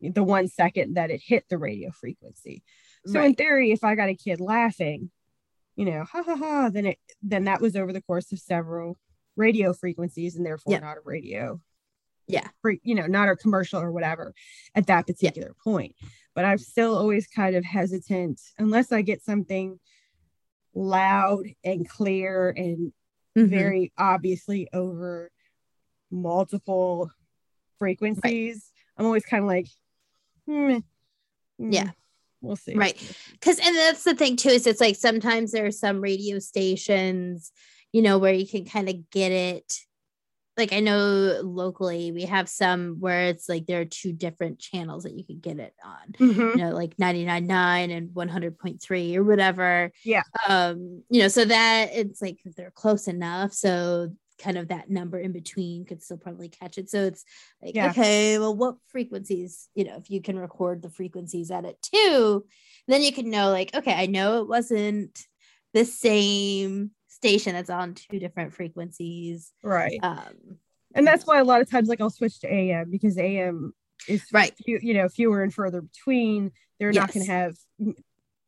the 0.00 0.24
one 0.24 0.48
second 0.48 0.94
that 0.94 1.10
it 1.10 1.20
hit 1.22 1.44
the 1.50 1.58
radio 1.58 1.90
frequency. 1.90 2.62
So 3.06 3.18
right. 3.18 3.26
in 3.26 3.34
theory, 3.34 3.72
if 3.72 3.84
I 3.84 3.94
got 3.94 4.08
a 4.08 4.14
kid 4.14 4.40
laughing, 4.40 5.10
you 5.76 5.84
know, 5.84 6.04
ha 6.04 6.22
ha 6.22 6.36
ha, 6.36 6.70
then 6.70 6.86
it 6.86 6.98
then 7.22 7.44
that 7.44 7.60
was 7.60 7.76
over 7.76 7.92
the 7.92 8.02
course 8.02 8.32
of 8.32 8.38
several 8.38 8.96
radio 9.36 9.72
frequencies 9.72 10.36
and 10.36 10.44
therefore 10.44 10.80
not 10.80 10.96
a 10.96 11.02
radio 11.04 11.60
yeah 12.30 12.48
for 12.62 12.74
you 12.82 12.94
know 12.94 13.06
not 13.06 13.28
a 13.28 13.36
commercial 13.36 13.80
or 13.80 13.92
whatever 13.92 14.34
at 14.74 14.86
that 14.86 15.06
particular 15.06 15.48
yeah. 15.48 15.62
point 15.62 15.94
but 16.34 16.44
i'm 16.44 16.58
still 16.58 16.96
always 16.96 17.26
kind 17.26 17.56
of 17.56 17.64
hesitant 17.64 18.40
unless 18.58 18.92
i 18.92 19.02
get 19.02 19.22
something 19.22 19.78
loud 20.74 21.44
and 21.64 21.88
clear 21.88 22.50
and 22.56 22.92
mm-hmm. 23.36 23.46
very 23.46 23.92
obviously 23.98 24.68
over 24.72 25.30
multiple 26.10 27.10
frequencies 27.78 28.70
right. 28.74 29.00
i'm 29.00 29.06
always 29.06 29.24
kind 29.24 29.42
of 29.42 29.48
like 29.48 29.66
hmm, 30.46 30.78
hmm, 31.58 31.72
yeah 31.72 31.90
we'll 32.40 32.56
see 32.56 32.74
right 32.74 32.96
because 33.32 33.58
and 33.58 33.76
that's 33.76 34.04
the 34.04 34.14
thing 34.14 34.36
too 34.36 34.48
is 34.48 34.66
it's 34.66 34.80
like 34.80 34.96
sometimes 34.96 35.52
there 35.52 35.66
are 35.66 35.72
some 35.72 36.00
radio 36.00 36.38
stations 36.38 37.52
you 37.92 38.02
know 38.02 38.18
where 38.18 38.32
you 38.32 38.46
can 38.46 38.64
kind 38.64 38.88
of 38.88 39.10
get 39.10 39.32
it 39.32 39.80
like 40.60 40.72
I 40.72 40.80
know 40.80 41.40
locally 41.42 42.12
we 42.12 42.24
have 42.24 42.48
some 42.48 42.96
where 43.00 43.24
it's 43.24 43.48
like 43.48 43.66
there 43.66 43.80
are 43.80 43.86
two 43.86 44.12
different 44.12 44.58
channels 44.58 45.04
that 45.04 45.14
you 45.14 45.24
can 45.24 45.40
get 45.40 45.58
it 45.58 45.74
on. 45.84 46.12
Mm-hmm. 46.12 46.40
You 46.40 46.56
know, 46.56 46.70
like 46.70 46.96
99.9 46.98 47.96
and 47.96 48.10
100.3 48.10 49.16
or 49.16 49.24
whatever. 49.24 49.90
Yeah. 50.04 50.22
Um, 50.48 51.02
you 51.08 51.22
know, 51.22 51.28
so 51.28 51.44
that 51.46 51.90
it's 51.92 52.20
like 52.20 52.38
they're 52.56 52.70
close 52.70 53.08
enough. 53.08 53.54
So 53.54 54.10
kind 54.38 54.58
of 54.58 54.68
that 54.68 54.90
number 54.90 55.18
in 55.18 55.32
between 55.32 55.84
could 55.84 56.02
still 56.02 56.16
probably 56.16 56.48
catch 56.48 56.78
it. 56.78 56.90
So 56.90 57.04
it's 57.04 57.24
like, 57.62 57.74
yeah. 57.74 57.90
okay, 57.90 58.38
well, 58.38 58.54
what 58.54 58.76
frequencies, 58.88 59.68
you 59.74 59.84
know, 59.84 59.96
if 59.96 60.10
you 60.10 60.20
can 60.20 60.38
record 60.38 60.82
the 60.82 60.90
frequencies 60.90 61.50
at 61.50 61.64
it 61.64 61.80
too, 61.82 62.44
then 62.86 63.02
you 63.02 63.12
can 63.12 63.30
know, 63.30 63.50
like, 63.50 63.74
okay, 63.74 63.94
I 63.94 64.06
know 64.06 64.42
it 64.42 64.48
wasn't 64.48 65.26
the 65.72 65.84
same 65.84 66.90
station 67.20 67.54
that's 67.54 67.70
on 67.70 67.94
two 67.94 68.18
different 68.18 68.54
frequencies. 68.54 69.52
Right. 69.62 69.98
Um, 70.02 70.58
and 70.94 71.06
that's 71.06 71.26
why 71.26 71.38
a 71.38 71.44
lot 71.44 71.60
of 71.60 71.70
times, 71.70 71.88
like, 71.88 72.00
I'll 72.00 72.10
switch 72.10 72.40
to 72.40 72.52
AM 72.52 72.90
because 72.90 73.18
AM 73.18 73.74
is 74.08 74.24
right. 74.32 74.54
Few, 74.64 74.78
you 74.82 74.94
know, 74.94 75.08
fewer 75.08 75.42
and 75.42 75.52
further 75.52 75.82
between. 75.82 76.52
They're 76.78 76.90
yes. 76.90 77.00
not 77.00 77.12
going 77.12 77.26
to 77.26 77.32
have 77.32 77.56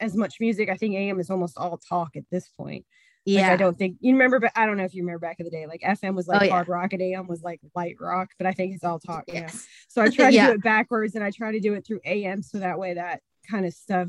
as 0.01 0.16
much 0.16 0.41
music. 0.41 0.70
I 0.70 0.77
think 0.77 0.95
AM 0.95 1.20
is 1.20 1.31
almost 1.31 1.59
all 1.59 1.77
talk 1.77 2.16
at 2.16 2.25
this 2.31 2.49
point. 2.49 2.87
Yeah. 3.25 3.43
Like, 3.43 3.53
I 3.53 3.57
don't 3.57 3.79
think 3.79 3.99
you 4.01 4.14
remember, 4.14 4.41
but 4.41 4.53
I 4.57 4.66
don't 4.66 4.77
know 4.77 4.85
if 4.85 4.95
you 4.95 5.03
remember 5.03 5.20
back 5.20 5.39
in 5.39 5.45
the 5.45 5.51
day, 5.51 5.66
like 5.66 5.83
FM 5.83 6.16
was 6.16 6.27
like 6.27 6.43
oh, 6.43 6.51
hard 6.51 6.66
yeah. 6.66 6.75
rock 6.75 6.93
and 6.93 7.03
AM 7.03 7.29
was 7.29 7.43
like 7.43 7.61
light 7.77 7.97
rock, 8.01 8.31
but 8.37 8.47
I 8.49 8.53
think 8.53 8.75
it's 8.75 8.83
all 8.83 8.99
talk. 8.99 9.25
Yes. 9.29 9.55
Now. 9.55 9.61
So 9.89 10.03
I 10.03 10.09
try 10.14 10.31
to 10.31 10.35
yeah. 10.35 10.47
do 10.49 10.53
it 10.55 10.62
backwards 10.62 11.14
and 11.14 11.23
I 11.23 11.31
try 11.31 11.53
to 11.53 11.61
do 11.61 11.75
it 11.75 11.87
through 11.87 12.01
AM 12.05 12.43
so 12.43 12.59
that 12.59 12.79
way 12.79 12.95
that 12.95 13.20
kind 13.49 13.64
of 13.64 13.75
stuff 13.75 14.09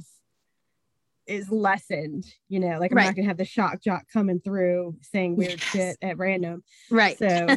is 1.27 1.49
lessened, 1.49 2.25
you 2.49 2.59
know, 2.59 2.79
like 2.79 2.91
I'm 2.91 2.97
right. 2.97 3.05
not 3.05 3.15
gonna 3.15 3.27
have 3.27 3.37
the 3.37 3.45
shock 3.45 3.81
jock 3.81 4.03
coming 4.11 4.39
through 4.39 4.97
saying 5.01 5.35
weird 5.35 5.51
yes. 5.51 5.61
shit 5.61 5.97
at 6.01 6.17
random. 6.17 6.63
Right. 6.89 7.17
So 7.17 7.47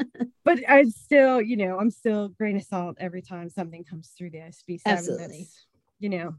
but 0.44 0.60
I 0.68 0.84
still, 0.84 1.40
you 1.40 1.56
know, 1.56 1.78
I'm 1.78 1.90
still 1.90 2.28
grain 2.28 2.56
of 2.56 2.62
salt 2.62 2.96
every 3.00 3.22
time 3.22 3.50
something 3.50 3.84
comes 3.84 4.12
through 4.16 4.30
the 4.30 4.38
SB7 4.38 4.80
Absolutely. 4.86 5.38
that's, 5.38 5.66
you 5.98 6.08
know, 6.08 6.34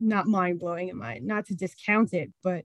not 0.00 0.26
mind 0.26 0.58
blowing 0.58 0.88
in 0.88 0.96
mind, 0.96 1.26
not 1.26 1.46
to 1.46 1.54
discount 1.54 2.12
it, 2.12 2.32
but 2.42 2.64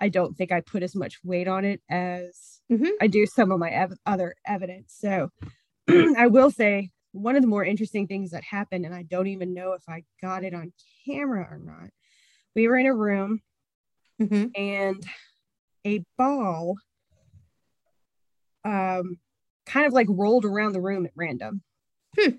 I 0.00 0.08
don't 0.08 0.36
think 0.36 0.50
I 0.50 0.60
put 0.60 0.82
as 0.82 0.94
much 0.94 1.18
weight 1.22 1.48
on 1.48 1.64
it 1.64 1.80
as 1.88 2.60
mm-hmm. 2.70 2.90
I 3.00 3.06
do 3.06 3.26
some 3.26 3.52
of 3.52 3.58
my 3.58 3.70
ev- 3.70 3.98
other 4.06 4.34
evidence. 4.46 4.94
So 4.98 5.30
I 5.88 6.26
will 6.26 6.50
say 6.50 6.90
one 7.12 7.36
of 7.36 7.42
the 7.42 7.48
more 7.48 7.64
interesting 7.64 8.06
things 8.06 8.30
that 8.30 8.42
happened, 8.42 8.84
and 8.84 8.94
I 8.94 9.02
don't 9.02 9.26
even 9.26 9.54
know 9.54 9.72
if 9.74 9.82
I 9.88 10.04
got 10.20 10.44
it 10.44 10.54
on 10.54 10.72
camera 11.06 11.46
or 11.50 11.58
not, 11.58 11.90
we 12.54 12.68
were 12.68 12.76
in 12.76 12.86
a 12.86 12.94
room 12.94 13.40
mm-hmm. 14.20 14.46
and 14.54 15.04
a 15.86 16.04
ball 16.16 16.76
um 18.64 19.18
kind 19.66 19.86
of 19.86 19.92
like 19.92 20.06
rolled 20.08 20.44
around 20.44 20.72
the 20.72 20.80
room 20.80 21.04
at 21.06 21.12
random 21.16 21.62
hmm. 22.18 22.30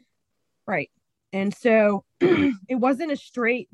right 0.65 0.89
and 1.33 1.53
so 1.53 2.05
it 2.21 2.75
wasn't 2.75 3.11
a 3.11 3.17
straight 3.17 3.69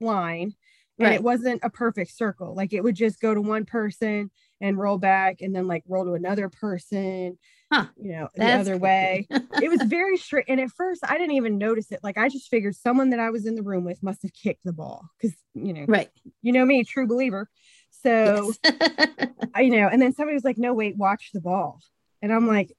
line 0.00 0.54
and 0.98 1.08
right. 1.08 1.14
it 1.14 1.22
wasn't 1.22 1.60
a 1.62 1.70
perfect 1.70 2.10
circle 2.10 2.54
like 2.54 2.72
it 2.72 2.82
would 2.82 2.94
just 2.94 3.20
go 3.20 3.34
to 3.34 3.40
one 3.40 3.64
person 3.64 4.30
and 4.60 4.78
roll 4.78 4.98
back 4.98 5.40
and 5.40 5.54
then 5.54 5.66
like 5.66 5.82
roll 5.88 6.04
to 6.04 6.14
another 6.14 6.48
person 6.48 7.38
Huh. 7.72 7.86
you 7.96 8.12
know, 8.12 8.28
the 8.34 8.44
other 8.44 8.76
way. 8.76 9.26
it 9.30 9.68
was 9.68 9.82
very 9.82 10.16
straight. 10.16 10.44
And 10.48 10.60
at 10.60 10.70
first, 10.70 11.02
I 11.04 11.18
didn't 11.18 11.32
even 11.32 11.58
notice 11.58 11.90
it. 11.90 12.00
Like, 12.02 12.18
I 12.18 12.28
just 12.28 12.48
figured 12.48 12.76
someone 12.76 13.10
that 13.10 13.20
I 13.20 13.30
was 13.30 13.46
in 13.46 13.54
the 13.54 13.62
room 13.62 13.84
with 13.84 14.02
must 14.02 14.22
have 14.22 14.32
kicked 14.32 14.64
the 14.64 14.72
ball 14.72 15.08
because, 15.18 15.36
you 15.54 15.72
know, 15.72 15.84
right. 15.88 16.10
you 16.42 16.52
know 16.52 16.64
me, 16.64 16.84
true 16.84 17.06
believer. 17.06 17.48
So, 17.90 18.52
Yes. 18.62 19.28
I, 19.54 19.62
you 19.62 19.70
know, 19.70 19.88
and 19.88 20.00
then 20.00 20.12
somebody 20.14 20.34
was 20.34 20.44
like, 20.44 20.58
no, 20.58 20.74
wait, 20.74 20.96
watch 20.96 21.30
the 21.32 21.40
ball. 21.40 21.80
And 22.22 22.32
I'm 22.32 22.46
like, 22.46 22.72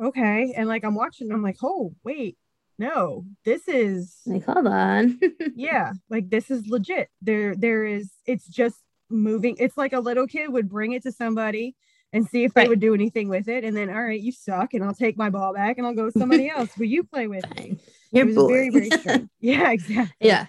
okay. 0.00 0.52
And 0.56 0.68
like, 0.68 0.84
I'm 0.84 0.94
watching, 0.94 1.32
I'm 1.32 1.42
like, 1.42 1.58
oh, 1.62 1.94
wait, 2.04 2.36
no, 2.78 3.24
this 3.44 3.66
is, 3.68 4.18
like, 4.26 4.44
hold 4.44 4.66
on. 4.66 5.18
yeah, 5.56 5.92
like 6.10 6.28
this 6.28 6.50
is 6.50 6.66
legit. 6.66 7.08
There, 7.22 7.54
there 7.54 7.84
is, 7.84 8.10
it's 8.26 8.46
just 8.46 8.76
moving. 9.08 9.56
It's 9.58 9.78
like 9.78 9.92
a 9.92 10.00
little 10.00 10.26
kid 10.26 10.52
would 10.52 10.68
bring 10.68 10.92
it 10.92 11.02
to 11.04 11.12
somebody 11.12 11.74
and 12.16 12.26
see 12.28 12.44
if 12.44 12.54
they 12.54 12.66
would 12.68 12.80
do 12.80 12.94
anything 12.94 13.28
with 13.28 13.46
it. 13.48 13.62
And 13.62 13.76
then, 13.76 13.90
all 13.90 14.02
right, 14.02 14.20
you 14.20 14.32
suck. 14.32 14.72
And 14.74 14.82
I'll 14.82 14.94
take 14.94 15.16
my 15.16 15.28
ball 15.30 15.52
back 15.54 15.76
and 15.78 15.86
I'll 15.86 15.94
go 15.94 16.06
with 16.06 16.18
somebody 16.18 16.48
else. 16.56 16.70
Will 16.78 16.86
you 16.86 17.04
play 17.04 17.26
with 17.26 17.44
it? 17.44 17.56
Fine. 17.56 17.80
It 18.12 18.16
You're 18.18 18.26
was 18.26 18.36
very, 18.36 18.70
very 18.70 18.90
strange. 19.00 19.28
Yeah, 19.40 19.70
exactly. 19.70 20.28
yeah. 20.28 20.46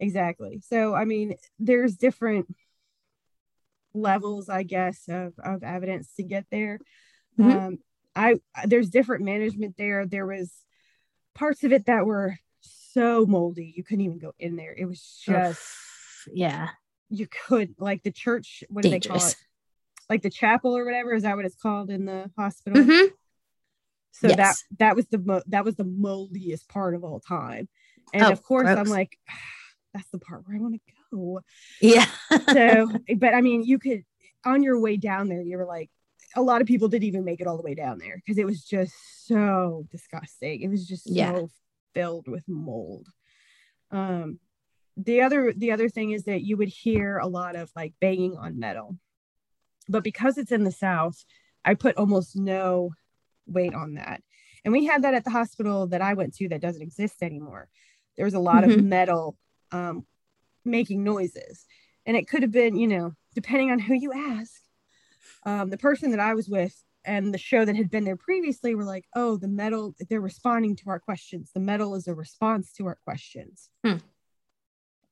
exactly 0.00 0.60
so 0.64 0.94
i 0.94 1.04
mean 1.04 1.34
there's 1.58 1.96
different 1.96 2.46
levels 3.94 4.48
i 4.48 4.62
guess 4.62 5.08
of, 5.08 5.32
of 5.42 5.62
evidence 5.62 6.12
to 6.16 6.22
get 6.22 6.44
there 6.50 6.78
Mhm. 7.38 7.66
um 7.66 7.78
i 8.14 8.36
there's 8.64 8.90
different 8.90 9.24
management 9.24 9.76
there 9.76 10.06
there 10.06 10.26
was 10.26 10.52
parts 11.34 11.64
of 11.64 11.72
it 11.72 11.86
that 11.86 12.06
were 12.06 12.38
so 12.60 13.26
moldy 13.26 13.72
you 13.76 13.82
couldn't 13.84 14.04
even 14.04 14.18
go 14.18 14.32
in 14.38 14.56
there 14.56 14.74
it 14.76 14.84
was 14.86 15.00
just 15.24 15.60
Oof. 15.60 16.28
yeah. 16.32 16.68
you 17.10 17.26
could 17.48 17.74
like 17.78 18.02
the 18.02 18.12
church 18.12 18.62
what 18.68 18.82
do 18.82 18.90
they 18.90 19.00
call 19.00 19.16
Dangerous. 19.18 19.32
it 19.32 19.38
like 20.08 20.22
the 20.22 20.30
chapel 20.30 20.76
or 20.76 20.84
whatever 20.84 21.12
is 21.14 21.22
that 21.22 21.36
what 21.36 21.44
it's 21.44 21.56
called 21.56 21.90
in 21.90 22.04
the 22.06 22.30
hospital 22.38 22.82
Mhm. 22.82 23.08
so 24.12 24.28
that 24.28 24.38
Yes. 24.38 24.64
that 24.78 24.96
was 24.96 25.06
the 25.08 25.18
mo- 25.18 25.42
that 25.48 25.64
was 25.64 25.76
the 25.76 25.84
moldiest 25.84 26.68
part 26.68 26.94
of 26.94 27.04
all 27.04 27.20
time 27.20 27.68
and 28.12 28.24
Oh, 28.24 28.30
of 28.32 28.42
course 28.42 28.68
i'm 28.68 28.76
gross. 28.84 28.88
like 28.88 29.18
that's 29.94 30.08
the 30.10 30.18
part 30.18 30.46
where 30.46 30.56
i 30.56 30.60
want 30.60 30.74
to 30.74 30.80
go 31.12 31.40
Yeah. 31.80 32.06
so 32.52 32.90
but 33.18 33.34
i 33.34 33.40
mean 33.40 33.62
you 33.64 33.78
could 33.78 34.04
on 34.44 34.62
your 34.62 34.80
way 34.80 34.96
down 34.96 35.28
there 35.28 35.42
you 35.42 35.56
were 35.58 35.66
like 35.66 35.90
a 36.36 36.42
lot 36.42 36.60
of 36.60 36.66
people 36.66 36.88
didn't 36.88 37.04
even 37.08 37.24
make 37.24 37.40
it 37.40 37.46
all 37.46 37.56
the 37.56 37.62
way 37.62 37.74
down 37.74 37.98
there 37.98 38.16
because 38.16 38.38
it 38.38 38.44
was 38.46 38.62
just 38.62 38.92
so 39.26 39.86
disgusting 39.90 40.62
it 40.62 40.68
was 40.68 40.86
just 40.86 41.04
so 41.04 41.12
Yeah. 41.14 41.40
filled 41.94 42.28
with 42.28 42.44
mold 42.48 43.08
um 43.90 44.38
the 44.96 45.22
other 45.22 45.52
the 45.56 45.70
other 45.72 45.88
thing 45.88 46.10
is 46.10 46.24
that 46.24 46.42
you 46.42 46.56
would 46.56 46.68
hear 46.68 47.18
a 47.18 47.26
lot 47.26 47.56
of 47.56 47.70
like 47.76 47.94
banging 48.00 48.36
on 48.36 48.58
metal 48.58 48.96
but 49.88 50.04
because 50.04 50.38
it's 50.38 50.52
in 50.52 50.64
the 50.64 50.72
south 50.72 51.24
i 51.64 51.74
put 51.74 51.96
almost 51.96 52.36
no 52.36 52.90
weight 53.46 53.74
on 53.74 53.94
that. 53.94 54.22
And 54.64 54.72
we 54.72 54.84
had 54.84 55.02
that 55.02 55.14
at 55.14 55.24
the 55.24 55.30
hospital 55.30 55.86
that 55.88 56.02
i 56.02 56.14
went 56.14 56.34
to 56.36 56.48
that 56.48 56.60
doesn't 56.60 56.82
exist 56.82 57.22
anymore. 57.22 57.68
There 58.16 58.24
was 58.24 58.34
a 58.34 58.40
lot 58.40 58.64
of 58.64 58.70
Mhm. 58.70 58.84
metal 58.84 59.36
um, 59.72 60.06
making 60.64 61.04
noises. 61.04 61.66
And 62.06 62.16
it 62.16 62.28
could 62.28 62.42
have 62.42 62.52
been 62.52 62.76
you 62.76 62.86
know 62.88 63.14
depending 63.34 63.70
on 63.70 63.78
who 63.78 63.94
you 63.94 64.12
ask 64.12 64.60
um, 65.44 65.70
the 65.70 65.78
person 65.78 66.10
that 66.10 66.20
i 66.20 66.34
was 66.34 66.48
with 66.48 66.74
and 67.04 67.32
the 67.32 67.38
show 67.38 67.64
that 67.64 67.76
had 67.76 67.90
been 67.90 68.04
there 68.04 68.16
previously 68.16 68.74
were 68.74 68.84
like 68.84 69.06
oh 69.14 69.36
the 69.36 69.48
metal 69.48 69.94
they're 70.08 70.20
responding 70.20 70.74
to 70.76 70.90
our 70.90 70.98
questions. 70.98 71.50
The 71.54 71.60
metal 71.60 71.94
is 71.94 72.06
a 72.08 72.14
response 72.14 72.72
to 72.74 72.86
our 72.86 72.98
questions. 73.04 73.70
Hmm. 73.84 73.98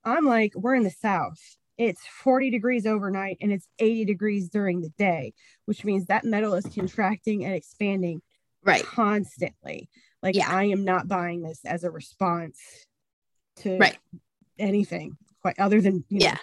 i'm 0.04 0.24
like 0.26 0.52
we're 0.54 0.74
in 0.74 0.82
the 0.84 0.90
south 0.90 1.56
it's 1.78 2.06
40 2.06 2.50
degrees 2.50 2.86
overnight 2.86 3.36
and 3.40 3.52
it's 3.52 3.68
80 3.78 4.04
degrees 4.06 4.48
during 4.48 4.80
the 4.80 4.88
day 4.90 5.32
which 5.66 5.84
means 5.84 6.06
that 6.06 6.24
metal 6.24 6.54
is 6.54 6.66
contracting 6.66 7.44
and 7.44 7.54
expanding 7.54 8.22
Right. 8.64 8.82
constantly 8.84 9.88
like 10.22 10.34
Yeah. 10.34 10.48
i 10.50 10.64
am 10.64 10.84
not 10.84 11.06
buying 11.08 11.42
this 11.42 11.60
as 11.64 11.84
a 11.84 11.90
response 11.90 12.58
to 13.56 13.76
Right. 13.78 13.98
anything 14.58 15.16
quite 15.42 15.58
other 15.58 15.80
than 15.80 16.04
you 16.08 16.18
know, 16.20 16.26
Yeah. 16.26 16.38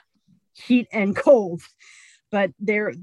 heat 0.54 0.88
and 0.92 1.16
cold 1.16 1.62
but 2.32 2.52
there 2.60 2.94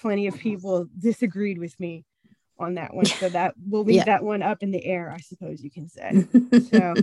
plenty 0.00 0.26
of 0.26 0.36
people 0.38 0.86
disagreed 0.98 1.58
with 1.58 1.78
me 1.80 2.04
on 2.58 2.74
that 2.74 2.94
one 2.94 3.06
so 3.06 3.28
that 3.30 3.54
we'll 3.66 3.84
leave 3.84 3.96
Yeah. 3.96 4.04
that 4.04 4.22
one 4.22 4.42
up 4.42 4.62
in 4.62 4.70
the 4.70 4.84
air 4.84 5.10
i 5.10 5.18
suppose 5.18 5.62
you 5.62 5.70
can 5.70 5.88
say 5.88 6.26
So- 6.70 6.94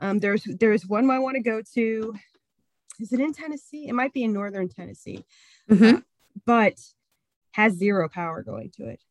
um 0.00 0.18
there's 0.18 0.44
there's 0.44 0.86
one 0.86 1.10
i 1.10 1.18
want 1.18 1.36
to 1.36 1.42
go 1.42 1.62
to 1.74 2.14
is 3.00 3.12
it 3.12 3.20
in 3.20 3.32
tennessee 3.32 3.88
it 3.88 3.94
might 3.94 4.12
be 4.12 4.22
in 4.22 4.32
northern 4.32 4.68
tennessee 4.68 5.24
Mhm. 5.68 6.02
but 6.46 6.74
has 7.52 7.72
zero 7.74 8.08
power 8.08 8.42
going 8.42 8.70
to 8.76 8.86
it 8.86 9.02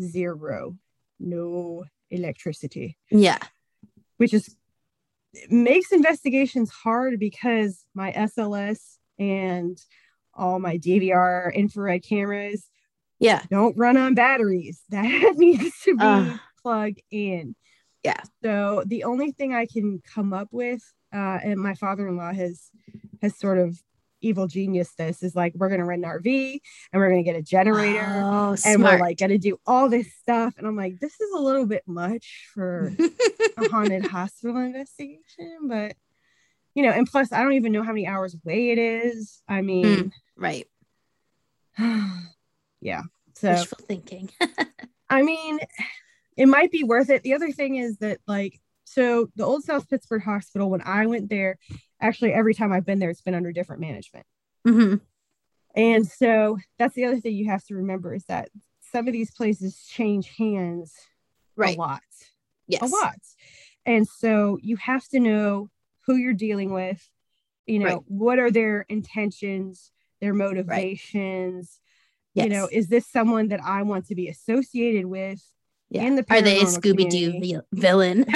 zero 0.00 0.76
no 1.18 1.84
electricity 2.10 2.96
yeah. 3.10 3.38
which 4.16 4.32
is 4.34 4.56
makes 5.50 5.92
investigations 5.92 6.70
hard 6.70 7.18
because 7.20 7.84
my 7.94 8.12
SLS 8.12 8.96
and 9.18 9.78
all 10.32 10.58
my 10.58 10.78
DVR 10.78 11.52
infrared 11.54 12.02
cameras 12.02 12.66
Yeah. 13.18 13.42
don't 13.50 13.76
run 13.76 13.96
on 13.96 14.14
batteries. 14.14 14.80
That 14.88 15.34
needs 15.36 15.80
to 15.84 15.96
be 15.96 16.04
Ugh. 16.04 16.38
plugged 16.62 17.02
in. 17.10 17.54
Yeah. 18.02 18.22
So 18.42 18.84
the 18.86 19.04
only 19.04 19.32
thing 19.32 19.52
I 19.54 19.66
can 19.66 20.00
come 20.14 20.32
up 20.32 20.48
with, 20.50 20.82
uh, 21.12 21.38
and 21.42 21.58
my 21.58 21.74
father-in-law 21.74 22.32
has 22.32 22.70
has 23.22 23.36
sort 23.36 23.58
of 23.58 23.80
evil 24.20 24.48
genius 24.48 24.94
this 24.96 25.22
is 25.22 25.36
like 25.36 25.52
we're 25.54 25.68
gonna 25.68 25.84
rent 25.84 26.04
an 26.04 26.10
RV 26.10 26.60
and 26.92 27.00
we're 27.00 27.08
gonna 27.08 27.22
get 27.22 27.36
a 27.36 27.42
generator 27.42 28.04
Oh, 28.04 28.56
and 28.64 28.82
we're 28.82 28.98
like 28.98 29.18
gonna 29.18 29.38
do 29.38 29.60
all 29.66 29.88
this 29.88 30.12
stuff. 30.14 30.54
And 30.58 30.66
I'm 30.66 30.76
like, 30.76 30.98
this 30.98 31.20
is 31.20 31.32
a 31.34 31.40
little 31.40 31.66
bit 31.66 31.82
much 31.86 32.48
for 32.52 32.92
a 33.56 33.68
haunted 33.70 34.06
hospital 34.06 34.56
investigation, 34.56 35.68
but 35.68 35.94
you 36.74 36.82
know, 36.82 36.90
and 36.90 37.06
plus 37.06 37.32
I 37.32 37.42
don't 37.42 37.54
even 37.54 37.72
know 37.72 37.82
how 37.82 37.92
many 37.92 38.06
hours 38.06 38.34
away 38.34 38.70
it 38.70 38.78
is. 38.78 39.42
I 39.48 39.62
mean, 39.62 40.12
right. 40.36 40.66
yeah. 42.80 43.02
So 43.34 43.50
Wishful 43.50 43.78
thinking. 43.86 44.30
I 45.10 45.22
mean, 45.22 45.58
it 46.36 46.46
might 46.46 46.70
be 46.70 46.84
worth 46.84 47.10
it. 47.10 47.22
The 47.22 47.34
other 47.34 47.52
thing 47.52 47.76
is 47.76 47.98
that 47.98 48.18
like 48.26 48.60
so 48.88 49.28
the 49.36 49.44
old 49.44 49.64
South 49.64 49.88
Pittsburg 49.88 50.22
Hospital, 50.22 50.70
when 50.70 50.82
I 50.82 51.06
went 51.06 51.28
there, 51.28 51.58
actually 52.00 52.32
every 52.32 52.54
time 52.54 52.72
I've 52.72 52.86
been 52.86 52.98
there, 52.98 53.10
it's 53.10 53.22
been 53.22 53.34
under 53.34 53.52
different 53.52 53.80
management. 53.80 54.26
hmm 54.66 54.94
And 55.74 56.06
so 56.06 56.58
that's 56.78 56.94
the 56.94 57.04
other 57.04 57.20
thing 57.20 57.34
you 57.34 57.46
have 57.50 57.64
to 57.66 57.74
remember 57.74 58.14
is 58.14 58.24
that 58.24 58.48
some 58.92 59.06
of 59.06 59.12
these 59.12 59.30
places 59.30 59.84
change 59.86 60.34
hands 60.36 60.94
Right. 61.56 61.76
a 61.76 61.80
lot. 61.80 62.02
Yes. 62.66 62.82
a 62.82 62.86
lot. 62.86 63.18
And 63.84 64.06
so 64.06 64.58
you 64.62 64.76
have 64.76 65.06
to 65.08 65.20
know 65.20 65.68
who 66.06 66.16
you're 66.16 66.32
dealing 66.34 66.72
with, 66.72 67.08
you 67.66 67.78
know, 67.78 67.84
Right. 67.86 68.02
what 68.06 68.38
are 68.38 68.50
their 68.50 68.82
intentions, 68.88 69.92
their 70.20 70.34
motivations. 70.34 71.80
You 72.34 72.44
Yes. 72.44 72.50
know, 72.50 72.68
is 72.70 72.88
this 72.88 73.06
someone 73.06 73.48
that 73.48 73.60
I 73.62 73.82
want 73.82 74.06
to 74.06 74.14
be 74.14 74.28
associated 74.28 75.06
with? 75.06 75.42
Yeah. 75.90 76.02
in 76.04 76.16
the 76.16 76.24
Are 76.30 76.42
they 76.42 76.60
a 76.60 76.64
Scooby 76.64 77.08
Doo 77.08 77.62
villain? 77.72 78.24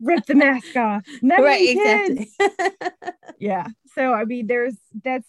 Rip 0.00 0.26
the 0.26 0.34
mask 0.34 0.76
off. 0.76 1.02
Memory 1.22 1.44
right. 1.44 1.74
kids. 1.74 2.34
Exactly. 2.40 3.10
Yeah. 3.38 3.66
So 3.94 4.14
I 4.14 4.24
mean, 4.24 4.46
there's 4.46 4.76
that's 5.04 5.28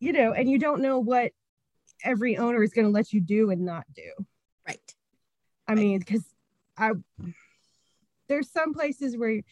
you 0.00 0.12
know, 0.12 0.32
and 0.32 0.50
you 0.50 0.58
don't 0.58 0.80
know 0.80 0.98
what 0.98 1.32
every 2.02 2.38
owner 2.38 2.62
is 2.62 2.72
going 2.72 2.86
to 2.86 2.90
let 2.90 3.12
you 3.12 3.20
do 3.20 3.50
and 3.50 3.64
not 3.66 3.84
do. 3.94 4.10
right. 4.66 4.80
I 5.68 5.72
Right. 5.74 5.78
mean, 5.78 5.98
because 5.98 6.24
I 6.78 6.92
there's 8.28 8.50
some 8.50 8.72
places 8.72 9.18
where, 9.18 9.42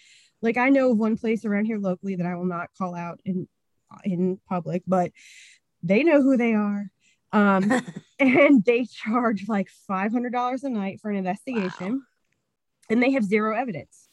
like, 0.40 0.56
I 0.56 0.70
know 0.70 0.92
of 0.92 0.98
one 0.98 1.18
place 1.18 1.44
around 1.44 1.66
here 1.66 1.78
locally 1.78 2.16
that 2.16 2.26
I 2.26 2.36
will 2.36 2.46
not 2.46 2.70
call 2.78 2.94
out 2.94 3.20
in 3.24 3.46
in 4.04 4.40
public, 4.48 4.82
but 4.86 5.12
they 5.82 6.02
know 6.02 6.22
who 6.22 6.38
they 6.38 6.54
are, 6.54 6.90
um, 7.32 7.70
and 8.18 8.64
they 8.64 8.84
charge 8.84 9.48
like 9.48 9.68
five 9.86 10.12
hundred 10.12 10.32
dollars 10.32 10.64
a 10.64 10.70
night 10.70 11.00
for 11.00 11.10
an 11.10 11.16
investigation, 11.16 12.02
and 12.88 13.02
they 13.02 13.12
have 13.12 13.24
zero 13.24 13.56
evidence. 13.56 14.08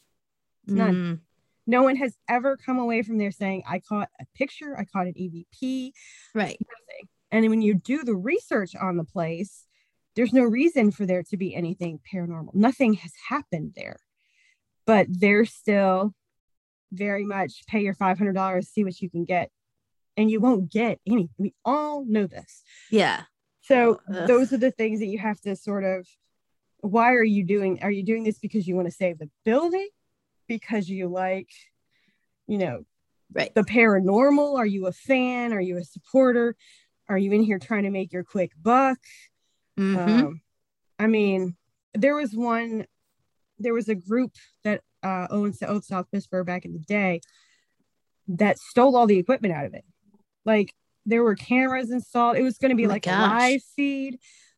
None. 0.65 0.95
Mm, 0.95 1.19
No 1.65 1.83
one 1.83 1.95
has 1.95 2.15
ever 2.29 2.57
come 2.57 2.79
away 2.79 3.01
from 3.01 3.17
there 3.17 3.31
saying, 3.31 3.63
"I 3.67 3.79
caught 3.79 4.09
a 4.19 4.25
picture, 4.35 4.77
I 4.77 4.85
caught 4.85 5.07
an 5.07 5.13
EVP, 5.13 5.91
right. 6.33 6.57
nothing." 6.59 7.09
And 7.31 7.49
when 7.49 7.61
you 7.61 7.73
do 7.73 8.03
the 8.03 8.15
research 8.15 8.75
on 8.75 8.97
the 8.97 9.03
place, 9.03 9.65
there's 10.15 10.33
no 10.33 10.43
reason 10.43 10.91
for 10.91 11.05
there 11.05 11.23
to 11.23 11.37
be 11.37 11.53
anything 11.53 11.99
paranormal. 12.11 12.55
Nothing 12.55 12.93
has 12.95 13.11
happened 13.29 13.73
there. 13.75 13.97
But 14.85 15.07
they're 15.09 15.45
still 15.45 16.15
very 16.91 17.25
much 17.25 17.65
pay 17.67 17.81
your 17.81 17.93
$500, 17.93 18.65
see 18.65 18.83
what 18.83 18.99
you 19.01 19.09
can 19.09 19.25
get. 19.25 19.51
And 20.17 20.29
you 20.31 20.39
won't 20.41 20.71
get 20.71 20.99
any. 21.05 21.29
We 21.37 21.53
all 21.63 22.03
know 22.05 22.25
this. 22.27 22.63
Yeah. 22.89 23.23
So 23.61 23.99
Ugh. 24.13 24.27
those 24.27 24.51
are 24.51 24.57
the 24.57 24.71
things 24.71 24.99
that 24.99 25.05
you 25.07 25.19
have 25.19 25.39
to 25.41 25.55
sort 25.55 25.83
of 25.83 26.07
why 26.81 27.13
are 27.13 27.23
you 27.23 27.43
doing 27.43 27.81
are 27.83 27.91
you 27.91 28.03
doing 28.03 28.23
this 28.23 28.39
because 28.39 28.67
you 28.67 28.75
want 28.75 28.87
to 28.87 28.93
save 28.93 29.19
the 29.19 29.29
building? 29.45 29.87
Because 30.47 30.89
you 30.89 31.07
like, 31.07 31.49
you 32.47 32.57
know, 32.57 32.83
Right. 33.33 33.53
the 33.53 33.63
paranormal? 33.63 34.57
Are 34.57 34.65
you 34.65 34.87
a 34.87 34.93
fan? 34.93 35.51
Are 35.53 35.59
you 35.61 35.77
a 35.77 35.83
supporter? 35.83 36.55
Are 37.09 37.17
you 37.17 37.31
in 37.33 37.43
here 37.43 37.59
trying 37.59 37.83
to 37.83 37.89
make 37.89 38.13
your 38.13 38.23
quick 38.23 38.51
buck? 38.61 38.99
Mhm. 39.77 39.97
Um, 39.97 40.41
I 40.97 41.07
mean, 41.07 41.57
there 41.93 42.15
was 42.15 42.33
one, 42.33 42.87
there 43.59 43.73
was 43.73 43.89
a 43.89 43.95
group 43.95 44.31
that 44.63 44.81
uh, 45.03 45.27
owns 45.29 45.59
the 45.59 45.69
Old 45.69 45.83
South 45.83 46.07
Pittsburg 46.11 46.45
back 46.45 46.63
in 46.65 46.73
the 46.73 46.79
day 46.79 47.19
that 48.29 48.57
stole 48.59 48.95
all 48.95 49.07
the 49.07 49.19
equipment 49.19 49.53
out 49.53 49.65
of 49.65 49.73
it. 49.73 49.83
Like 50.47 50.73
there 51.05 51.21
were 51.23 51.35
cameras 51.35 51.91
installed. 51.91 52.37
It 52.37 52.41
was 52.41 52.57
going 52.57 52.69
to 52.71 52.75
be 52.75 52.85
Oh 52.85 52.89
like 52.89 53.05
a 53.05 53.11
live 53.11 53.61
feed. 53.75 54.17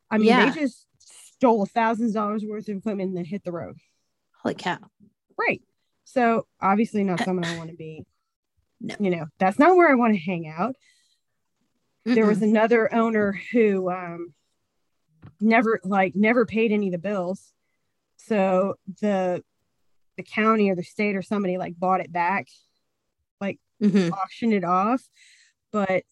I 0.09 0.17
mean, 0.19 0.27
Yeah. 0.27 0.49
they 0.51 0.61
just 0.61 0.85
stole 0.99 1.65
thousands 1.65 2.11
of 2.11 2.15
dollars 2.15 2.45
worth 2.45 2.69
of 2.69 2.77
equipment 2.77 3.09
and 3.09 3.17
then 3.17 3.25
hit 3.25 3.43
the 3.43 3.51
road. 3.51 3.77
Holy 4.43 4.55
cow. 4.55 4.77
Right. 5.37 5.61
So 6.05 6.45
obviously 6.61 7.03
not 7.03 7.19
someone 7.23 7.43
I 7.45 7.57
want 7.57 7.71
to 7.71 7.75
be. 7.75 8.05
No. 8.81 8.95
You 8.97 9.09
know, 9.09 9.25
that's 9.39 9.59
not 9.59 9.75
where 9.75 9.91
I 9.91 9.95
want 9.95 10.13
to 10.13 10.19
hang 10.21 10.47
out. 10.47 10.73
There 12.05 12.25
was 12.25 12.41
another 12.41 12.93
owner 12.95 13.37
who 13.51 13.91
um 13.91 14.33
never 15.41 15.81
like 15.83 16.15
never 16.15 16.45
paid 16.45 16.71
any 16.71 16.87
of 16.87 16.93
the 16.93 16.97
bills. 16.97 17.51
So 18.15 18.75
the 19.01 19.43
the 20.15 20.23
county 20.23 20.69
or 20.69 20.75
the 20.77 20.83
state 20.83 21.17
or 21.17 21.21
somebody 21.21 21.57
like 21.57 21.77
bought 21.77 21.99
it 21.99 22.09
back, 22.13 22.47
Mhm. 23.83 24.11
auctioned 24.11 24.53
it 24.53 24.63
off, 24.63 25.01
but 25.71 26.03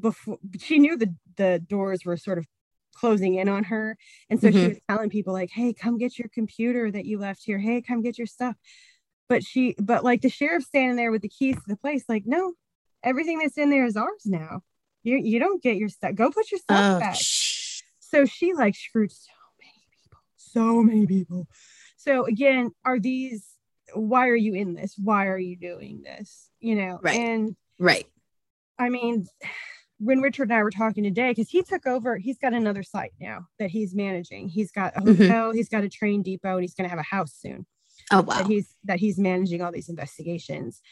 before 0.00 0.38
she 0.58 0.78
knew 0.78 0.96
the 0.96 1.14
the 1.36 1.62
doors 1.68 2.04
were 2.04 2.16
sort 2.16 2.38
of 2.38 2.46
closing 2.94 3.34
in 3.34 3.48
on 3.48 3.64
her. 3.64 3.96
And 4.30 4.40
so 4.40 4.50
she 4.50 4.56
Mhm. 4.58 4.68
was 4.68 4.78
telling 4.88 5.10
people 5.10 5.32
like 5.32 5.50
hey 5.50 5.72
come 5.72 5.98
get 5.98 6.18
your 6.18 6.28
computer 6.28 6.90
that 6.90 7.04
you 7.04 7.18
left 7.18 7.42
here. 7.44 7.58
Hey 7.58 7.82
come 7.82 8.02
get 8.02 8.16
your 8.18 8.26
stuff. 8.26 8.56
But 9.28 9.42
she 9.42 9.74
but 9.78 10.04
like 10.04 10.22
the 10.22 10.28
sheriff 10.28 10.62
standing 10.64 10.96
there 10.96 11.10
with 11.10 11.22
the 11.22 11.28
keys 11.28 11.56
to 11.56 11.62
the 11.66 11.76
place 11.76 12.04
like 12.08 12.24
no 12.26 12.54
everything 13.02 13.38
that's 13.38 13.58
in 13.58 13.70
there 13.70 13.84
is 13.84 13.96
ours 13.96 14.22
now. 14.26 14.62
You 15.02 15.16
you 15.18 15.38
don't 15.38 15.62
get 15.62 15.76
your 15.76 15.88
stuff. 15.88 16.14
Go 16.14 16.30
put 16.30 16.50
your 16.50 16.60
stuff 16.60 16.96
Oh, 16.96 17.00
back. 17.00 17.16
sh- 17.16 17.82
so 17.98 18.24
she 18.24 18.54
like 18.54 18.74
screwed 18.76 19.10
so 19.12 19.32
many 19.60 19.86
people 19.90 20.18
so 20.36 20.82
many 20.82 21.06
people. 21.06 21.46
So 21.96 22.24
again 22.26 22.70
are 22.84 22.98
these 23.00 23.44
why 23.92 24.28
are 24.28 24.36
you 24.36 24.54
in 24.54 24.74
this? 24.74 24.94
Why 24.96 25.26
are 25.26 25.38
you 25.38 25.56
doing 25.56 26.02
this? 26.02 26.48
You 26.60 26.76
know 26.76 27.00
Right. 27.02 27.18
and 27.20 27.56
right. 27.78 28.06
I 28.78 28.88
mean 28.88 29.26
when 29.98 30.20
richard 30.20 30.44
and 30.50 30.54
i 30.58 30.62
were 30.62 30.70
talking 30.70 31.04
today 31.04 31.30
because 31.30 31.48
he 31.48 31.62
took 31.62 31.86
over 31.86 32.16
he's 32.16 32.38
got 32.38 32.52
another 32.52 32.82
site 32.82 33.12
now 33.20 33.46
that 33.58 33.70
he's 33.70 33.94
managing 33.94 34.48
he's 34.48 34.70
got 34.72 34.96
a 34.96 35.00
Mhm. 35.00 35.16
hotel 35.16 35.52
he's 35.52 35.68
got 35.68 35.84
a 35.84 35.88
train 35.88 36.22
depot 36.22 36.54
and 36.54 36.62
he's 36.62 36.74
going 36.74 36.84
to 36.88 36.90
have 36.90 36.98
a 36.98 37.02
house 37.02 37.32
soon 37.34 37.66
Oh 38.10 38.22
wow. 38.22 38.38
that 38.38 38.46
he's 38.46 38.74
that 38.84 38.98
he's 38.98 39.18
managing 39.18 39.62
all 39.62 39.72
these 39.72 39.88
investigations 39.88 40.82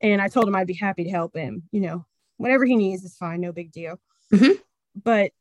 and 0.00 0.20
i 0.20 0.28
told 0.28 0.46
him 0.46 0.54
i'd 0.56 0.66
be 0.66 0.74
happy 0.74 1.04
to 1.04 1.10
help 1.10 1.34
him 1.36 1.62
you 1.72 1.80
know 1.80 2.04
whatever 2.36 2.64
he 2.64 2.76
needs 2.76 3.02
is 3.04 3.16
fine 3.16 3.40
no 3.40 3.52
big 3.52 3.72
deal 3.72 3.98
Mhm. 4.32 4.58
but 4.94 5.32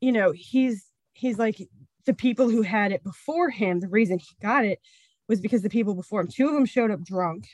you 0.00 0.12
know 0.12 0.32
he's 0.32 0.86
he's 1.14 1.38
like 1.38 1.56
the 2.04 2.14
people 2.14 2.48
who 2.50 2.62
had 2.62 2.92
it 2.92 3.02
before 3.02 3.48
him 3.50 3.80
the 3.80 3.88
reason 3.88 4.18
he 4.18 4.28
got 4.42 4.64
it 4.64 4.78
was 5.28 5.40
because 5.40 5.62
the 5.62 5.70
people 5.70 5.94
before 5.94 6.20
him 6.20 6.28
two 6.28 6.46
of 6.48 6.54
them 6.54 6.66
showed 6.66 6.90
up 6.90 7.02
drunk 7.02 7.48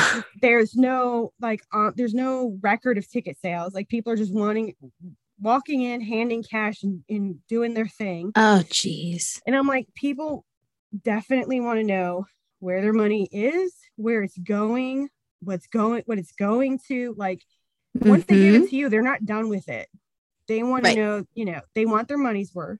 there's 0.42 0.74
no 0.74 1.32
like 1.40 1.62
uh, 1.72 1.90
there's 1.96 2.14
no 2.14 2.58
record 2.62 2.98
of 2.98 3.08
ticket 3.10 3.36
sales 3.40 3.74
like 3.74 3.88
people 3.88 4.12
are 4.12 4.16
just 4.16 4.32
wanting 4.34 4.74
walking 5.40 5.82
in 5.82 6.00
handing 6.00 6.42
cash 6.42 6.82
and, 6.82 7.02
and 7.08 7.38
doing 7.48 7.74
their 7.74 7.86
thing 7.88 8.30
oh 8.36 8.62
jeez. 8.68 9.40
and 9.46 9.56
I'm 9.56 9.66
like, 9.66 9.88
people 9.94 10.44
definitely 11.02 11.60
want 11.60 11.78
to 11.80 11.84
know 11.84 12.26
where 12.60 12.80
their 12.80 12.92
money 12.92 13.28
is, 13.32 13.74
where 13.96 14.22
it's 14.22 14.38
going, 14.38 15.08
what's 15.40 15.66
going, 15.66 16.02
what 16.06 16.18
it's 16.18 16.30
going 16.32 16.78
to. 16.86 17.12
Like, 17.16 17.42
once 17.94 18.24
they 18.26 18.36
give 18.36 18.54
it 18.62 18.68
to 18.70 18.76
you, 18.76 18.88
they're 18.88 19.02
not 19.02 19.24
done 19.24 19.48
with 19.48 19.68
it. 19.68 19.88
They 20.46 20.62
want 20.62 20.84
Right. 20.84 20.94
to 20.94 21.00
know, 21.00 21.24
you 21.34 21.44
know, 21.44 21.60
they 21.74 21.86
want 21.86 22.06
their 22.06 22.18
money's 22.18 22.54
worth. 22.54 22.78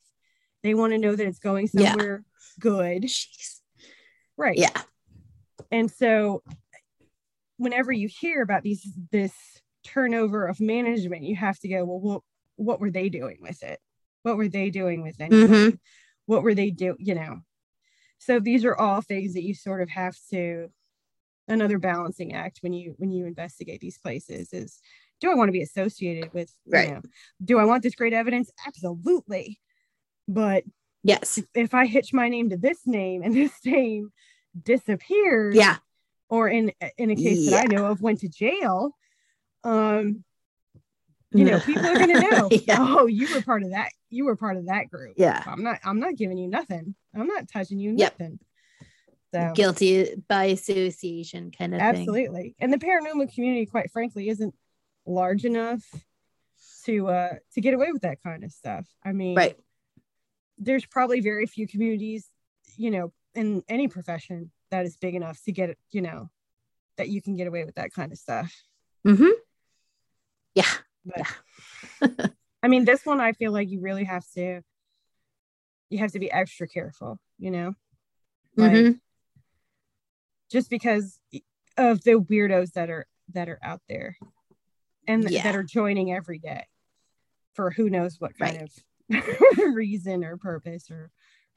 They 0.62 0.74
want 0.74 0.92
to 0.92 0.98
know 0.98 1.16
that 1.16 1.26
it's 1.26 1.40
going 1.40 1.68
Yeah. 1.72 1.88
somewhere 1.90 2.24
good. 2.60 3.02
Jeez. 3.04 3.60
Right. 4.36 4.56
Yeah. 4.58 4.82
And 5.72 5.90
so 5.90 6.42
whenever 7.62 7.92
you 7.92 8.08
hear 8.08 8.42
about 8.42 8.62
these 8.62 8.86
this 9.10 9.32
turnover 9.84 10.46
of 10.46 10.60
management, 10.60 11.22
you 11.22 11.36
have 11.36 11.58
to 11.60 11.68
go, 11.68 11.84
well, 11.84 12.00
what 12.00 12.22
what 12.56 12.80
were 12.80 12.90
they 12.90 13.08
doing 13.08 13.38
with 13.40 13.62
it? 13.62 13.80
What 14.22 14.36
were 14.36 14.48
they 14.48 14.70
doing 14.70 15.02
with 15.02 15.20
it? 15.20 15.30
Mhm. 15.30 15.78
What 16.26 16.42
were 16.42 16.54
they 16.54 16.70
do, 16.70 16.96
you 16.98 17.14
know? 17.14 17.40
So 18.18 18.38
these 18.40 18.64
are 18.64 18.76
all 18.76 19.00
things 19.00 19.34
that 19.34 19.42
you 19.42 19.54
sort 19.54 19.82
of 19.82 19.88
have 19.90 20.16
to 20.30 20.70
another 21.48 21.78
balancing 21.78 22.32
act 22.34 22.58
when 22.62 22.72
you 22.72 22.94
when 22.98 23.10
you 23.10 23.26
investigate 23.26 23.80
these 23.80 23.98
places 23.98 24.52
is 24.52 24.80
do 25.20 25.30
I 25.30 25.34
want 25.34 25.48
to 25.48 25.52
be 25.52 25.62
associated 25.62 26.32
with 26.32 26.52
you 26.66 26.72
Right. 26.72 26.90
know, 26.92 27.02
do 27.44 27.58
I 27.58 27.64
want 27.64 27.82
this 27.82 27.94
great 27.94 28.12
evidence? 28.12 28.50
Absolutely. 28.66 29.58
But 30.28 30.64
Yes. 31.04 31.40
if 31.54 31.74
I 31.74 31.86
hitch 31.86 32.12
my 32.12 32.28
name 32.28 32.50
to 32.50 32.56
this 32.56 32.86
name 32.86 33.22
and 33.22 33.34
this 33.42 33.54
name 33.64 34.12
disappears, 34.62 35.56
Yeah. 35.56 35.78
Or 36.32 36.48
in 36.48 36.72
in 36.96 37.10
a 37.10 37.14
case 37.14 37.50
that 37.50 37.60
I 37.60 37.64
know 37.66 37.84
of 37.84 38.00
went 38.00 38.20
to 38.20 38.28
jail, 38.28 38.96
um, 39.64 40.24
you 41.30 41.44
know, 41.44 41.60
people 41.66 41.86
are 41.86 41.98
gonna 41.98 42.20
know, 42.20 42.48
yeah. 42.50 42.76
oh, 42.80 43.04
you 43.06 43.28
were 43.34 43.42
part 43.42 43.62
of 43.62 43.72
that, 43.72 43.90
you 44.08 44.24
were 44.24 44.34
part 44.34 44.56
of 44.56 44.66
that 44.68 44.88
group. 44.88 45.12
Yeah. 45.18 45.42
I'm 45.46 45.62
not, 45.62 45.80
I'm 45.84 46.00
not 46.00 46.16
giving 46.16 46.38
you 46.38 46.48
nothing. 46.48 46.94
I'm 47.14 47.26
not 47.26 47.48
touching 47.48 47.78
you 47.78 47.94
Yep. 47.98 48.18
nothing. 48.18 48.38
So 49.34 49.52
Guilty 49.54 50.14
by 50.26 50.44
association 50.46 51.50
kind 51.50 51.74
of 51.74 51.80
thing. 51.82 52.00
absolutely. 52.00 52.54
And 52.58 52.72
the 52.72 52.78
paranormal 52.78 53.34
community, 53.34 53.66
quite 53.66 53.90
frankly, 53.90 54.30
isn't 54.30 54.54
large 55.04 55.44
enough 55.44 55.82
to 56.86 57.08
uh 57.08 57.34
to 57.52 57.60
get 57.60 57.74
away 57.74 57.92
with 57.92 58.02
that 58.02 58.22
kind 58.22 58.42
of 58.42 58.52
stuff. 58.52 58.86
I 59.04 59.12
mean, 59.12 59.36
Right. 59.36 59.58
there's 60.56 60.86
probably 60.86 61.20
very 61.20 61.44
few 61.46 61.66
communities, 61.68 62.26
you 62.78 62.90
know, 62.90 63.12
in 63.34 63.62
any 63.68 63.88
profession 63.88 64.50
that 64.72 64.86
is 64.86 64.96
big 64.96 65.14
enough 65.14 65.38
to 65.44 65.52
get 65.52 65.68
it, 65.70 65.78
you 65.90 66.00
know, 66.00 66.28
that 66.96 67.08
you 67.10 67.22
can 67.22 67.36
get 67.36 67.46
away 67.46 67.64
with 67.64 67.74
that 67.76 67.92
kind 67.92 68.10
of 68.10 68.18
stuff. 68.18 68.52
Mm-hmm. 69.06 69.30
Yeah. 70.54 70.64
But 71.04 71.26
I 72.62 72.68
mean, 72.68 72.84
this 72.84 73.04
one 73.06 73.20
I 73.20 73.32
feel 73.32 73.52
like 73.52 73.68
you 73.70 73.80
really 73.80 74.04
have 74.04 74.24
to 74.34 74.62
you 75.90 75.98
have 75.98 76.12
to 76.12 76.18
be 76.18 76.32
extra 76.32 76.66
careful, 76.66 77.18
you 77.38 77.50
know, 77.50 77.74
like 78.56 78.72
Mhm. 78.72 79.00
just 80.50 80.70
because 80.70 81.20
of 81.76 82.02
the 82.04 82.12
weirdos 82.12 82.72
that 82.72 82.88
are 82.90 83.06
that 83.34 83.48
are 83.50 83.58
out 83.62 83.82
there 83.90 84.16
and 85.06 85.28
Yeah. 85.30 85.42
that 85.42 85.54
are 85.54 85.62
joining 85.62 86.12
every 86.12 86.38
day 86.38 86.64
for 87.54 87.70
who 87.70 87.90
knows 87.90 88.18
what 88.18 88.36
kind 88.38 88.56
Right. 88.56 88.62
of 89.10 89.58
reason 89.74 90.24
or 90.24 90.38
purpose 90.38 90.90
or 90.90 91.10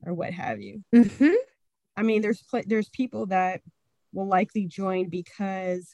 or 0.06 0.14
what 0.14 0.34
have 0.34 0.60
you. 0.62 0.84
Mhm. 0.94 1.34
I 1.98 2.04
mean, 2.04 2.22
there's 2.22 2.44
there's 2.66 2.90
people 2.90 3.28
that 3.28 3.62
will 4.14 4.28
likely 4.28 4.66
join 4.66 5.10
because 5.10 5.94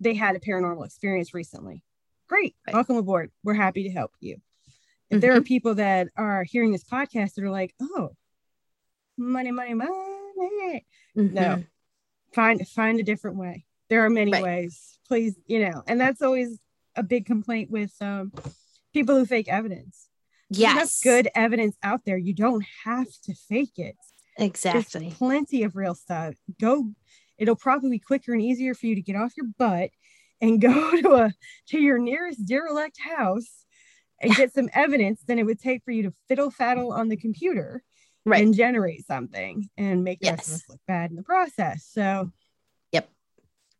they 0.00 0.14
had 0.14 0.36
a 0.36 0.40
paranormal 0.40 0.84
experience 0.84 1.34
recently. 1.34 1.84
Great, 2.28 2.56
Right. 2.66 2.74
welcome 2.74 2.96
aboard. 2.96 3.30
We're 3.44 3.54
happy 3.54 3.82
to 3.84 3.90
help 3.90 4.12
you. 4.20 4.40
If 5.10 5.20
there 5.20 5.36
are 5.36 5.42
people 5.42 5.74
that 5.74 6.08
are 6.16 6.42
hearing 6.44 6.72
this 6.72 6.84
podcast 6.84 7.34
that 7.34 7.44
are 7.44 7.50
like, 7.50 7.74
"Oh, 7.80 8.10
money, 9.18 9.50
money, 9.50 9.74
money," 9.74 9.90
no, 11.16 11.56
Mhm. 11.56 11.66
find 12.32 12.66
find 12.68 12.98
a 12.98 13.02
different 13.02 13.36
way. 13.36 13.66
There 13.88 14.04
are 14.04 14.10
many 14.10 14.32
Right. 14.32 14.42
ways. 14.42 14.98
Please, 15.06 15.38
you 15.46 15.60
know, 15.60 15.82
and 15.86 16.00
that's 16.00 16.22
always 16.22 16.58
a 16.96 17.02
big 17.02 17.26
complaint 17.26 17.70
with 17.70 17.94
um, 18.00 18.32
people 18.94 19.18
who 19.18 19.26
fake 19.26 19.48
evidence. 19.48 20.08
Yes. 20.58 21.00
good 21.02 21.28
evidence 21.34 21.76
out 21.82 22.00
there. 22.04 22.16
You 22.16 22.34
don't 22.34 22.64
have 22.84 23.08
to 23.24 23.34
fake 23.34 23.78
it. 23.78 23.96
Exactly. 24.38 25.02
There's 25.06 25.14
plenty 25.14 25.62
of 25.62 25.76
real 25.76 25.94
stuff. 25.94 26.34
Go. 26.60 26.90
It'll 27.38 27.56
probably 27.56 27.90
be 27.90 27.98
quicker 27.98 28.32
and 28.32 28.40
easier 28.42 28.74
for 28.74 28.86
you 28.86 28.94
to 28.94 29.02
get 29.02 29.16
off 29.16 29.32
your 29.36 29.46
butt 29.58 29.90
and 30.40 30.60
go 30.60 30.96
to 31.00 31.12
a 31.14 31.32
to 31.68 31.78
your 31.78 31.98
nearest 31.98 32.46
derelict 32.46 32.98
house 33.00 33.64
and 34.20 34.34
get 34.36 34.52
some 34.52 34.68
evidence 34.74 35.22
than 35.26 35.38
it 35.38 35.42
would 35.44 35.58
take 35.60 35.82
for 35.84 35.90
you 35.90 36.04
to 36.04 36.14
fiddle 36.28 36.50
faddle 36.50 36.92
on 36.92 37.08
the 37.08 37.16
computer 37.16 37.82
Right. 38.24 38.44
and 38.44 38.54
generate 38.54 39.04
something 39.04 39.68
and 39.76 40.04
make 40.04 40.18
Yes. 40.20 40.48
us 40.48 40.62
look 40.68 40.78
bad 40.86 41.10
in 41.10 41.16
the 41.16 41.24
process. 41.24 41.84
So, 41.90 42.30
Yep. 42.92 43.10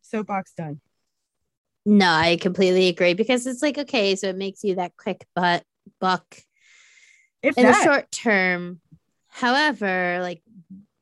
Soapbox 0.01 0.53
done. 0.53 0.81
No, 1.85 2.09
I 2.09 2.35
completely 2.35 2.89
agree 2.89 3.13
because 3.13 3.47
it's 3.47 3.61
like 3.61 3.77
okay, 3.77 4.15
so 4.17 4.27
it 4.27 4.35
makes 4.35 4.63
you 4.65 4.75
that 4.75 4.97
quick 4.97 5.25
butt 5.33 5.63
buck 6.01 6.37
If 7.43 7.57
in 7.57 7.65
that, 7.65 7.77
the 7.77 7.83
short 7.83 8.11
term. 8.11 8.79
However, 9.27 10.19
like 10.21 10.41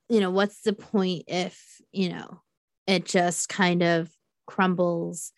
you 0.09 0.19
know, 0.19 0.31
what's 0.31 0.61
the 0.61 0.73
point 0.73 1.23
if 1.27 1.79
you 1.91 2.09
know 2.09 2.41
it 2.87 3.05
just 3.05 3.47
kind 3.47 3.83
of 3.83 4.09
crumbles, 4.47 5.31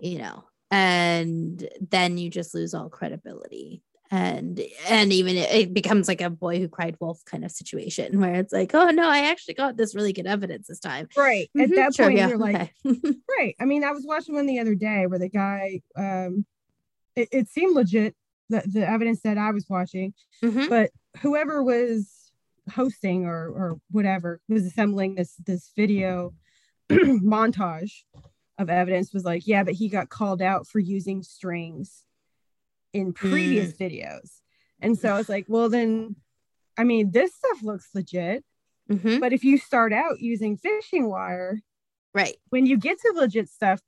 you 0.00 0.18
know, 0.18 0.44
and 0.70 1.68
then 1.80 2.18
you 2.18 2.30
just 2.30 2.54
lose 2.54 2.74
all 2.74 2.88
credibility. 2.88 3.82
And 4.10 4.58
and 4.88 5.12
even 5.12 5.36
it, 5.36 5.50
it 5.52 5.74
becomes 5.74 6.08
like 6.08 6.22
a 6.22 6.30
boy 6.30 6.58
who 6.58 6.68
cried 6.68 6.96
wolf 6.98 7.22
kind 7.26 7.44
of 7.44 7.50
situation 7.50 8.18
where 8.18 8.36
it's 8.36 8.54
like, 8.54 8.74
oh 8.74 8.88
no, 8.90 9.06
I 9.06 9.30
actually 9.30 9.52
got 9.54 9.76
this 9.76 9.94
really 9.94 10.14
good 10.14 10.26
evidence 10.26 10.66
this 10.66 10.80
time. 10.80 11.08
right 11.14 11.50
at 11.58 11.68
Mhm, 11.68 11.76
that 11.76 11.94
sure, 11.94 12.06
point, 12.06 12.16
yeah, 12.16 12.28
you're 12.28 12.38
like, 12.38 12.54
okay. 12.56 12.72
right. 13.38 13.54
I 13.60 13.66
mean, 13.66 13.84
I 13.84 13.92
was 13.92 14.06
watching 14.06 14.34
one 14.34 14.46
the 14.46 14.60
other 14.60 14.74
day 14.74 15.06
where 15.06 15.18
the 15.18 15.28
guy, 15.28 15.82
um, 15.94 16.46
it, 17.16 17.28
it 17.32 17.48
seemed 17.50 17.74
legit 17.74 18.16
the, 18.48 18.62
the 18.66 18.88
evidence 18.88 19.20
that 19.22 19.38
I 19.38 19.50
was 19.50 19.66
watching, 19.68 20.14
Mhm. 20.42 20.68
but 20.68 20.90
whoever 21.20 21.62
was 21.62 22.32
hosting 22.70 23.24
or 23.24 23.48
or 23.48 23.80
whatever 23.90 24.40
was 24.48 24.64
assembling 24.66 25.14
this 25.14 25.34
this 25.36 25.70
video 25.76 26.32
montage 26.90 28.02
of 28.58 28.70
evidence 28.70 29.12
was 29.12 29.24
like, 29.24 29.46
yeah, 29.46 29.62
but 29.62 29.74
he 29.74 29.88
got 29.88 30.08
called 30.08 30.42
out 30.42 30.66
for 30.66 30.78
using 30.78 31.22
strings 31.22 32.02
in 32.92 33.12
previous 33.12 33.72
videos. 33.74 34.40
And 34.80 34.98
so 34.98 35.10
I 35.14 35.18
was 35.18 35.28
like, 35.28 35.44
well, 35.48 35.68
then, 35.68 36.16
I 36.76 36.84
mean, 36.84 37.10
this 37.10 37.34
stuff 37.34 37.62
looks 37.62 37.88
legit. 37.94 38.44
Mhm. 38.90 39.20
But 39.20 39.32
if 39.32 39.44
you 39.44 39.58
start 39.58 39.92
out 39.92 40.20
using 40.20 40.56
fishing 40.56 41.08
wire, 41.08 41.60
Right. 42.14 42.36
when 42.48 42.64
you 42.66 42.78
get 42.78 42.98
to 43.00 43.12
legit 43.14 43.48
stuff, 43.48 43.80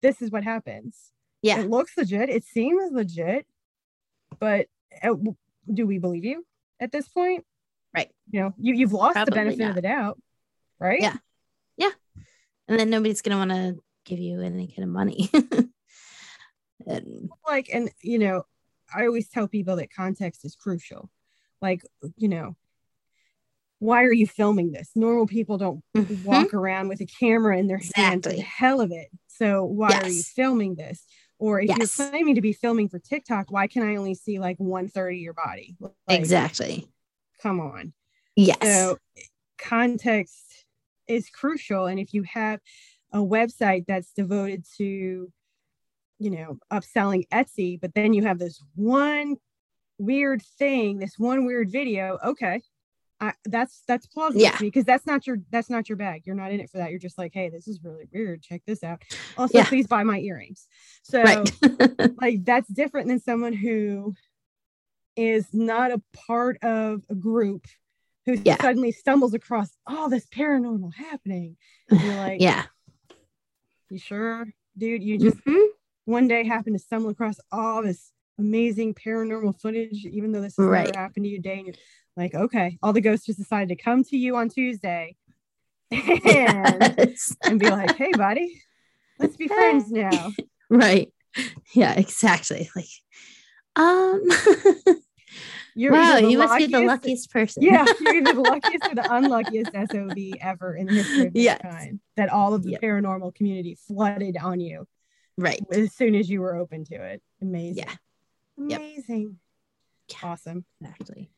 this 0.00 0.22
is 0.22 0.30
what 0.30 0.44
happens. 0.44 1.12
Yeah. 1.42 1.60
It 1.60 1.68
looks 1.68 1.96
legit. 1.96 2.30
It 2.30 2.44
seems 2.44 2.92
legit. 2.92 3.46
But 4.38 4.66
uh, 5.02 5.14
do 5.72 5.86
we 5.86 5.98
believe 5.98 6.24
you 6.24 6.44
at 6.80 6.92
this 6.92 7.08
point? 7.08 7.44
Right. 7.94 8.10
You 8.30 8.40
know, 8.40 8.54
you, 8.58 8.74
you've 8.74 8.92
lost 8.92 9.14
Probably 9.14 9.30
the 9.30 9.34
benefit 9.36 9.58
not. 9.60 9.68
of 9.70 9.74
the 9.76 9.82
doubt, 9.82 10.20
right? 10.78 11.00
Yeah. 11.00 11.16
Yeah. 11.76 11.90
And 12.68 12.78
then 12.78 12.90
nobody's 12.90 13.22
gonna 13.22 13.36
want 13.38 13.50
to 13.50 13.76
give 14.04 14.18
you 14.18 14.40
any 14.40 14.66
kind 14.68 14.82
of 14.84 14.88
money. 14.88 15.30
and 16.86 17.30
like 17.46 17.70
and 17.72 17.90
you 18.02 18.18
know 18.18 18.42
i 18.94 19.06
always 19.06 19.28
tell 19.28 19.48
people 19.48 19.76
that 19.76 19.92
context 19.94 20.44
is 20.44 20.54
crucial 20.56 21.08
like 21.62 21.82
you 22.16 22.28
know 22.28 22.56
why 23.78 24.02
are 24.04 24.12
you 24.12 24.26
filming 24.26 24.72
this 24.72 24.90
normal 24.94 25.26
people 25.26 25.56
don't 25.56 25.82
Mhm. 25.96 26.24
walk 26.24 26.52
around 26.52 26.88
with 26.88 27.00
a 27.00 27.06
camera 27.06 27.56
in 27.58 27.68
their 27.68 27.80
hand 27.94 28.24
for 28.24 28.30
the 28.30 28.40
hell 28.40 28.80
of 28.80 28.90
it 28.92 29.08
so 29.28 29.64
why 29.64 29.92
are 30.02 30.08
you 30.08 30.22
filming 30.22 30.74
this 30.74 31.04
or 31.44 31.60
if 31.60 31.68
Yes. 31.68 31.98
you're 31.98 32.08
claiming 32.10 32.34
to 32.36 32.40
be 32.40 32.52
filming 32.54 32.88
for 32.88 32.98
tiktok 32.98 33.50
why 33.50 33.66
can 33.66 33.82
i 33.82 33.96
only 33.96 34.14
see 34.14 34.38
like 34.38 34.56
one 34.58 34.88
third 34.88 35.12
of 35.12 35.18
your 35.20 35.34
body 35.34 35.76
Like, 35.80 35.92
exactly. 36.08 36.88
come 37.42 37.60
on 37.60 37.92
Yes. 38.36 38.56
so 38.62 38.98
context 39.58 40.64
is 41.06 41.28
crucial. 41.30 41.86
And 41.86 42.00
if 42.00 42.12
you 42.14 42.22
have 42.24 42.60
a 43.12 43.18
website 43.18 43.84
that's 43.86 44.12
devoted 44.12 44.64
to, 44.78 45.30
you 46.18 46.30
know, 46.30 46.58
upselling 46.72 47.28
Etsy, 47.32 47.80
but 47.80 47.94
then 47.94 48.12
you 48.14 48.22
have 48.24 48.38
this 48.38 48.60
one 48.74 49.36
weird 49.98 50.42
thing, 50.58 50.98
this 50.98 51.18
one 51.18 51.44
weird 51.44 51.70
video, 51.70 52.18
okay. 52.24 52.60
I, 53.24 53.32
that's 53.44 53.82
that's 53.88 54.06
plausible 54.06 54.40
Yeah. 54.42 54.52
to 54.52 54.62
me 54.62 54.68
because 54.68 54.84
that's 54.84 55.06
not 55.06 55.26
your 55.26 55.38
that's 55.50 55.70
not 55.70 55.88
your 55.88 55.96
bag. 55.96 56.22
You're 56.26 56.36
not 56.36 56.52
in 56.52 56.60
it 56.60 56.70
for 56.70 56.78
that. 56.78 56.90
You're 56.90 56.98
just 56.98 57.18
like, 57.18 57.32
hey, 57.34 57.48
this 57.48 57.66
is 57.68 57.80
really 57.82 58.06
weird. 58.12 58.42
Check 58.42 58.62
this 58.66 58.82
out. 58.84 59.02
Also, 59.38 59.58
Yeah. 59.58 59.66
please 59.66 59.86
buy 59.86 60.02
my 60.02 60.18
earrings. 60.18 60.66
So 61.02 61.22
right. 61.22 61.50
like 62.20 62.44
that's 62.44 62.68
different 62.68 63.08
than 63.08 63.20
someone 63.20 63.52
who 63.52 64.14
is 65.16 65.46
not 65.52 65.90
a 65.92 66.02
part 66.26 66.58
of 66.62 67.02
a 67.08 67.14
group 67.14 67.66
who 68.26 68.36
Yeah. 68.44 68.60
suddenly 68.60 68.92
stumbles 68.92 69.34
across 69.34 69.70
all 69.86 70.08
this 70.08 70.26
paranormal 70.26 70.94
happening. 70.94 71.56
And 71.90 72.00
you're 72.00 72.14
like, 72.16 72.40
yeah. 72.40 72.64
you 73.90 73.98
sure, 73.98 74.46
dude? 74.76 75.02
You 75.02 75.18
just 75.18 75.36
Mhm. 75.44 75.66
one 76.06 76.26
day 76.28 76.44
happen 76.44 76.72
to 76.72 76.78
stumble 76.78 77.10
across 77.10 77.36
all 77.52 77.82
this 77.82 78.10
amazing 78.38 78.94
paranormal 78.94 79.60
footage, 79.60 80.04
even 80.06 80.32
though 80.32 80.40
this 80.40 80.56
has 80.56 80.66
Right. 80.66 80.86
never 80.86 80.98
happened 80.98 81.24
to 81.24 81.30
you 81.30 81.40
day. 81.40 81.58
And 81.58 81.66
you're 81.66 81.76
like, 82.16 82.34
okay, 82.34 82.78
all 82.82 82.92
the 82.92 83.00
ghosts 83.00 83.26
just 83.26 83.38
decided 83.38 83.68
to 83.68 83.76
come 83.82 84.04
to 84.04 84.16
you 84.16 84.36
on 84.36 84.48
Tuesday 84.48 85.16
and, 85.90 86.02
Yes. 86.24 87.36
and 87.44 87.58
be 87.60 87.70
like, 87.70 87.96
hey, 87.96 88.10
buddy, 88.12 88.60
let's 89.18 89.36
be 89.36 89.48
friends 89.48 89.90
now. 89.90 90.30
right. 90.68 91.12
Yeah, 91.74 91.94
exactly. 91.94 92.68
Like, 92.76 92.86
um, 93.76 94.22
You're 95.76 95.90
wow, 95.90 96.18
you 96.18 96.38
must 96.38 96.56
be 96.56 96.66
the 96.68 96.82
luckiest- 96.82 97.32
person. 97.32 97.64
Yeah, 97.64 97.84
you're 98.00 98.14
either 98.14 98.34
the 98.34 98.40
luckiest 98.40 98.86
or 98.86 98.94
the 98.94 99.12
unluckiest 99.12 99.72
SOB 99.72 100.16
ever 100.40 100.76
in 100.76 100.86
the 100.86 100.92
history 100.92 101.26
of 101.26 101.32
Yes. 101.34 101.60
mankind. 101.64 102.00
That 102.16 102.28
all 102.28 102.54
of 102.54 102.62
the 102.62 102.70
Yep. 102.72 102.80
paranormal 102.82 103.34
community 103.34 103.76
flooded 103.88 104.36
on 104.36 104.60
you 104.60 104.86
right. 105.36 105.60
as 105.72 105.92
soon 105.92 106.14
as 106.14 106.30
you 106.30 106.40
were 106.40 106.54
open 106.54 106.84
to 106.84 106.94
it. 106.94 107.20
Amazing. 107.42 107.78
Yeah. 107.88 107.94
Yep. 108.58 108.80
Amazing. 108.80 109.38
Yeah. 110.10 110.16
Awesome. 110.30 110.64
Exactly. 110.80 111.30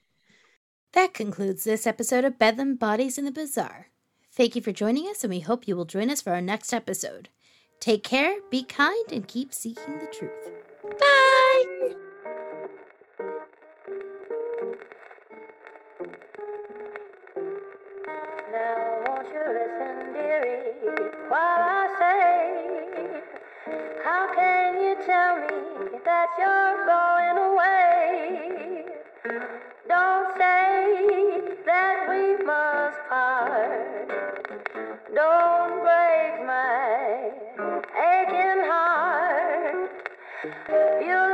That 0.93 1.15
concludes 1.15 1.65
this 1.65 1.87
episode 1.87 2.25
of 2.25 2.39
Bedlam 2.39 2.77
Bodies 2.77 3.19
in 3.19 3.25
the 3.25 3.33
Bazaar. 3.33 3.89
Thank 4.33 4.57
you 4.57 4.63
for 4.63 4.73
joining 4.73 5.07
us, 5.09 5.25
and 5.25 5.31
we 5.31 5.41
hope 5.41 5.67
you 5.69 5.77
will 5.77 5.85
join 5.85 6.11
us 6.11 6.21
for 6.21 6.33
our 6.33 6.41
next 6.41 6.73
episode. 6.73 7.29
Take 7.81 8.03
care, 8.03 8.37
be 8.51 8.63
kind, 8.63 9.13
and 9.13 9.27
keep 9.29 9.53
seeking 9.53 9.99
the 9.99 10.07
truth. 10.07 10.51
Bye. 10.99 11.95
Now 18.53 19.03
won't 19.07 19.29
you 19.29 19.43
listen, 19.53 20.13
dearie, 20.15 20.73
while 21.29 21.61
I 21.61 21.97
say, 21.99 22.96
how 24.05 24.33
can 24.35 24.81
you 24.81 24.95
tell 25.05 25.37
me 25.41 25.99
that 26.05 26.29
you're 26.39 26.87
going 26.87 27.39
away? 27.51 28.85
Don't 29.89 30.39
say 30.39 31.57
that 31.67 32.07
we 32.09 32.45
must 32.45 32.99
part. 33.09 34.09
Don't 35.13 35.81
break 35.83 36.47
my 36.47 37.33
aching 37.99 38.63
heart. 38.71 39.91
You 41.03 41.26